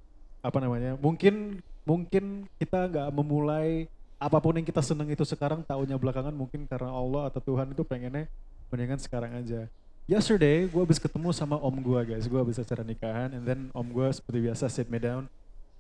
apa 0.42 0.58
namanya 0.58 0.98
mungkin 0.98 1.62
mungkin 1.86 2.50
kita 2.58 2.90
nggak 2.90 3.10
memulai 3.14 3.86
apa 4.22 4.38
pun 4.38 4.54
yang 4.54 4.66
kita 4.66 4.86
seneng 4.86 5.10
itu 5.10 5.26
sekarang 5.26 5.66
tahunya 5.66 5.98
belakangan 5.98 6.34
mungkin 6.34 6.70
karena 6.70 6.94
Allah 6.94 7.30
atau 7.34 7.42
Tuhan 7.42 7.74
itu 7.74 7.82
pengennya 7.82 8.30
mendingan 8.70 9.02
sekarang 9.02 9.34
aja. 9.34 9.66
Yesterday 10.06 10.70
gue 10.70 10.82
habis 10.82 11.02
ketemu 11.02 11.34
sama 11.34 11.58
om 11.58 11.74
gue 11.82 12.02
guys. 12.06 12.30
Gue 12.30 12.38
habis 12.38 12.62
acara 12.62 12.86
nikahan 12.86 13.34
and 13.34 13.44
then 13.46 13.60
om 13.74 13.86
gue 13.90 14.06
seperti 14.14 14.46
biasa 14.46 14.70
sit 14.70 14.86
me 14.94 15.02
down. 15.02 15.26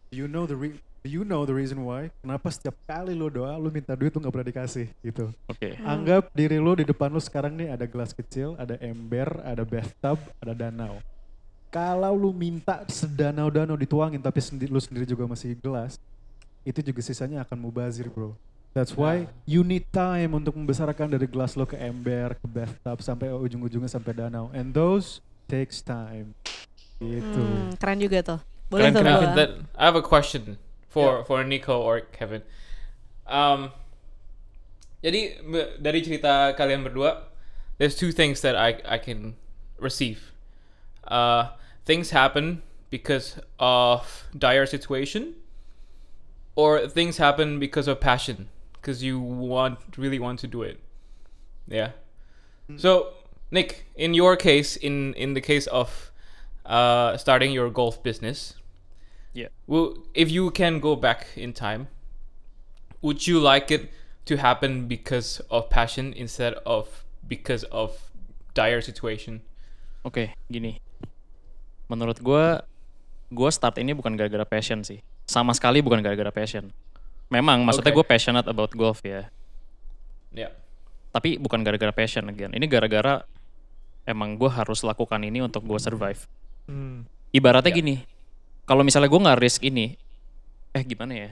Do 0.09 0.17
you 0.17 0.25
know 0.25 0.49
the 0.49 0.57
re- 0.57 0.81
do 1.05 1.09
you 1.09 1.21
know 1.21 1.45
the 1.45 1.53
reason 1.53 1.85
why? 1.85 2.09
Kenapa 2.25 2.49
setiap 2.49 2.73
kali 2.89 3.13
lo 3.13 3.29
doa 3.29 3.61
lo 3.61 3.69
minta 3.69 3.93
duit 3.93 4.09
lo 4.13 4.25
nggak 4.25 4.33
pernah 4.33 4.49
dikasih 4.49 4.87
gitu. 5.05 5.29
Oke. 5.45 5.77
Anggap 5.85 6.33
diri 6.33 6.57
lu 6.57 6.73
di 6.73 6.85
depan 6.85 7.13
lu 7.13 7.21
sekarang 7.21 7.53
nih 7.53 7.77
ada 7.77 7.85
gelas 7.85 8.09
kecil, 8.09 8.57
ada 8.57 8.73
ember, 8.81 9.37
ada 9.45 9.61
bathtub, 9.61 10.17
ada 10.41 10.53
danau. 10.57 10.97
Kalau 11.71 12.11
lu 12.19 12.35
minta 12.35 12.83
sedanau-danau 12.83 13.79
dituangin 13.79 14.19
tapi 14.19 14.43
sendi 14.43 14.67
lu 14.67 14.75
sendiri 14.75 15.07
juga 15.07 15.23
masih 15.23 15.55
gelas, 15.55 15.95
itu 16.67 16.83
juga 16.83 16.99
sisanya 16.99 17.47
akan 17.47 17.57
mubazir 17.63 18.11
bro. 18.11 18.35
That's 18.71 18.95
why 18.95 19.27
you 19.43 19.67
need 19.67 19.87
time 19.91 20.31
untuk 20.31 20.55
membesarkan 20.55 21.11
dari 21.11 21.27
gelas 21.27 21.59
lo 21.59 21.67
ke 21.67 21.75
ember, 21.75 22.39
ke 22.39 22.47
bathtub, 22.47 23.03
sampai 23.03 23.27
ujung-ujungnya 23.31 23.91
sampai 23.91 24.15
danau. 24.15 24.47
And 24.55 24.71
those 24.71 25.19
takes 25.51 25.83
time. 25.83 26.35
Gitu. 26.99 27.43
Hmm, 27.43 27.75
keren 27.75 27.99
juga 27.99 28.19
tuh. 28.23 28.39
Boleh 28.71 28.87
Keren, 28.87 28.95
tuh 28.95 29.03
keren. 29.03 29.35
that, 29.35 29.51
I 29.75 29.83
have 29.83 29.99
a 29.99 30.03
question 30.03 30.55
for 30.87 31.27
for 31.27 31.43
Nico 31.43 31.75
or 31.75 31.99
Kevin. 32.15 32.47
Um, 33.27 33.75
jadi 35.03 35.43
dari 35.79 35.99
cerita 35.99 36.55
kalian 36.55 36.87
berdua, 36.87 37.31
there's 37.75 37.99
two 37.99 38.15
things 38.15 38.39
that 38.43 38.55
I 38.55 38.79
I 38.87 38.95
can 39.03 39.35
receive. 39.75 40.31
Uh, 41.03 41.51
things 41.85 42.11
happen 42.11 42.61
because 42.89 43.39
of 43.59 44.27
dire 44.37 44.65
situation, 44.65 45.35
or 46.55 46.87
things 46.87 47.17
happen 47.17 47.59
because 47.59 47.87
of 47.87 47.99
passion, 47.99 48.49
because 48.73 49.03
you 49.03 49.19
want 49.19 49.79
really 49.97 50.19
want 50.19 50.39
to 50.39 50.47
do 50.47 50.61
it. 50.63 50.79
Yeah. 51.67 51.91
So 52.77 53.13
Nick, 53.51 53.85
in 53.95 54.13
your 54.13 54.35
case, 54.35 54.75
in 54.77 55.13
in 55.15 55.33
the 55.33 55.41
case 55.41 55.67
of 55.67 56.11
uh, 56.65 57.17
starting 57.17 57.51
your 57.51 57.69
golf 57.69 58.01
business, 58.03 58.55
Yeah. 59.33 59.47
well, 59.67 59.95
if 60.13 60.29
you 60.29 60.51
can 60.51 60.79
go 60.79 60.95
back 60.95 61.27
in 61.35 61.53
time, 61.53 61.87
would 63.01 63.25
you 63.27 63.39
like 63.39 63.71
it 63.71 63.89
to 64.25 64.37
happen 64.37 64.87
because 64.87 65.41
of 65.49 65.69
passion 65.69 66.13
instead 66.13 66.53
of 66.65 67.03
because 67.27 67.63
of 67.71 68.11
dire 68.53 68.81
situation. 68.81 69.41
okay 70.05 70.35
gini. 70.51 70.79
Menurut 71.91 72.23
gua 72.23 72.63
gua 73.27 73.51
start 73.51 73.75
ini 73.83 73.91
bukan 73.91 74.15
gara-gara 74.15 74.47
passion 74.47 74.79
sih. 74.87 75.03
Sama 75.27 75.51
sekali 75.51 75.83
bukan 75.83 75.99
gara-gara 75.99 76.31
passion. 76.31 76.71
Memang 77.31 77.63
maksudnya 77.63 77.95
Oke. 77.95 78.03
gue 78.03 78.05
passionate 78.11 78.47
about 78.47 78.75
golf 78.75 78.99
ya. 79.07 79.31
Yeah. 80.35 80.51
Tapi 81.15 81.39
bukan 81.39 81.63
gara-gara 81.63 81.95
passion 81.95 82.27
again. 82.27 82.51
Ini 82.51 82.67
gara-gara 82.67 83.23
emang 84.03 84.35
gue 84.35 84.51
harus 84.51 84.83
lakukan 84.83 85.23
ini 85.23 85.39
untuk 85.39 85.63
gue 85.63 85.79
survive. 85.79 86.27
Hmm. 86.67 87.07
Ibaratnya 87.31 87.71
Ya. 87.71 87.79
gini. 87.79 87.95
Kalau 88.67 88.83
misalnya 88.83 89.07
gue 89.07 89.19
nggak 89.23 89.39
risk 89.39 89.63
ini, 89.63 89.95
eh 90.75 90.83
gimana 90.83 91.15
ya? 91.15 91.29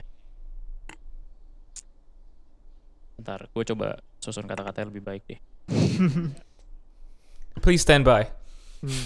Bentar, 3.20 3.44
gue 3.52 3.64
coba 3.68 4.00
susun 4.16 4.48
kata-kata 4.48 4.80
yang 4.80 4.90
lebih 4.96 5.04
baik 5.04 5.22
deh. 5.28 5.40
Please 7.64 7.84
stand 7.84 8.08
by. 8.08 8.32
Hmm. 8.80 9.04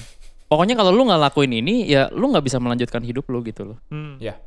Pokoknya 0.55 0.79
kalau 0.79 0.95
lu 0.95 1.03
nggak 1.03 1.19
lakuin 1.19 1.51
ini, 1.51 1.83
ya 1.91 2.07
lu 2.15 2.31
nggak 2.31 2.47
bisa 2.47 2.63
melanjutkan 2.63 3.03
hidup 3.03 3.27
lu 3.27 3.43
gitu 3.43 3.75
loh. 3.75 3.79
Hmm. 3.91 4.23
Yeah. 4.23 4.39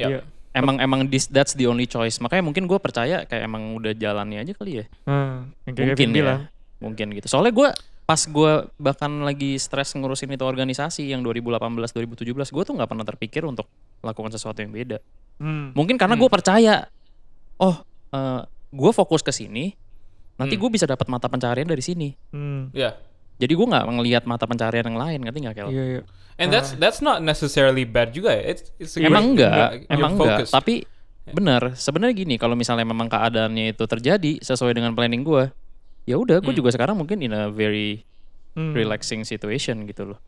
Iya. 0.00 0.08
Yeah. 0.08 0.24
Emang 0.56 0.80
emang 0.80 1.04
this, 1.12 1.28
that's 1.28 1.52
the 1.52 1.68
only 1.68 1.84
choice. 1.84 2.16
Makanya 2.16 2.40
mungkin 2.48 2.64
gue 2.64 2.80
percaya 2.80 3.28
kayak 3.28 3.44
emang 3.44 3.76
udah 3.76 3.92
jalannya 3.92 4.40
aja 4.40 4.56
kali 4.56 4.80
ya. 4.80 4.84
Hmm. 5.04 5.52
Mungkin 5.68 6.16
ya. 6.16 6.48
Mungkin 6.80 7.12
gitu. 7.12 7.28
Soalnya 7.28 7.52
gue 7.52 7.68
pas 8.08 8.18
gue 8.24 8.52
bahkan 8.80 9.12
lagi 9.20 9.60
stres 9.60 9.92
ngurusin 9.92 10.32
itu 10.32 10.44
organisasi 10.48 11.12
yang 11.12 11.20
2018-2017, 11.28 12.48
gue 12.48 12.62
tuh 12.64 12.74
nggak 12.74 12.88
pernah 12.88 13.04
terpikir 13.04 13.44
untuk 13.44 13.68
lakukan 14.00 14.32
sesuatu 14.32 14.64
yang 14.64 14.72
beda. 14.72 14.96
Hmm. 15.36 15.76
Mungkin 15.76 16.00
karena 16.00 16.16
gue 16.16 16.28
percaya, 16.32 16.88
oh 17.60 17.84
gue 18.72 18.92
fokus 18.96 19.20
ke 19.20 19.32
sini, 19.32 19.76
nanti 20.40 20.56
Hmm. 20.56 20.62
gue 20.64 20.70
bisa 20.72 20.88
dapat 20.88 21.04
mata 21.12 21.28
pencarian 21.28 21.68
dari 21.68 21.84
sini. 21.84 22.16
Hmm. 22.32 22.72
Yeah. 22.72 22.96
Jadi 23.42 23.52
gue 23.52 23.66
nggak 23.66 23.84
ngelihat 23.90 24.22
mata 24.22 24.46
pencarian 24.46 24.86
yang 24.86 24.94
lain, 24.94 25.18
ngerti 25.18 25.38
nggak 25.42 25.56
Kel? 25.56 25.68
Iya, 25.68 25.84
iya. 25.98 26.02
And 26.38 26.48
that's 26.48 26.78
that's 26.78 27.02
not 27.02 27.18
necessarily 27.20 27.82
bad 27.82 28.14
juga 28.14 28.30
ya. 28.32 28.54
It's, 28.54 28.70
it's 28.78 28.94
a 28.94 29.02
Emang 29.02 29.34
great- 29.34 29.42
enggak, 29.42 29.70
you're 29.82 29.90
emang 29.90 30.12
enggak. 30.14 30.28
focused. 30.38 30.54
Tapi 30.54 30.74
benar, 31.24 31.62
sebenarnya 31.74 32.14
gini, 32.16 32.34
kalau 32.36 32.54
misalnya 32.54 32.82
memang 32.82 33.06
keadaannya 33.06 33.74
itu 33.74 33.84
terjadi 33.84 34.38
sesuai 34.38 34.72
dengan 34.72 34.90
planning 34.92 35.22
gue, 35.22 35.50
ya 36.04 36.16
udah, 36.16 36.38
gue 36.38 36.50
Hmm. 36.50 36.56
juga 36.56 36.70
sekarang 36.70 36.94
mungkin 36.94 37.18
in 37.18 37.30
a 37.30 37.46
very 37.48 38.06
Hmm. 38.52 38.70
relaxing 38.72 39.22
situation 39.22 39.82
gitu 39.84 40.14
loh, 40.14 40.18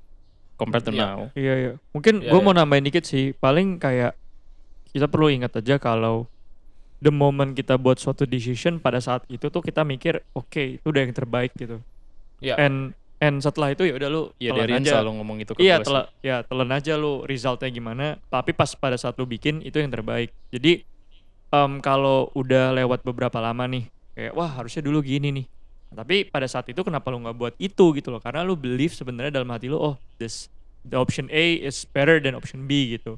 compared 0.55 0.83
to 0.83 0.91
Iya. 0.91 0.99
now. 0.99 1.19
Iya 1.33 1.55
iya. 1.55 1.73
Mungkin 1.91 2.19
Iya, 2.19 2.31
gue 2.31 2.41
iya. 2.41 2.45
mau 2.45 2.53
nambahin 2.53 2.85
dikit 2.85 3.05
sih. 3.05 3.31
Paling 3.33 3.77
kayak 3.77 4.17
kita 4.91 5.07
perlu 5.07 5.29
ingat 5.29 5.55
aja 5.55 5.77
kalau 5.77 6.27
the 6.99 7.11
moment 7.11 7.53
kita 7.53 7.75
buat 7.75 7.97
suatu 7.97 8.25
decision 8.25 8.79
pada 8.79 8.97
saat 8.97 9.23
itu 9.27 9.45
tuh 9.45 9.61
kita 9.61 9.83
mikir 9.83 10.25
oke 10.33 10.79
itu 10.79 10.85
udah 10.85 11.01
yang 11.01 11.13
terbaik 11.13 11.53
gitu. 11.55 11.85
Yeah. 12.41 12.57
And 12.57 12.97
and 13.25 13.41
setelah 13.41 13.73
itu 13.73 13.89
ya 13.89 13.97
udah 13.97 14.09
lu 14.13 14.23
Ya 14.37 14.53
telan 14.53 14.61
Darian 14.69 14.83
aja. 14.85 14.93
selalu 15.01 15.11
ngomong 15.17 15.37
itu 15.41 15.53
ke 15.57 15.61
Iya, 15.65 15.81
telan 15.81 16.05
ya 16.21 16.37
telan 16.45 16.69
aja 16.69 16.93
lu 17.01 17.25
resultnya 17.25 17.73
gimana. 17.73 18.21
Tapi 18.29 18.53
pas 18.53 18.69
pada 18.77 19.01
saat 19.01 19.17
lu 19.17 19.25
bikin 19.25 19.65
itu 19.65 19.81
yang 19.81 19.89
terbaik. 19.89 20.29
Jadi 20.53 20.85
em, 21.49 21.73
kalau 21.81 22.29
udah 22.37 22.77
lewat 22.77 23.01
beberapa 23.01 23.41
lama 23.41 23.65
nih, 23.65 23.89
kayak 24.13 24.33
wah 24.37 24.51
harusnya 24.61 24.85
dulu 24.85 25.01
gini 25.01 25.33
nih. 25.33 25.47
Nah, 25.89 26.05
tapi 26.05 26.29
pada 26.29 26.45
saat 26.45 26.69
itu 26.69 26.85
kenapa 26.85 27.09
lu 27.09 27.25
nggak 27.25 27.37
buat 27.41 27.55
itu 27.57 27.85
gitu 27.97 28.13
loh? 28.13 28.21
Karena 28.21 28.45
lu 28.45 28.59
believe 28.59 28.93
sebenarnya 28.93 29.41
dalam 29.41 29.49
hati 29.49 29.73
lu, 29.73 29.81
oh 29.81 29.97
this 30.21 30.53
the 30.85 31.01
option 31.01 31.33
A 31.33 31.57
is 31.65 31.89
better 31.89 32.21
than 32.21 32.37
option 32.37 32.69
B 32.69 32.93
gitu. 32.93 33.17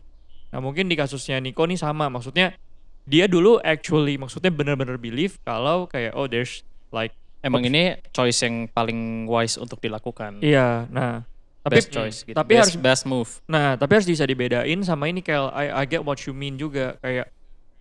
Nah 0.55 0.63
mungkin 0.63 0.87
di 0.87 0.95
kasusnya 0.95 1.43
Nico 1.43 1.67
nih 1.67 1.81
sama, 1.81 2.07
maksudnya 2.07 2.55
dia 3.07 3.27
dulu 3.27 3.59
actually 3.63 4.19
maksudnya 4.19 4.51
bener-bener 4.51 4.99
believe 4.99 5.39
kalau 5.47 5.87
kayak 5.87 6.11
oh 6.19 6.27
there's 6.27 6.63
like 6.91 7.15
Emang 7.47 7.63
ini 7.63 7.95
choice 8.11 8.43
yang 8.43 8.67
paling 8.67 9.25
wise 9.25 9.55
untuk 9.55 9.79
dilakukan. 9.79 10.43
iya, 10.43 10.91
nah 10.91 11.23
tapi 11.63 11.83
best 11.83 11.91
choice 11.91 12.19
gitu. 12.23 12.35
tapi 12.35 12.55
best, 12.55 12.63
harus 12.63 12.77
best 12.79 13.03
move. 13.07 13.31
Nah, 13.47 13.75
tapi 13.75 13.99
harus 13.99 14.07
bisa 14.07 14.23
dibedain 14.23 14.79
sama 14.83 15.07
ini 15.07 15.19
Kel. 15.19 15.51
I, 15.51 15.83
I 15.83 15.85
get 15.87 16.03
what 16.03 16.23
you 16.23 16.31
mean 16.31 16.55
juga 16.55 16.95
kayak 17.03 17.31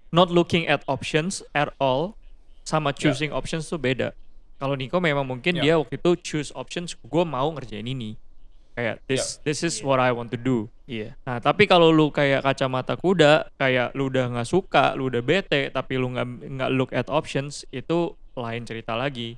not 0.10 0.34
looking 0.34 0.66
at 0.66 0.82
options 0.86 1.46
at 1.54 1.70
all 1.78 2.18
sama 2.66 2.90
choosing 2.90 3.30
options 3.30 3.70
tuh 3.70 3.78
beda. 3.78 4.14
Kalau 4.58 4.74
Nico 4.74 4.98
memang 4.98 5.22
mungkin 5.22 5.60
Ya. 5.60 5.62
dia 5.62 5.74
waktu 5.78 6.02
itu 6.02 6.12
choose 6.18 6.50
options 6.54 6.98
gue 6.98 7.24
mau 7.26 7.46
ngerjain 7.54 7.86
ini. 7.86 8.18
Kayak 8.74 9.06
this 9.06 9.38
this 9.46 9.62
is 9.62 9.80
Iya. 9.80 9.86
what 9.86 10.00
I 10.02 10.10
want 10.12 10.34
to 10.34 10.40
do. 10.40 10.68
Iya. 10.90 11.14
Nah, 11.24 11.38
tapi 11.38 11.64
kalau 11.64 11.94
lu 11.94 12.10
kayak 12.10 12.42
kacamata 12.42 12.98
kuda, 12.98 13.54
kayak 13.56 13.94
lu 13.94 14.10
udah 14.10 14.34
nggak 14.34 14.50
suka, 14.50 14.98
lu 14.98 15.14
udah 15.14 15.22
bete, 15.22 15.70
tapi 15.70 15.96
lu 15.96 16.10
nggak 16.12 16.28
nggak 16.58 16.72
look 16.74 16.92
at 16.92 17.06
options, 17.08 17.64
itu 17.70 18.18
lain 18.34 18.66
cerita 18.66 18.98
lagi. 18.98 19.38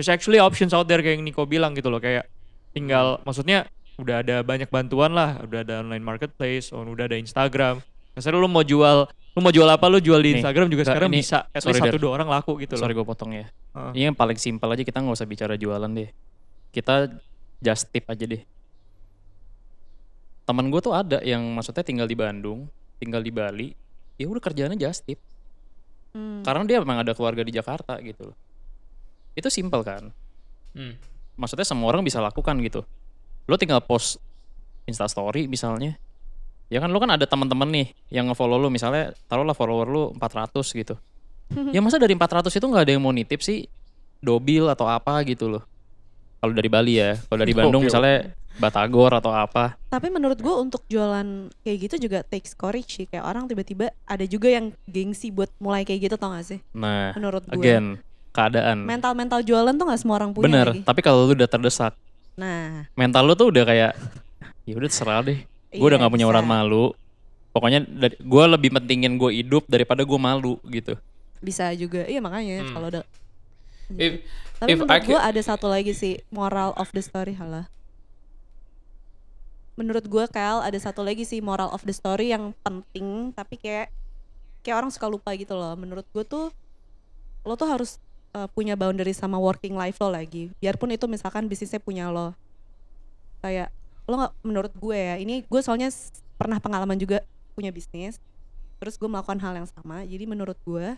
There's 0.00 0.08
actually 0.08 0.40
options 0.40 0.72
out 0.72 0.88
there 0.88 1.04
kayak 1.04 1.20
yang 1.20 1.28
Nico 1.28 1.44
bilang 1.44 1.76
gitu 1.76 1.92
loh, 1.92 2.00
kayak 2.00 2.24
tinggal, 2.72 3.20
maksudnya 3.20 3.68
udah 4.00 4.24
ada 4.24 4.40
banyak 4.40 4.72
bantuan 4.72 5.12
lah, 5.12 5.36
udah 5.44 5.60
ada 5.60 5.84
online 5.84 6.00
marketplace, 6.00 6.72
oh, 6.72 6.80
udah 6.80 7.04
ada 7.04 7.20
Instagram. 7.20 7.84
Misalnya 8.16 8.40
lu 8.40 8.48
mau 8.48 8.64
jual, 8.64 9.04
lu 9.12 9.40
mau 9.44 9.52
jual 9.52 9.68
apa, 9.68 9.92
lu 9.92 10.00
jual 10.00 10.16
di 10.24 10.32
Nih, 10.32 10.40
Instagram 10.40 10.72
juga 10.72 10.88
Kak, 10.88 10.96
sekarang 10.96 11.10
ini- 11.12 11.20
bisa, 11.20 11.44
at 11.52 11.60
sorry, 11.60 11.76
least 11.76 11.84
satu 11.84 12.00
dua 12.00 12.16
orang 12.16 12.32
laku 12.32 12.56
gitu 12.64 12.80
Sorry 12.80 12.96
loh. 12.96 13.04
gue 13.04 13.12
potong 13.12 13.36
ya. 13.36 13.52
Heeh. 13.76 13.92
Ini 14.00 14.04
yang 14.08 14.16
paling 14.16 14.40
simpel 14.40 14.72
aja 14.72 14.80
kita 14.80 15.04
nggak 15.04 15.20
usah 15.20 15.28
bicara 15.28 15.60
jualan 15.60 15.92
deh. 15.92 16.08
Kita 16.72 17.12
just 17.60 17.92
tip 17.92 18.08
aja 18.08 18.24
deh. 18.24 18.40
Temen 20.48 20.64
gue 20.72 20.80
tuh 20.80 20.96
ada 20.96 21.20
yang 21.20 21.44
maksudnya 21.52 21.84
tinggal 21.84 22.08
di 22.08 22.16
Bandung, 22.16 22.72
tinggal 22.96 23.20
di 23.20 23.28
Bali, 23.28 23.68
ya 24.16 24.24
udah 24.32 24.40
kerjaannya 24.40 24.80
just 24.80 25.04
tip. 25.04 25.20
Hmm. 26.16 26.40
Karena 26.40 26.64
dia 26.64 26.80
memang 26.80 27.04
ada 27.04 27.12
keluarga 27.12 27.44
di 27.44 27.52
Jakarta 27.52 28.00
gitu 28.00 28.32
loh. 28.32 28.36
Itu 29.34 29.48
simpel 29.48 29.82
kan. 29.82 30.10
Hmm. 30.74 30.94
Maksudnya 31.38 31.66
semua 31.66 31.90
orang 31.90 32.04
bisa 32.04 32.20
lakukan 32.20 32.56
gitu. 32.60 32.84
Lo 33.48 33.56
tinggal 33.56 33.80
post 33.82 34.20
Insta 34.86 35.06
story 35.06 35.46
misalnya. 35.46 35.96
Ya 36.70 36.78
kan 36.78 36.90
lo 36.94 37.02
kan 37.02 37.10
ada 37.10 37.26
teman-teman 37.26 37.66
nih 37.66 37.86
yang 38.14 38.30
nge-follow 38.30 38.58
lo 38.58 38.70
misalnya 38.70 39.10
taruhlah 39.26 39.56
follower 39.56 39.88
lo 39.90 40.02
400 40.14 40.62
gitu. 40.70 40.94
ya 41.74 41.82
masa 41.82 41.98
dari 41.98 42.14
400 42.14 42.46
itu 42.46 42.66
nggak 42.66 42.84
ada 42.86 42.92
yang 42.94 43.02
mau 43.02 43.10
nitip 43.10 43.42
sih 43.42 43.66
dobil 44.22 44.70
atau 44.70 44.86
apa 44.86 45.18
gitu 45.26 45.50
loh. 45.50 45.62
Kalau 46.40 46.56
dari 46.56 46.70
Bali 46.72 46.94
ya, 46.96 47.18
kalau 47.26 47.38
dari 47.42 47.52
Bandung 47.58 47.84
Dobil. 47.84 47.90
misalnya 47.90 48.16
Batagor 48.60 49.16
atau 49.16 49.32
apa. 49.32 49.78
Tapi 49.88 50.12
menurut 50.12 50.36
gue 50.36 50.52
untuk 50.52 50.84
jualan 50.90 51.48
kayak 51.64 51.78
gitu 51.88 52.10
juga 52.10 52.20
takes 52.26 52.52
courage 52.52 53.00
sih. 53.00 53.06
Kayak 53.08 53.24
orang 53.24 53.44
tiba-tiba 53.48 53.94
ada 54.04 54.24
juga 54.28 54.52
yang 54.52 54.76
gengsi 54.84 55.32
buat 55.32 55.48
mulai 55.62 55.86
kayak 55.88 56.10
gitu 56.10 56.16
tau 56.20 56.34
gak 56.36 56.44
sih? 56.44 56.60
Nah, 56.76 57.16
Menurut 57.16 57.46
gue. 57.48 57.56
again 57.56 57.96
keadaan. 58.30 58.82
Mental-mental 58.82 59.42
jualan 59.42 59.72
tuh 59.72 59.84
gak 59.84 60.00
semua 60.00 60.16
orang 60.16 60.30
punya 60.30 60.46
Bener, 60.46 60.66
lagi. 60.70 60.80
tapi 60.82 61.00
kalau 61.00 61.24
lu 61.24 61.34
udah 61.34 61.46
terdesak, 61.46 61.92
Nah, 62.34 62.88
mental 62.94 63.22
lu 63.22 63.34
tuh 63.34 63.50
udah 63.50 63.64
kayak 63.64 63.92
ya 64.64 64.74
udah 64.74 64.88
terserah 64.88 65.20
deh. 65.20 65.44
Gue 65.68 65.84
udah 65.84 65.98
Iya, 65.98 66.00
nggak 66.00 66.12
punya 66.14 66.24
bisa. 66.24 66.32
urat 66.32 66.44
malu. 66.44 66.84
Pokoknya 67.50 67.82
dari, 67.82 68.14
gue 68.16 68.44
lebih 68.48 68.70
pentingin 68.72 69.14
gue 69.14 69.30
hidup 69.34 69.66
daripada 69.66 70.00
gue 70.02 70.16
malu 70.16 70.56
gitu. 70.64 70.94
bisa 71.38 71.72
juga. 71.72 72.04
Iya 72.04 72.20
makanya 72.20 72.62
Hmm. 72.62 72.72
kalau 72.72 72.86
udah 72.88 73.04
If 73.90 74.12
Tapi 74.56 74.68
if 74.70 74.76
menurut 74.78 75.02
gue 75.02 75.18
ada 75.18 75.40
satu 75.40 75.66
lagi 75.66 75.90
sih 75.90 76.20
moral 76.28 76.76
of 76.76 76.92
the 76.92 77.00
story 77.00 77.32
halah. 77.32 77.66
Menurut 79.74 80.04
gue 80.04 80.24
Kyle 80.28 80.60
ada 80.60 80.76
satu 80.76 81.00
lagi 81.00 81.24
sih 81.24 81.40
moral 81.40 81.72
of 81.72 81.80
the 81.82 81.90
story 81.90 82.28
yang 82.28 82.52
penting 82.60 83.32
tapi 83.32 83.56
kayak 83.56 83.88
kayak 84.60 84.76
orang 84.76 84.92
suka 84.92 85.08
lupa 85.08 85.32
gitu 85.32 85.56
loh. 85.56 85.72
Menurut 85.74 86.04
gue 86.06 86.20
tuh 86.22 86.52
lo 87.42 87.54
tuh 87.54 87.66
harus 87.66 87.96
uh, 88.34 88.48
punya 88.50 88.74
boundary 88.74 89.14
sama 89.14 89.36
working 89.36 89.74
life 89.74 89.98
lo 89.98 90.10
lagi. 90.12 90.50
Biarpun 90.58 90.94
itu 90.94 91.06
misalkan 91.06 91.46
bisnisnya 91.46 91.82
punya 91.82 92.10
lo. 92.10 92.34
Kayak 93.40 93.72
lo 94.06 94.18
nggak 94.18 94.32
menurut 94.42 94.72
gue 94.74 94.98
ya 94.98 95.16
ini 95.22 95.46
gue 95.46 95.60
soalnya 95.62 95.88
pernah 96.34 96.58
pengalaman 96.58 96.98
juga 96.98 97.22
punya 97.54 97.70
bisnis. 97.70 98.18
Terus 98.80 98.96
gue 98.96 99.08
melakukan 99.08 99.38
hal 99.40 99.54
yang 99.60 99.68
sama. 99.68 100.02
Jadi 100.04 100.24
menurut 100.24 100.56
gue 100.64 100.96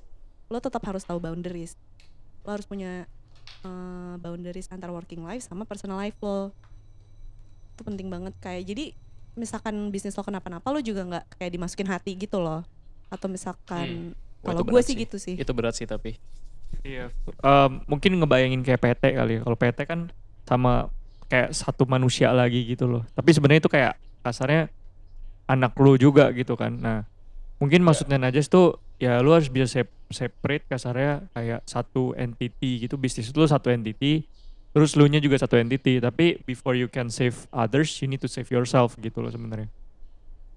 lo 0.52 0.58
tetap 0.60 0.82
harus 0.84 1.02
tahu 1.02 1.18
boundaries. 1.18 1.74
Lo 2.44 2.54
harus 2.54 2.66
punya 2.66 3.08
uh, 3.66 4.14
boundaries 4.18 4.68
antar 4.70 4.90
working 4.90 5.22
life 5.22 5.46
sama 5.46 5.66
personal 5.66 5.98
life 5.98 6.16
lo 6.22 6.50
itu 7.72 7.82
penting 7.82 8.08
banget 8.12 8.36
kayak 8.38 8.62
jadi 8.68 8.84
misalkan 9.32 9.88
bisnis 9.88 10.12
lo 10.12 10.22
kenapa-napa 10.22 10.68
lo 10.68 10.80
juga 10.84 11.08
nggak 11.08 11.24
kayak 11.40 11.52
dimasukin 11.56 11.88
hati 11.88 12.12
gitu 12.20 12.36
loh 12.36 12.60
atau 13.08 13.26
misalkan 13.32 14.12
Wah, 14.44 14.52
kalau 14.52 14.64
gue 14.64 14.82
sih 14.84 14.94
gitu 14.96 15.16
sih 15.20 15.38
Itu 15.38 15.52
berat 15.54 15.78
sih 15.78 15.86
tapi. 15.86 16.18
Iya. 16.80 17.12
Em, 17.44 17.72
mungkin 17.84 18.16
ngebayangin 18.18 18.64
kayak 18.64 18.80
PT 18.80 19.04
kali 19.14 19.32
ya. 19.38 19.40
Kalau 19.44 19.56
PT 19.56 19.78
kan 19.84 20.00
sama 20.48 20.88
kayak 21.28 21.52
satu 21.52 21.84
manusia 21.84 22.32
lagi 22.32 22.64
gitu 22.64 22.88
loh. 22.88 23.04
Tapi 23.12 23.30
sebenarnya 23.30 23.60
itu 23.62 23.70
kayak 23.70 23.94
kasarnya 24.24 24.72
anak 25.46 25.76
lu 25.76 25.94
juga 25.96 26.32
gitu 26.32 26.56
kan. 26.56 26.72
Nah, 26.76 26.98
mungkin 27.60 27.84
maksudnya 27.84 28.18
Najas 28.18 28.48
tuh 28.48 28.80
ya 28.98 29.18
lu 29.20 29.34
harus 29.34 29.50
bisa 29.50 29.66
sep- 29.68 29.98
separate 30.10 30.66
kasarnya 30.66 31.26
kayak 31.32 31.60
satu 31.64 32.12
entity 32.18 32.84
gitu. 32.84 32.96
Bisnis 32.96 33.32
lu 33.32 33.46
satu 33.46 33.70
entity, 33.70 34.26
terus 34.72 34.92
lu 34.98 35.06
nya 35.06 35.22
juga 35.22 35.38
satu 35.38 35.56
entity. 35.56 36.02
Tapi 36.02 36.42
before 36.44 36.74
you 36.74 36.86
can 36.86 37.08
save 37.08 37.46
others, 37.50 37.88
you 38.02 38.08
need 38.08 38.20
to 38.20 38.28
save 38.28 38.48
yourself 38.50 38.98
gitu 38.98 39.22
loh 39.22 39.30
sebenarnya. 39.30 39.70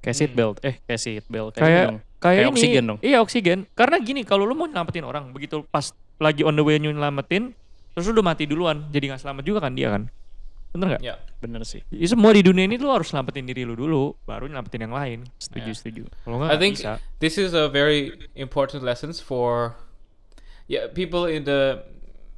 Kayak 0.04 0.16
seat 0.18 0.32
belt, 0.38 0.58
eh 0.62 0.78
kayak 0.86 1.02
seat 1.02 1.26
belt 1.26 1.58
kayak, 1.58 1.66
Kayak- 1.66 1.88
gitu. 1.90 1.98
Kayak, 2.26 2.34
Kayak 2.34 2.42
ini, 2.42 2.52
oksigen 2.52 2.84
dong. 2.84 3.00
Iya 3.00 3.18
oksigen. 3.22 3.60
Karena 3.78 3.98
gini, 4.02 4.26
kalau 4.26 4.50
lu 4.50 4.58
mau 4.58 4.66
nyelamatin 4.66 5.06
orang, 5.06 5.30
begitu 5.30 5.62
pas 5.70 5.94
lagi 6.18 6.42
on 6.42 6.58
the 6.58 6.66
way 6.66 6.82
nyelamatin, 6.82 7.54
terus 7.94 8.10
lu 8.10 8.18
udah 8.18 8.26
mati 8.26 8.44
duluan 8.44 8.90
jadi 8.90 9.14
nggak 9.14 9.22
selamat 9.22 9.44
juga 9.46 9.60
kan 9.64 9.72
dia 9.72 9.88
kan 9.88 10.04
bener 10.76 10.92
nggak 10.92 11.04
Yeah. 11.08 11.18
Bener 11.40 11.64
sih. 11.64 11.80
Ya, 11.88 12.04
semua 12.12 12.36
di 12.36 12.44
dunia 12.44 12.68
ini 12.68 12.76
lu 12.76 12.92
harus 12.92 13.08
selamatin 13.08 13.48
diri 13.48 13.64
lu 13.64 13.80
dulu 13.80 14.12
baru 14.28 14.52
nyelamatin 14.52 14.84
yang 14.84 14.92
lain 14.92 15.20
Setuju, 15.40 15.72
Yeah. 15.72 15.78
setuju. 15.80 16.04
kalau 16.28 16.44
nggak 16.44 16.52
I 16.52 16.58
think 16.60 16.76
bisa 16.76 17.00
this 17.24 17.40
is 17.40 17.56
a 17.56 17.72
very 17.72 18.12
important 18.36 18.84
lessons 18.84 19.24
for 19.24 19.80
yeah 20.68 20.92
people 20.92 21.24
in 21.24 21.48
the 21.48 21.80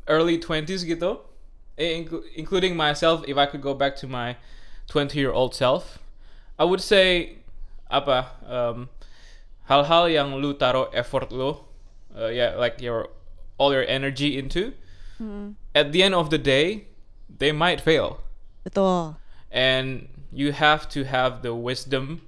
early 0.05 0.38
20s 0.38 0.85
gitu 0.85 1.25
eh, 1.73 1.97
inclu- 1.97 2.21
including 2.38 2.77
myself 2.77 3.25
if 3.25 3.33
I 3.41 3.49
could 3.49 3.65
go 3.65 3.73
back 3.73 3.97
to 4.01 4.05
my 4.05 4.38
20 4.85 5.17
year 5.17 5.33
old 5.33 5.57
self 5.57 5.97
I 6.61 6.69
would 6.69 6.85
say 6.85 7.41
apa 7.89 8.38
um, 8.45 8.93
hal-hal 9.68 10.07
yang 10.09 10.36
lu 10.39 10.53
taruh 10.55 10.88
effort 10.95 11.32
lu 11.32 11.59
uh, 12.15 12.28
yeah 12.32 12.55
like 12.55 12.80
your 12.82 13.07
all 13.59 13.72
your 13.76 13.86
energy 13.88 14.38
into 14.39 14.72
at 15.76 15.91
the 15.91 16.03
end 16.03 16.13
of 16.13 16.30
the 16.30 16.38
day 16.38 16.86
they 17.28 17.51
might 17.51 17.82
fail 17.82 18.22
Betul. 18.63 19.18
and 19.51 20.07
you 20.32 20.51
have 20.51 20.88
to 20.89 21.03
have 21.03 21.41
the 21.41 21.55
wisdom 21.55 22.22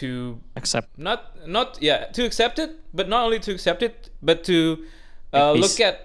to 0.00 0.38
Accept. 0.56 0.88
not 0.98 1.32
not 1.46 1.78
yeah 1.80 2.06
to 2.12 2.24
accept 2.24 2.58
it 2.58 2.76
but 2.92 3.08
not 3.08 3.24
only 3.24 3.38
to 3.40 3.52
accept 3.52 3.82
it 3.82 4.10
but 4.22 4.42
to 4.44 4.84
uh, 5.32 5.52
Make 5.54 5.62
look 5.62 5.76
at 5.80 5.96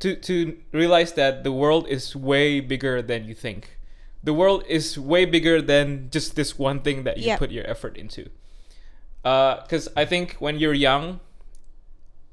to 0.00 0.16
to 0.16 0.56
realize 0.72 1.12
that 1.14 1.44
the 1.44 1.52
world 1.52 1.88
is 1.88 2.14
way 2.16 2.60
bigger 2.60 3.02
than 3.02 3.24
you 3.24 3.34
think 3.34 3.76
the 4.22 4.32
world 4.36 4.64
is 4.68 4.98
way 4.98 5.24
bigger 5.24 5.60
than 5.64 6.08
just 6.12 6.36
this 6.36 6.58
one 6.58 6.80
thing 6.80 7.04
that 7.04 7.16
you 7.18 7.32
Yep. 7.32 7.38
put 7.40 7.50
your 7.50 7.64
effort 7.68 7.96
into 7.96 8.28
because 9.22 9.88
i 9.96 10.04
think 10.04 10.36
when 10.38 10.58
you're 10.58 10.74
young 10.74 11.20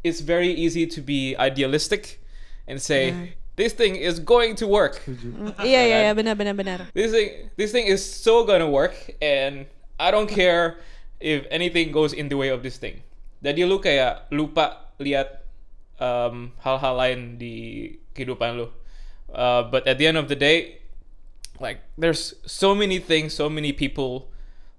it's 0.04 0.22
very 0.22 0.52
easy 0.52 0.88
to 0.88 1.02
be 1.02 1.36
idealistic 1.38 2.24
and 2.68 2.82
say 2.82 3.36
this 3.56 3.74
thing 3.74 3.96
is 3.96 4.20
going 4.20 4.56
to 4.56 4.68
work 4.68 5.02
yeah, 5.08 5.84
yeah, 5.84 5.86
yeah, 6.08 6.14
benar 6.14 6.36
benar 6.36 6.54
benar. 6.54 6.88
this 6.94 7.12
thing 7.12 7.50
this 7.58 7.72
thing 7.72 7.88
is 7.88 8.00
so 8.00 8.46
gonna 8.46 8.70
work 8.70 8.96
and 9.22 9.66
I 10.00 10.12
don't 10.12 10.30
care 10.30 10.78
if 11.20 11.46
anything 11.50 11.92
goes 11.92 12.14
in 12.14 12.30
the 12.30 12.38
way 12.38 12.50
of 12.50 12.62
this 12.62 12.78
thing. 12.78 13.02
Jadi 13.42 13.66
lu 13.66 13.82
kayak 13.82 14.30
lupa 14.30 14.94
lihat 15.02 15.46
um, 15.98 16.54
hal-hal 16.62 16.94
lain 16.98 17.38
di 17.42 17.98
kehidupan 18.14 18.58
lu. 18.58 18.70
Uh, 19.34 19.66
but 19.66 19.86
at 19.90 19.98
the 19.98 20.06
end 20.06 20.18
of 20.18 20.30
the 20.30 20.38
day, 20.38 20.82
like 21.60 21.82
there's 21.98 22.38
so 22.46 22.74
many 22.74 23.02
things, 23.02 23.34
so 23.34 23.50
many 23.50 23.74
people, 23.74 24.30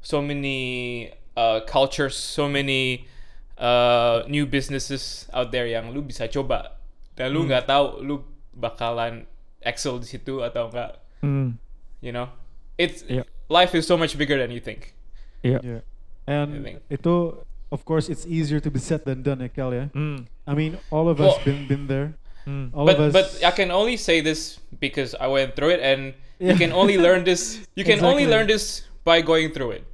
so 0.00 0.22
many 0.22 1.10
uh, 1.38 1.62
cultures, 1.62 2.18
so 2.18 2.50
many 2.50 3.06
uh, 3.54 4.26
new 4.26 4.42
businesses 4.42 5.30
out 5.30 5.54
there 5.54 5.70
yang 5.70 5.94
lu 5.94 6.02
bisa 6.02 6.26
coba 6.26 6.74
dan 7.14 7.30
lu 7.30 7.46
nggak 7.46 7.66
tahu 7.66 8.02
lu 8.02 8.14
bakalan 8.54 9.22
excel 9.62 9.98
di 9.98 10.06
situ 10.06 10.42
atau 10.42 10.66
enggak 10.66 10.98
Hmm, 11.18 11.58
you 11.98 12.14
know 12.14 12.30
it's 12.78 13.02
Iya. 13.06 13.26
life 13.50 13.74
is 13.74 13.82
so 13.86 13.98
much 13.98 14.14
bigger 14.14 14.38
than 14.38 14.54
you 14.54 14.62
think 14.62 14.94
iya 15.42 15.58
Yeah. 15.62 15.82
And 16.28 16.60
think. 16.62 16.78
itu, 16.92 17.40
of 17.72 17.88
course, 17.88 18.06
it's 18.12 18.28
easier 18.28 18.60
to 18.60 18.68
be 18.68 18.76
said 18.76 19.08
than 19.08 19.24
done 19.24 19.40
ya, 19.40 19.48
Kel 19.48 19.72
ya. 19.72 19.88
Hmm, 19.96 20.28
I 20.44 20.52
mean, 20.52 20.76
all 20.92 21.08
of 21.08 21.18
us 21.18 21.40
Well- 21.40 21.44
been 21.48 21.64
been 21.64 21.84
there. 21.88 22.14
hmm. 22.44 22.68
All 22.76 22.84
of 22.84 22.94
but 22.94 22.98
us. 23.00 23.12
but 23.16 23.28
I 23.40 23.50
can 23.50 23.72
only 23.72 23.96
say 23.96 24.20
this 24.20 24.60
because 24.76 25.16
I 25.16 25.26
went 25.26 25.56
through 25.56 25.74
it 25.74 25.82
and 25.82 26.12
Yeah. 26.38 26.52
you 26.52 26.54
can 26.54 26.70
only 26.70 27.00
learn 27.00 27.24
this 27.26 27.58
you 27.74 27.82
can 27.90 27.98
only 28.04 28.28
learn 28.28 28.46
this 28.46 28.86
by 29.02 29.24
going 29.24 29.50
through 29.56 29.80
it 29.80 29.84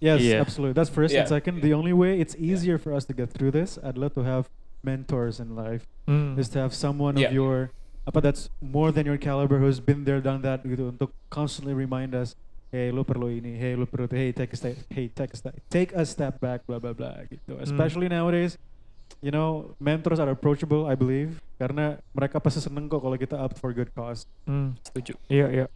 Yes, 0.00 0.24
Yeah. 0.24 0.40
absolutely. 0.40 0.72
That's 0.74 0.88
first. 0.88 1.12
And 1.12 1.28
Yeah. 1.28 1.30
second, 1.30 1.60
the 1.60 1.76
only 1.76 1.92
way 1.92 2.18
it's 2.18 2.32
easier 2.40 2.80
for 2.80 2.96
us 2.96 3.04
to 3.06 3.12
get 3.12 3.30
through 3.30 3.52
this, 3.52 3.76
I'd 3.84 4.00
love 4.00 4.16
to 4.16 4.24
have 4.24 4.48
mentors 4.80 5.38
in 5.38 5.52
life. 5.54 5.84
Hmm. 6.08 6.40
Is 6.40 6.48
to 6.56 6.58
have 6.58 6.72
someone 6.72 7.20
Yeah. 7.20 7.28
of 7.28 7.36
your 7.36 7.70
apa 8.08 8.18
that's 8.24 8.48
more 8.64 8.90
than 8.90 9.04
your 9.04 9.20
caliber 9.20 9.60
who's 9.60 9.78
been 9.78 10.08
there, 10.08 10.24
done 10.24 10.40
that 10.40 10.64
gitu 10.64 10.88
untuk 10.88 11.12
constantly 11.28 11.76
remind 11.76 12.16
us, 12.16 12.32
hey 12.72 12.88
lu 12.88 13.04
perlu 13.04 13.28
ini, 13.28 13.60
hey 13.60 13.76
lu 13.76 13.84
perlu 13.84 14.08
itu, 14.08 14.16
hey 14.16 14.32
take 14.32 14.50
a 14.50 14.58
step, 14.58 14.74
hey 14.88 15.12
take 15.12 15.30
a 15.30 15.38
step, 15.38 15.54
take 15.68 15.92
a 15.92 16.02
step 16.08 16.40
back, 16.40 16.64
blah 16.64 16.80
blah 16.80 16.96
blah 16.96 17.20
gitu. 17.28 17.60
Especially 17.60 18.08
nowadays, 18.08 18.56
you 19.20 19.28
know, 19.28 19.76
mentors 19.76 20.16
are 20.16 20.32
approachable, 20.32 20.88
I 20.88 20.96
believe, 20.96 21.44
karena 21.60 22.00
mereka 22.16 22.40
pasti 22.40 22.64
seneng 22.64 22.88
kok 22.88 23.04
kalau 23.04 23.20
kita 23.20 23.36
up 23.36 23.52
for 23.60 23.70
good 23.76 23.92
cause. 23.92 24.24
Hmm. 24.48 24.80
Setuju. 24.80 25.20
Iya 25.28 25.46
iya. 25.52 25.66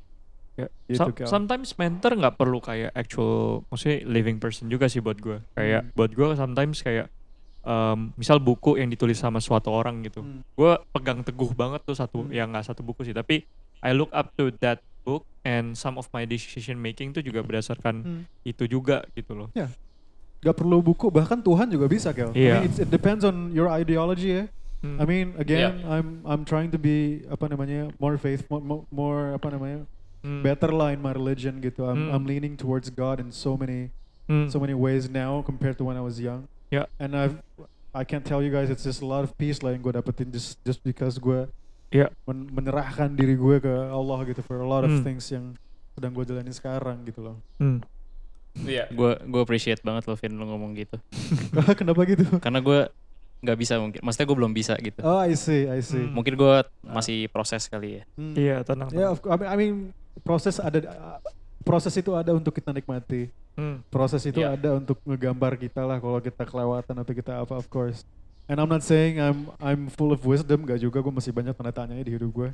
Ya. 0.54 0.70
Gitu, 0.86 0.98
Some- 1.02 1.14
Kel. 1.14 1.26
sometimes 1.26 1.74
mentor 1.74 2.14
nggak 2.14 2.36
perlu 2.38 2.62
kayak 2.62 2.94
actual, 2.94 3.66
maksudnya 3.66 4.06
living 4.06 4.38
person 4.38 4.70
juga 4.70 4.86
sih 4.86 5.02
buat 5.02 5.18
gue. 5.18 5.42
Kayak 5.52 5.82
Hmm. 5.82 5.92
buat 5.98 6.10
gue 6.14 6.26
sometimes 6.34 6.78
kayak 6.78 7.10
um, 7.64 8.12
misal 8.14 8.38
buku 8.38 8.76
yang 8.76 8.86
ditulis 8.86 9.16
sama 9.16 9.40
suatu 9.40 9.72
orang 9.72 10.04
gitu. 10.04 10.22
Hmm. 10.22 10.44
Gue 10.54 10.76
pegang 10.92 11.24
teguh 11.24 11.50
banget 11.50 11.82
tuh 11.82 11.96
satu, 11.96 12.22
Hmm. 12.22 12.30
yang 12.30 12.52
nggak 12.52 12.66
satu 12.66 12.84
buku 12.84 13.02
sih, 13.02 13.10
tapi 13.10 13.42
I 13.80 13.90
look 13.90 14.12
up 14.12 14.30
to 14.36 14.52
that 14.60 14.78
book 15.02 15.24
and 15.42 15.74
some 15.74 15.96
of 15.96 16.06
my 16.12 16.22
decision 16.22 16.78
making 16.78 17.10
tuh 17.10 17.20
juga 17.20 17.42
berdasarkan 17.42 17.94
Hmm. 18.00 18.22
itu 18.42 18.64
juga 18.64 19.02
gitu 19.12 19.34
loh. 19.34 19.48
Gak 20.40 20.54
perlu 20.54 20.84
buku, 20.84 21.08
bahkan 21.08 21.40
Tuhan 21.40 21.72
juga 21.72 21.88
bisa, 21.88 22.12
Kel. 22.12 22.28
I 22.36 22.38
Iya. 22.38 22.54
mean, 22.60 22.72
it 22.76 22.88
depends 22.88 23.24
on 23.24 23.48
your 23.50 23.66
ideology 23.66 24.38
ya. 24.38 24.44
Hmm. 24.84 25.00
I 25.00 25.04
mean, 25.08 25.32
again, 25.34 25.80
I'm 25.82 26.20
I'm 26.22 26.44
trying 26.44 26.68
to 26.68 26.76
be 26.76 27.24
apa 27.26 27.48
namanya 27.48 27.88
more 27.96 28.20
faithful, 28.20 28.60
more, 28.60 28.84
more 28.92 29.32
apa 29.32 29.48
namanya 29.48 29.88
Hmm. 30.24 30.40
better 30.40 30.72
lah 30.72 30.88
in 30.88 30.98
my 30.98 31.12
religion 31.12 31.60
gitu. 31.60 31.84
I'm 31.84 32.08
Hmm. 32.08 32.10
I'm 32.10 32.24
leaning 32.24 32.56
towards 32.56 32.88
God 32.88 33.20
in 33.20 33.28
so 33.28 33.54
many 33.54 33.92
Hmm. 34.24 34.48
so 34.48 34.56
many 34.56 34.72
ways 34.72 35.04
now 35.04 35.38
compared 35.40 35.76
to 35.76 35.84
when 35.84 35.94
I 35.94 36.02
was 36.02 36.16
young. 36.16 36.48
Yeah. 36.72 36.88
And 36.96 37.12
I've 37.12 37.36
I 37.92 38.02
can't 38.02 38.24
tell 38.24 38.40
you 38.40 38.48
guys, 38.48 38.66
it's 38.66 38.82
just 38.82 38.98
a 38.98 39.06
lot 39.06 39.22
of 39.22 39.36
peace 39.36 39.60
lah 39.60 39.70
yang 39.70 39.78
gue 39.78 39.92
dapetin 39.92 40.32
just 40.32 40.56
just 40.60 40.80
because 40.80 41.20
gue 41.20 41.44
Yeah. 41.92 42.08
men- 42.24 42.48
menyerahkan 42.50 43.12
diri 43.12 43.36
gue 43.36 43.60
ke 43.60 43.70
Allah 43.86 44.24
gitu 44.24 44.40
for 44.40 44.58
a 44.58 44.66
lot 44.66 44.82
of 44.82 44.90
Hmm. 44.90 45.04
things 45.04 45.28
yang 45.28 45.54
sedang 45.92 46.10
gue 46.10 46.24
jalani 46.24 46.50
sekarang 46.50 47.04
gitu 47.04 47.20
loh. 47.22 47.36
Hmm. 47.60 47.84
yeah 48.64 48.88
Gue 48.88 49.14
gue 49.20 49.38
appreciate 49.38 49.78
banget 49.80 50.08
lo 50.08 50.16
Vin 50.16 50.34
lo 50.34 50.48
ngomong 50.48 50.72
gitu. 50.74 50.96
Kenapa 51.78 52.00
gitu? 52.02 52.24
Karena 52.40 52.58
gue 52.58 52.88
nggak 53.44 53.58
bisa 53.60 53.76
mungkin. 53.76 54.00
Maksudnya 54.00 54.26
gue 54.26 54.38
belum 54.40 54.52
bisa 54.52 54.74
gitu. 54.80 55.04
Oh, 55.04 55.20
I 55.20 55.36
see, 55.36 55.68
I 55.68 55.84
see. 55.84 56.00
Hmm. 56.00 56.16
Mungkin 56.16 56.32
gue 56.32 56.54
masih 56.80 57.28
proses 57.28 57.68
kali 57.68 58.00
ya. 58.00 58.02
Hmm. 58.16 58.32
Iya 58.32 58.56
tenang. 58.64 58.88
Ya, 58.88 59.06
tenang. 59.06 59.12
of 59.12 59.18
course. 59.20 59.36
I 59.36 59.38
mean, 59.38 59.50
I 59.52 59.56
mean, 59.60 59.74
proses 60.24 60.56
ada 60.56 60.80
proses 61.60 61.94
itu 61.94 62.10
ada 62.12 62.32
untuk 62.32 62.50
kita 62.50 62.72
nikmati. 62.72 63.28
Hmm. 63.54 63.78
Proses 63.86 64.24
itu 64.24 64.36
Yeah. 64.36 64.58
ada 64.58 64.76
untuk 64.76 64.98
ngegambar 65.04 65.54
kita 65.54 65.80
lah 65.80 65.96
kalau 65.96 66.18
kita 66.18 66.42
kelewatan 66.42 66.94
atau 66.98 67.12
kita 67.12 67.32
apa 67.38 67.54
of 67.54 67.68
course. 67.68 68.02
And 68.44 68.60
I'm 68.60 68.68
not 68.68 68.84
saying 68.84 69.16
I'm 69.16 69.48
I'm 69.56 69.88
full 69.88 70.10
of 70.10 70.20
wisdom, 70.20 70.64
gak 70.64 70.76
juga 70.76 71.00
gue 71.00 71.08
masih 71.10 71.32
banyak 71.32 71.54
tanda 71.54 71.72
tanya 71.72 71.96
di 71.96 72.12
hidup 72.12 72.28
gue. 72.30 72.50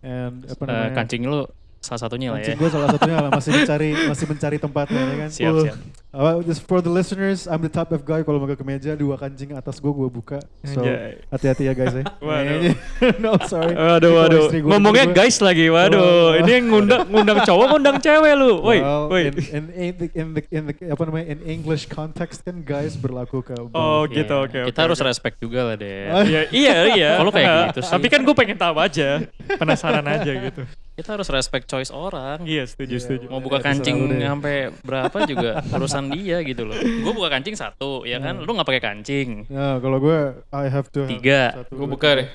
And 0.00 0.42
apa 0.44 0.62
Eh, 0.64 0.66
namanya? 0.66 0.90
kancing 0.96 1.22
lo 1.22 1.46
salah 1.78 2.00
satunya 2.02 2.28
lah 2.28 2.42
ya. 2.42 2.50
Kancing 2.50 2.58
gue 2.58 2.70
salah 2.72 2.88
satunya 2.90 3.16
lah 3.20 3.30
masih 3.30 3.50
mencari 3.54 3.88
masih 4.10 4.26
mencari 4.26 4.56
tempatnya 4.58 5.00
ya 5.00 5.14
kan. 5.16 5.28
Siap, 5.30 5.52
siap. 5.62 5.76
Uh, 6.10 6.42
just 6.42 6.66
for 6.66 6.82
the 6.82 6.90
listeners, 6.90 7.46
I'm 7.46 7.62
the 7.62 7.70
type 7.70 7.94
of 7.94 8.02
guy 8.02 8.26
kalau 8.26 8.42
mau 8.42 8.50
ke 8.50 8.58
meja 8.66 8.98
dua 8.98 9.14
kancing 9.14 9.54
atas 9.54 9.78
gue 9.78 9.88
gue 9.88 10.10
buka. 10.10 10.42
So 10.66 10.82
hati-hati 11.30 11.70
ya 11.70 11.72
guys 11.72 11.94
ya. 11.94 12.02
Waduh. 12.26 12.74
no 13.22 13.38
sorry. 13.46 13.78
Waduh, 13.78 14.10
waduh. 14.18 14.50
gua 14.50 14.74
Ngomongnya 14.74 15.06
gua- 15.06 15.16
guys 15.22 15.38
lagi, 15.38 15.70
waduh. 15.70 16.02
Wow. 16.34 16.38
Ini 16.42 16.50
yang 16.50 16.64
ngundang, 16.66 17.00
ngundang 17.06 17.38
cowok, 17.46 17.66
ngundang 17.70 17.96
cewek 18.02 18.32
lu. 18.34 18.58
Woi, 18.58 18.82
Well, 18.82 19.02
woi. 19.06 19.22
in, 19.30 19.34
in, 19.38 19.64
in, 19.70 19.92
the, 19.94 20.06
in, 20.10 20.26
the, 20.34 20.42
in 20.50 20.62
the 20.66 20.74
apa 20.90 21.02
namanya 21.06 21.26
in 21.30 21.38
English 21.46 21.86
context 21.86 22.42
kan 22.42 22.58
guys 22.60 22.98
berlaku 22.98 23.46
ke 23.46 23.54
Oh, 23.70 23.70
both. 24.02 24.10
gitu, 24.10 24.34
Iya. 24.34 24.44
oke. 24.50 24.58
Kita 24.66 24.80
oke, 24.82 24.86
harus 24.90 24.98
oke. 24.98 25.06
respect 25.06 25.36
juga 25.38 25.60
lah 25.62 25.76
deh. 25.78 26.10
Iya, 26.26 26.42
iya, 26.50 26.76
iya. 26.98 27.10
Kalau 27.22 27.30
kayak 27.30 27.70
gitu 27.70 27.80
sih. 27.86 27.92
Tapi 27.94 28.06
kan 28.10 28.20
gue 28.26 28.34
pengen 28.34 28.58
tahu 28.58 28.76
aja. 28.82 29.22
Penasaran 29.54 30.02
aja 30.02 30.32
gitu. 30.34 30.66
Kita 30.90 31.16
harus 31.16 31.30
respect 31.32 31.64
choice 31.64 31.88
orang. 31.88 32.44
Iya, 32.44 32.66
setuju, 32.66 32.98
Iya, 32.98 33.00
setuju. 33.00 33.24
Mau 33.30 33.40
buka 33.40 33.62
terserah 33.62 33.78
kancing 33.78 33.96
sampai 34.20 34.54
berapa 34.84 35.18
juga 35.24 35.62
urusan 35.70 35.99
dia 36.08 36.40
gitu 36.40 36.62
loh. 36.64 36.76
Gue 36.78 37.12
buka 37.12 37.28
kancing 37.28 37.52
satu, 37.52 38.08
ya 38.08 38.16
kan? 38.16 38.40
Hmm. 38.40 38.46
Lu 38.48 38.56
nggak 38.56 38.68
pakai 38.68 38.82
kancing. 38.82 39.44
Ya, 39.52 39.76
kalau 39.82 40.00
gue 40.00 40.18
I 40.48 40.66
have 40.72 40.88
to 40.88 41.04
Tiga. 41.04 41.66
dua, 41.68 41.84
buka 41.84 42.08
deh. 42.16 42.28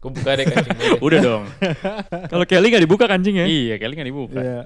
Gue 0.00 0.10
buka 0.14 0.30
deh 0.40 0.46
kancing 0.48 0.72
gue. 0.72 0.90
Udah 1.04 1.20
dong. 1.20 1.44
Kalau 2.32 2.44
Kelly 2.48 2.72
nggak 2.72 2.84
dibuka 2.88 3.04
kancing 3.04 3.42
ya? 3.42 3.46
iya, 3.50 3.74
kali 3.76 3.92
nggak 3.98 4.08
dibuka. 4.08 4.40
Iya. 4.40 4.60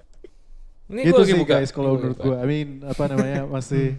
ini 0.89 1.01
Itu 1.11 1.21
sih 1.27 1.37
buka 1.37 1.61
guys 1.61 1.69
kalau 1.75 2.01
menurut 2.01 2.17
gue. 2.17 2.37
I 2.37 2.47
mean 2.49 2.69
apa 2.87 3.05
namanya 3.11 3.45
masih 3.59 3.99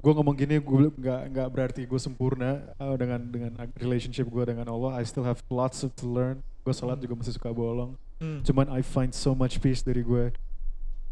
gue 0.00 0.12
ngomong 0.16 0.34
gini 0.34 0.58
gue 0.58 0.90
nggak 0.96 1.20
nggak 1.30 1.48
berarti 1.52 1.82
gue 1.86 2.00
sempurna 2.00 2.64
uh, 2.80 2.96
dengan 2.98 3.20
dengan 3.28 3.52
relationship 3.76 4.26
gue 4.30 4.44
dengan 4.48 4.70
Allah. 4.70 5.00
I 5.00 5.04
still 5.04 5.26
have 5.26 5.42
lots 5.52 5.84
of 5.84 5.92
to 6.00 6.06
learn. 6.08 6.40
Gue 6.64 6.72
sholat 6.72 6.98
juga 7.02 7.18
masih 7.18 7.36
suka 7.36 7.52
bolong. 7.52 7.96
Hmm. 8.18 8.40
Cuman 8.46 8.70
I 8.72 8.80
find 8.80 9.12
so 9.12 9.36
much 9.36 9.60
peace 9.60 9.84
dari 9.84 10.00
gue 10.00 10.32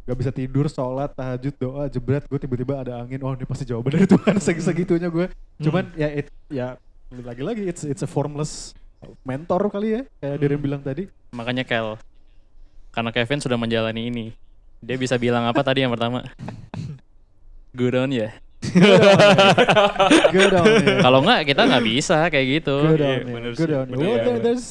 Gak 0.03 0.19
bisa 0.19 0.31
tidur, 0.31 0.67
sholat, 0.67 1.15
tahajud, 1.15 1.55
doa, 1.57 1.87
jebret. 1.87 2.27
Gue 2.27 2.35
tiba-tiba 2.37 2.75
ada 2.77 2.99
angin, 2.99 3.23
oh 3.23 3.31
ini 3.31 3.47
pasti 3.47 3.63
jawaban 3.63 3.95
dari 3.95 4.07
Tuhan. 4.07 4.35
Seg- 4.39 4.59
Segitunya 4.67 5.07
gue 5.07 5.31
Cuman 5.59 5.95
ya 5.95 6.11
it, 6.11 6.27
ya 6.49 6.75
lagi-lagi 7.13 7.63
it's 7.63 7.83
it's 7.83 8.03
a 8.03 8.09
formless 8.09 8.75
mentor 9.23 9.63
kali 9.69 9.95
ya 9.95 10.03
Kayak 10.19 10.37
Darren 10.39 10.59
bilang 10.59 10.83
tadi. 10.83 11.07
Makanya 11.31 11.63
Kel, 11.63 11.95
karena 12.91 13.11
Kevin 13.11 13.39
sudah 13.39 13.55
menjalani 13.55 14.03
ini, 14.07 14.27
dia 14.79 14.97
bisa 14.97 15.15
bilang 15.17 15.47
apa 15.47 15.63
tadi 15.63 15.83
yang 15.83 15.95
pertama? 15.95 16.27
Good 17.79 17.95
on 17.95 18.11
ya. 18.11 18.35
Good 20.33 20.53
on 20.55 20.67
you 20.83 20.99
Kalau 20.99 21.19
nggak 21.21 21.41
kita 21.47 21.63
nggak 21.63 21.85
bisa 21.85 22.19
kayak 22.27 22.47
gitu. 22.61 22.77
Good 22.91 23.01
Iya, 23.01 23.07
on 23.07 23.21
you 23.23 23.35
bener 23.35 23.53
Good 23.53 23.71
sih, 23.71 23.75
on 23.75 23.87
bener, 23.87 23.99
Well 23.99 24.17
there- 24.19 24.43
there's 24.43 24.67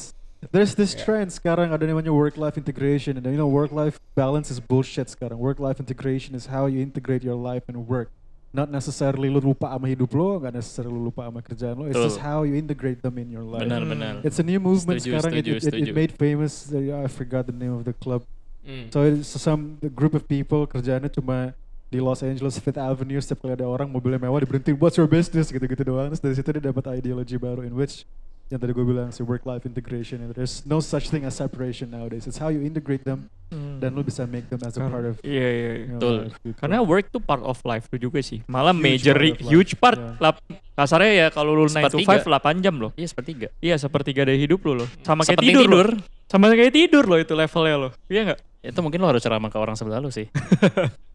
There's 0.50 0.74
this 0.74 0.98
Yeah. 0.98 1.04
trend 1.06 1.28
sekarang 1.30 1.70
ada 1.70 1.86
namanya 1.86 2.10
work 2.10 2.34
life 2.34 2.58
integration 2.58 3.14
and 3.14 3.24
you 3.30 3.38
know 3.38 3.46
work 3.46 3.70
life 3.70 4.02
balance 4.18 4.50
is 4.50 4.58
bullshit 4.58 5.06
sekarang. 5.06 5.38
Work 5.38 5.62
life 5.62 5.78
integration 5.78 6.34
is 6.34 6.50
how 6.50 6.66
you 6.66 6.82
integrate 6.82 7.22
your 7.22 7.38
life 7.38 7.62
and 7.70 7.86
work. 7.86 8.10
Not 8.52 8.68
necessarily 8.68 9.30
lu 9.32 9.40
lupa 9.40 9.70
sama 9.70 9.88
hidup 9.88 10.12
lo, 10.12 10.36
nggak 10.42 10.52
necessarily 10.52 10.92
lu 10.92 11.08
lupa 11.08 11.24
sama 11.24 11.40
kerjaan 11.40 11.78
lo. 11.78 11.86
It's 11.88 11.96
just 11.96 12.18
Betul. 12.18 12.26
how 12.26 12.38
you 12.42 12.58
integrate 12.58 13.00
them 13.00 13.16
in 13.16 13.30
your 13.32 13.46
life. 13.46 13.64
Benar-benar. 13.64 14.20
It's 14.26 14.36
a 14.36 14.44
new 14.44 14.58
movement 14.60 15.00
Setuju, 15.00 15.08
sekarang. 15.14 15.32
It- 15.38 15.46
setuju, 15.46 15.56
it, 15.56 15.72
it, 15.72 15.88
it 15.88 15.94
made 15.96 16.12
famous. 16.12 16.68
uh, 16.68 17.00
I 17.00 17.08
forgot 17.08 17.46
the 17.48 17.56
name 17.56 17.72
of 17.72 17.86
the 17.86 17.94
club. 17.96 18.26
Mm. 18.66 18.92
So 18.92 19.06
it's 19.08 19.30
some 19.30 19.78
the 19.80 19.88
group 19.88 20.12
of 20.12 20.26
people 20.28 20.66
kerjaannya 20.68 21.08
cuma 21.08 21.56
di 21.88 21.98
Los 21.98 22.20
Angeles 22.20 22.58
Fifth 22.60 22.78
Avenue 22.78 23.18
setiap 23.20 23.42
kali 23.46 23.52
ada 23.56 23.64
orang 23.64 23.84
mobilnya 23.88 24.16
mewah 24.16 24.40
diberhentiin 24.40 24.80
what's 24.80 24.96
your 24.96 25.04
business 25.08 25.52
gitu-gitu 25.52 25.84
doang 25.84 26.08
terus 26.08 26.24
dari 26.24 26.32
situ 26.32 26.48
dia 26.56 26.72
dapat 26.72 26.88
ideologi 26.96 27.36
baru 27.36 27.68
in 27.68 27.76
which 27.76 28.08
yang 28.48 28.58
tadi 28.58 28.72
gue 28.72 28.82
bilang 28.82 29.08
si 29.08 29.20
work 29.20 29.44
life 29.44 29.62
integration 29.62 30.20
and 30.20 30.32
there's 30.32 30.64
no 30.64 30.76
such 30.76 31.08
thing 31.08 31.22
as 31.22 31.32
separation 31.32 31.88
nowadays 31.88 32.24
it's 32.24 32.36
how 32.36 32.48
you 32.48 32.60
integrate 32.60 33.00
them 33.02 33.30
dan 33.52 33.92
lu 33.92 34.00
bisa 34.00 34.24
make 34.24 34.48
them 34.48 34.60
as 34.64 34.72
a 34.74 34.82
part 34.82 35.04
of 35.04 35.20
Iya 35.20 35.44
iya. 35.46 35.70
iya. 35.84 35.96
Betul. 35.96 36.16
life 36.24 36.36
gitu. 36.40 36.56
Karena 36.56 36.80
work 36.80 37.06
tuh 37.08 37.20
part 37.20 37.40
of 37.40 37.60
life 37.62 37.84
tuh 37.84 38.00
juga 38.00 38.24
sih. 38.24 38.40
Malah 38.48 38.72
Huge 38.72 38.80
major 38.80 39.12
part 39.12 39.40
huge 39.44 39.72
part. 39.76 39.98
yeah. 40.00 40.16
lap- 40.18 40.40
kasarnya 40.72 41.12
ya 41.12 41.26
kalau 41.28 41.52
lu 41.52 41.68
9 41.68 41.84
to 41.86 42.00
Sepertiga. 42.00 42.24
5 42.24 42.48
8 42.56 42.64
jam 42.64 42.74
loh. 42.80 42.90
Iya 42.96 43.08
sepertiga. 43.12 43.48
Iya 43.60 43.76
sepertiga 43.76 44.24
dari 44.24 44.40
hidup 44.40 44.64
lu 44.64 44.80
loh. 44.80 44.88
Sama 45.04 45.20
kayak 45.22 45.36
tidur, 45.38 45.68
tidur. 45.68 45.88
loh. 45.92 46.00
Sama 46.26 46.48
kayak 46.48 46.72
tidur 46.72 47.04
loh 47.04 47.20
itu 47.20 47.36
levelnya 47.36 47.76
loh. 47.76 47.92
Iya 48.08 48.20
nggak? 48.24 48.40
Itu 48.64 48.80
mungkin 48.80 49.04
lo 49.04 49.12
harus 49.12 49.20
ceramah 49.20 49.48
ke 49.48 49.58
orang 49.60 49.76
sebelah 49.76 50.00
lu 50.00 50.08
sih. 50.08 50.32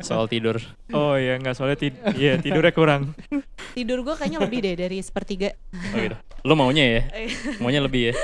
Soal 0.00 0.28
tidur. 0.28 0.56
Oh 0.92 1.16
iya 1.16 1.36
nggak 1.36 1.54
soalnya 1.56 1.78
tid 1.78 1.94
iya 2.16 2.36
tidurnya 2.36 2.72
kurang. 2.72 3.12
Tidur 3.72 4.00
gue 4.00 4.14
kayaknya 4.16 4.40
lebih 4.40 4.58
deh 4.64 4.74
dari 4.76 4.98
sepertiga. 5.00 5.52
Oh 5.72 5.98
gitu. 6.00 6.16
Lo 6.46 6.54
maunya 6.54 6.84
ya? 6.86 7.02
Maunya 7.62 7.82
lebih 7.82 8.10
ya? 8.10 8.14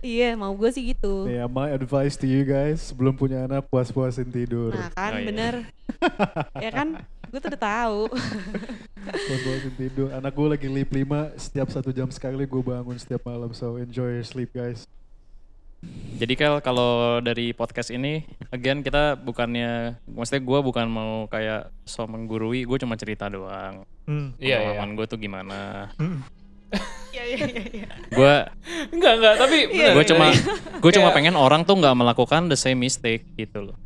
iya, 0.00 0.32
mau 0.32 0.48
gue 0.56 0.72
sih 0.72 0.96
gitu. 0.96 1.28
Yeah, 1.28 1.44
my 1.44 1.68
advice 1.68 2.16
to 2.16 2.24
you 2.24 2.40
guys 2.42 2.80
sebelum 2.88 3.12
punya 3.12 3.44
anak 3.44 3.68
puas-puasin 3.68 4.32
tidur. 4.32 4.72
Nah 4.72 4.88
kan 4.96 5.12
Oh, 5.12 5.20
iya. 5.20 5.26
bener. 5.28 5.54
ya 6.64 6.70
kan, 6.72 6.88
gue 7.28 7.36
tuh 7.36 7.52
udah 7.52 7.60
tahu. 7.62 8.00
Puas-puasin 9.28 9.74
tidur. 9.76 10.08
Anak 10.08 10.32
gue 10.32 10.46
lagi 10.56 10.68
lip 10.72 10.88
5 10.88 11.36
setiap 11.36 11.68
satu 11.68 11.92
jam 11.92 12.08
sekali 12.08 12.48
gue 12.48 12.62
bangun 12.64 12.96
setiap 12.96 13.28
malam. 13.28 13.52
So 13.52 13.76
enjoy 13.76 14.18
your 14.18 14.26
sleep 14.26 14.56
guys. 14.56 14.88
Jadi 16.16 16.32
Kel, 16.32 16.64
kalau 16.64 17.20
dari 17.20 17.52
podcast 17.52 17.92
ini, 17.92 18.24
again 18.48 18.80
kita 18.80 19.20
bukannya, 19.20 20.00
maksudnya 20.08 20.42
gue 20.42 20.58
bukan 20.64 20.86
mau 20.88 21.28
kayak 21.28 21.68
so 21.84 22.08
menggurui, 22.08 22.64
gue 22.64 22.78
cuma 22.80 22.96
cerita 22.96 23.28
doang. 23.28 23.84
Hmm. 24.08 24.32
Iya, 24.40 24.40
iya. 24.40 24.56
Pengalaman 24.80 24.90
gue 24.96 25.06
tuh 25.06 25.18
gimana. 25.20 25.92
Iya 27.12 27.22
iya 27.24 27.46
iya. 27.46 27.64
iya. 27.84 27.88
Gue 28.10 28.34
Enggak, 28.92 29.12
enggak, 29.20 29.34
tapi 29.38 29.56
Iya, 29.70 29.92
benar. 29.92 29.94
gue 29.94 30.04
cuma 30.08 30.26
gue 30.82 30.92
cuma 30.96 31.08
pengen 31.12 31.36
orang 31.36 31.62
tuh 31.62 31.76
nggak 31.78 31.96
melakukan 31.96 32.48
the 32.48 32.58
same 32.58 32.80
mistake 32.80 33.24
gitu 33.36 33.72
loh. 33.72 33.76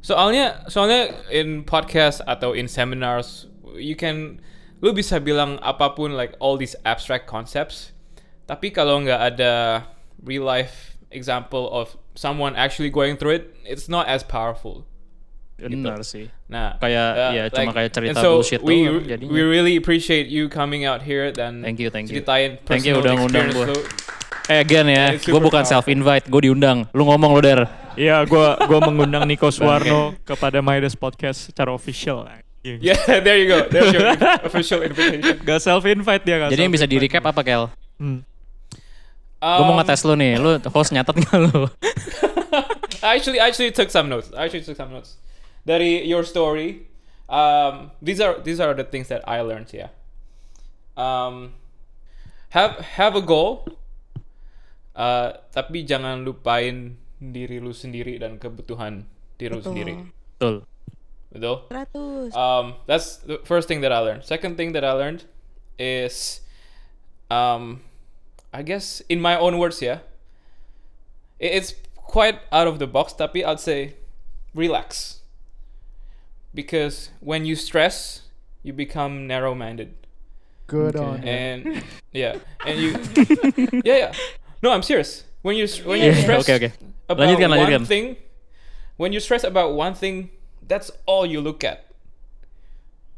Soalnya 0.00 0.64
soalnya 0.68 1.10
in 1.32 1.64
podcast 1.64 2.22
atau 2.24 2.52
in 2.54 2.68
seminars 2.68 3.48
you 3.76 3.96
can 3.98 4.38
lu 4.84 4.92
bisa 4.92 5.16
bilang 5.18 5.56
apa 5.64 5.96
pun 5.96 6.12
like 6.14 6.36
all 6.38 6.54
these 6.54 6.76
abstract 6.86 7.26
concepts. 7.26 7.92
Tapi 8.44 8.70
kalau 8.70 9.00
nggak 9.00 9.20
ada 9.36 9.84
real 10.20 10.44
life 10.44 10.93
example 11.14 11.70
of 11.70 11.94
someone 12.18 12.58
actually 12.58 12.90
going 12.90 13.14
through 13.16 13.38
it, 13.38 13.54
it's 13.64 13.88
not 13.88 14.10
as 14.10 14.26
powerful. 14.26 14.84
Benar 15.54 16.02
sih. 16.02 16.34
Nah, 16.50 16.74
Kayak, 16.82 17.08
uh, 17.14 17.30
ya, 17.30 17.44
cuma 17.46 17.70
kayak 17.70 17.90
cerita 17.94 18.18
so 18.18 18.42
bullshit 18.42 18.60
we, 18.60 18.84
doang 18.84 19.06
jadinya. 19.06 19.30
We 19.30 19.40
really 19.46 19.78
appreciate 19.78 20.26
you 20.26 20.50
coming 20.50 20.82
out 20.82 21.06
here 21.06 21.30
dan 21.30 21.62
Thank 21.62 21.78
you, 21.78 21.94
thank 21.94 22.10
you. 22.10 22.18
ceritain 22.18 22.58
Thank 22.66 22.82
you 22.82 22.98
udah 22.98 23.14
ngundang 23.14 23.54
gua. 23.54 23.70
lu. 23.70 23.78
Eh 24.50 24.60
again 24.60 24.90
ya, 24.90 25.14
gue 25.16 25.40
bukan 25.40 25.62
powerful. 25.64 25.80
self 25.80 25.86
invite, 25.88 26.26
gue 26.28 26.50
diundang. 26.50 26.90
Lu 26.90 27.06
ngomong 27.06 27.32
lo 27.32 27.40
der. 27.40 27.64
Iya, 27.94 28.26
gua 28.26 28.58
gua 28.66 28.82
mengundang 28.82 29.22
Nico 29.30 29.48
Suwarno 29.54 30.18
kepada 30.26 30.58
Midas 30.58 30.98
Podcast 30.98 31.54
secara 31.54 31.70
official. 31.70 32.26
Yeah, 32.66 32.98
there 33.24 33.38
you 33.38 33.46
go. 33.46 33.70
There's 33.70 33.94
your 33.94 34.10
official 34.48 34.82
invitation. 34.82 35.38
Gak 35.46 35.62
self 35.62 35.86
invite 35.86 36.26
dia 36.26 36.42
gak 36.42 36.50
Jadi 36.50 36.60
yang 36.66 36.74
bisa 36.74 36.88
di 36.88 36.96
recap 36.98 37.22
apa 37.30 37.40
Kel? 37.46 37.70
Hmm. 38.02 38.26
Gue 39.44 39.64
mau 39.68 39.76
Um, 39.76 39.78
ngetes 39.84 40.00
lu 40.08 40.16
nih, 40.16 40.40
lu 40.40 40.56
host 40.72 40.96
nyatet 40.96 41.20
gak 41.20 41.36
lu? 41.36 41.68
I 43.04 43.12
actually 43.20 43.36
I 43.36 43.52
actually 43.52 43.76
took 43.76 43.92
some 43.92 44.08
notes. 44.08 44.32
I 44.32 44.48
actually 44.48 44.64
took 44.64 44.80
some 44.80 44.88
notes. 44.88 45.20
Dari 45.68 46.00
your 46.08 46.24
story, 46.24 46.88
um, 47.28 47.92
these 48.00 48.24
are 48.24 48.40
these 48.40 48.56
are 48.56 48.72
the 48.72 48.88
things 48.88 49.12
that 49.12 49.20
I 49.28 49.44
learned. 49.44 49.68
Yeah. 49.68 49.92
Um, 50.96 51.60
have 52.56 52.80
have 52.96 53.12
a 53.12 53.24
goal. 53.24 53.68
Uh, 54.96 55.36
tapi 55.52 55.84
jangan 55.84 56.24
lupain 56.24 56.96
diri 57.20 57.58
lu 57.60 57.74
sendiri 57.76 58.16
dan 58.16 58.40
kebutuhan 58.40 59.04
diri 59.36 59.52
lu 59.52 59.60
sendiri. 59.60 60.08
Betul. 60.40 60.64
Betul. 61.34 61.66
100. 61.68 62.30
Um, 62.32 62.78
that's 62.86 63.18
the 63.26 63.42
first 63.42 63.66
thing 63.66 63.82
that 63.82 63.90
I 63.90 63.98
learned. 63.98 64.22
Second 64.22 64.54
thing 64.56 64.70
that 64.72 64.86
I 64.86 64.94
learned 64.94 65.26
is, 65.76 66.40
um, 67.26 67.82
I 68.54 68.62
guess 68.62 69.02
in 69.10 69.18
my 69.20 69.34
own 69.34 69.58
words, 69.58 69.82
yeah, 69.82 70.06
it's 71.38 71.74
quite 71.96 72.38
out 72.52 72.66
of 72.70 72.78
the 72.78 72.86
box. 72.86 73.12
Tapi 73.12 73.42
I'd 73.44 73.58
say, 73.58 73.94
relax, 74.54 75.20
because 76.54 77.10
when 77.20 77.44
you 77.44 77.56
stress, 77.56 78.22
you 78.62 78.72
become 78.72 79.26
narrow-minded, 79.26 79.94
Good 80.66 80.94
Okay. 80.96 81.04
on 81.04 81.22
you. 81.22 81.28
and 81.28 81.82
yeah, 82.14 82.38
and 82.62 82.78
you, 82.80 82.94
yeah, 83.84 83.96
yeah. 83.98 84.12
No, 84.62 84.70
I'm 84.70 84.82
serious. 84.82 85.24
When 85.42 85.56
you 85.56 85.66
when 85.84 85.98
you 86.00 86.14
Yeah, 86.14 86.22
stress 86.22 86.48
oke, 86.48 86.62
oke. 86.62 86.72
about 87.10 87.18
Lanjutkan, 87.20 87.50
one 87.58 87.84
thing, 87.84 88.16
when 88.96 89.12
you 89.12 89.20
stress 89.20 89.44
about 89.44 89.74
one 89.74 89.94
thing, 89.94 90.30
that's 90.62 90.90
all 91.04 91.26
you 91.26 91.40
look 91.42 91.64
at, 91.64 91.90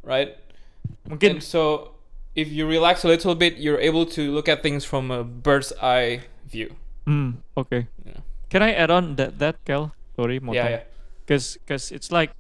right? 0.03 0.35
Mungkin 1.07 1.39
And 1.39 1.43
so 1.43 1.96
if 2.37 2.53
you 2.53 2.69
relax 2.69 3.03
a 3.03 3.09
little 3.09 3.35
bit, 3.35 3.57
you're 3.57 3.81
able 3.81 4.05
to 4.15 4.31
look 4.31 4.47
at 4.47 4.63
things 4.63 4.85
from 4.85 5.11
a 5.11 5.25
bird's 5.25 5.73
eye 5.81 6.29
view. 6.45 6.77
Hmm, 7.09 7.41
oke. 7.57 7.89
Yeah. 8.05 8.21
Can 8.53 8.63
I 8.63 8.77
add 8.77 8.93
on 8.93 9.17
that 9.17 9.41
that 9.41 9.57
Kel? 9.65 9.91
Sorry, 10.15 10.39
motong. 10.39 10.55
Yeah, 10.55 10.69
yeah. 10.69 10.85
Cause, 11.27 11.59
cause 11.67 11.91
it's 11.91 12.15
like 12.15 12.31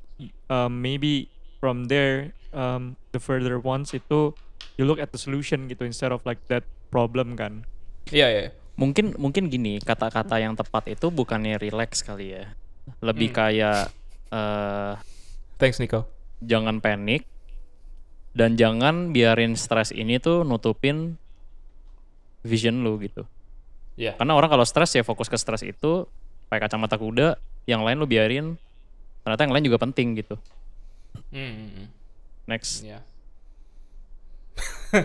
um, 0.46 0.78
maybe 0.80 1.28
from 1.58 1.90
there 1.90 2.30
um, 2.54 2.94
the 3.10 3.18
further 3.18 3.58
ones 3.58 3.90
itu 3.90 4.32
you 4.78 4.84
look 4.86 5.00
at 5.00 5.10
the 5.10 5.18
solution 5.18 5.66
gitu 5.66 5.82
instead 5.82 6.12
of 6.14 6.22
like 6.22 6.38
that 6.46 6.62
problem 6.94 7.34
kan. 7.34 7.66
Yeah, 8.12 8.30
yeah. 8.30 8.42
yeah. 8.48 8.54
Mungkin 8.76 9.16
mungkin 9.16 9.48
gini, 9.48 9.80
kata-kata 9.80 10.36
yang 10.36 10.52
tepat 10.52 10.92
itu 10.92 11.08
bukannya 11.08 11.56
relax 11.56 12.04
kali 12.04 12.36
ya. 12.36 12.52
Lebih 13.00 13.32
Hmm. 13.32 13.36
kayak 13.40 13.80
eh 14.30 14.94
Thanks, 15.56 15.80
Nico. 15.80 16.04
jangan 16.44 16.84
panik 16.84 17.24
dan 18.36 18.60
jangan 18.60 19.16
biarin 19.16 19.56
stres 19.56 19.96
ini 19.96 20.20
tuh 20.20 20.44
nutupin 20.44 21.16
vision 22.44 22.84
lu 22.84 23.00
gitu. 23.00 23.24
Yeah. 23.96 24.12
Karena 24.20 24.36
orang 24.36 24.52
kalau 24.52 24.68
stres 24.68 24.92
ya 24.92 25.00
fokus 25.00 25.32
ke 25.32 25.40
stres 25.40 25.64
itu 25.64 26.04
pakai 26.52 26.68
kacamata 26.68 27.00
kuda, 27.00 27.40
yang 27.64 27.80
lain 27.80 27.96
lu 27.96 28.04
biarin. 28.04 28.60
Ternyata 29.24 29.48
yang 29.48 29.56
lain 29.56 29.64
juga 29.64 29.80
penting 29.80 30.20
gitu. 30.20 30.36
Mm, 31.32 31.88
Next. 32.44 32.84
yeah. 32.84 33.00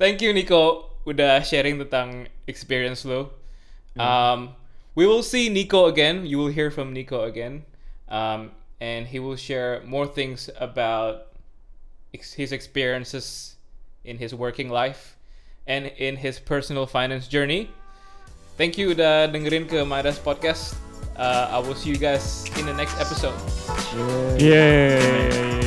Thank 0.00 0.20
you, 0.20 0.34
Nico, 0.34 0.90
udah 1.06 1.40
sharing 1.46 1.78
tentang 1.86 2.26
experience 2.50 3.06
lo. 3.06 3.30
Um, 3.94 4.54
we 4.94 5.06
will 5.06 5.22
see 5.22 5.48
Nico 5.48 5.86
again. 5.86 6.26
You 6.26 6.38
will 6.38 6.52
hear 6.52 6.70
from 6.70 6.92
Nico 6.92 7.24
again, 7.24 7.64
um, 8.08 8.50
and 8.80 9.06
he 9.06 9.18
will 9.18 9.36
share 9.36 9.82
more 9.84 10.06
things 10.06 10.48
about 10.58 11.28
ex- 12.14 12.34
his 12.34 12.52
experiences 12.52 13.56
in 14.04 14.18
his 14.18 14.34
working 14.34 14.68
life 14.68 15.16
and 15.66 15.86
in 15.98 16.16
his 16.16 16.38
personal 16.38 16.86
finance 16.86 17.28
journey. 17.28 17.70
Thank 18.56 18.76
you 18.76 18.92
udah 18.92 19.28
dengerin 19.32 19.68
ke 19.68 19.84
Midas 19.84 20.18
Podcast. 20.18 20.76
Uh, 21.16 21.52
I 21.52 21.58
will 21.60 21.76
see 21.76 21.92
you 21.92 22.00
guys 22.00 22.48
in 22.56 22.64
the 22.64 22.74
next 22.74 22.96
episode. 22.96 23.36
Yeah. 24.40 24.96
Yeah. 25.00 25.59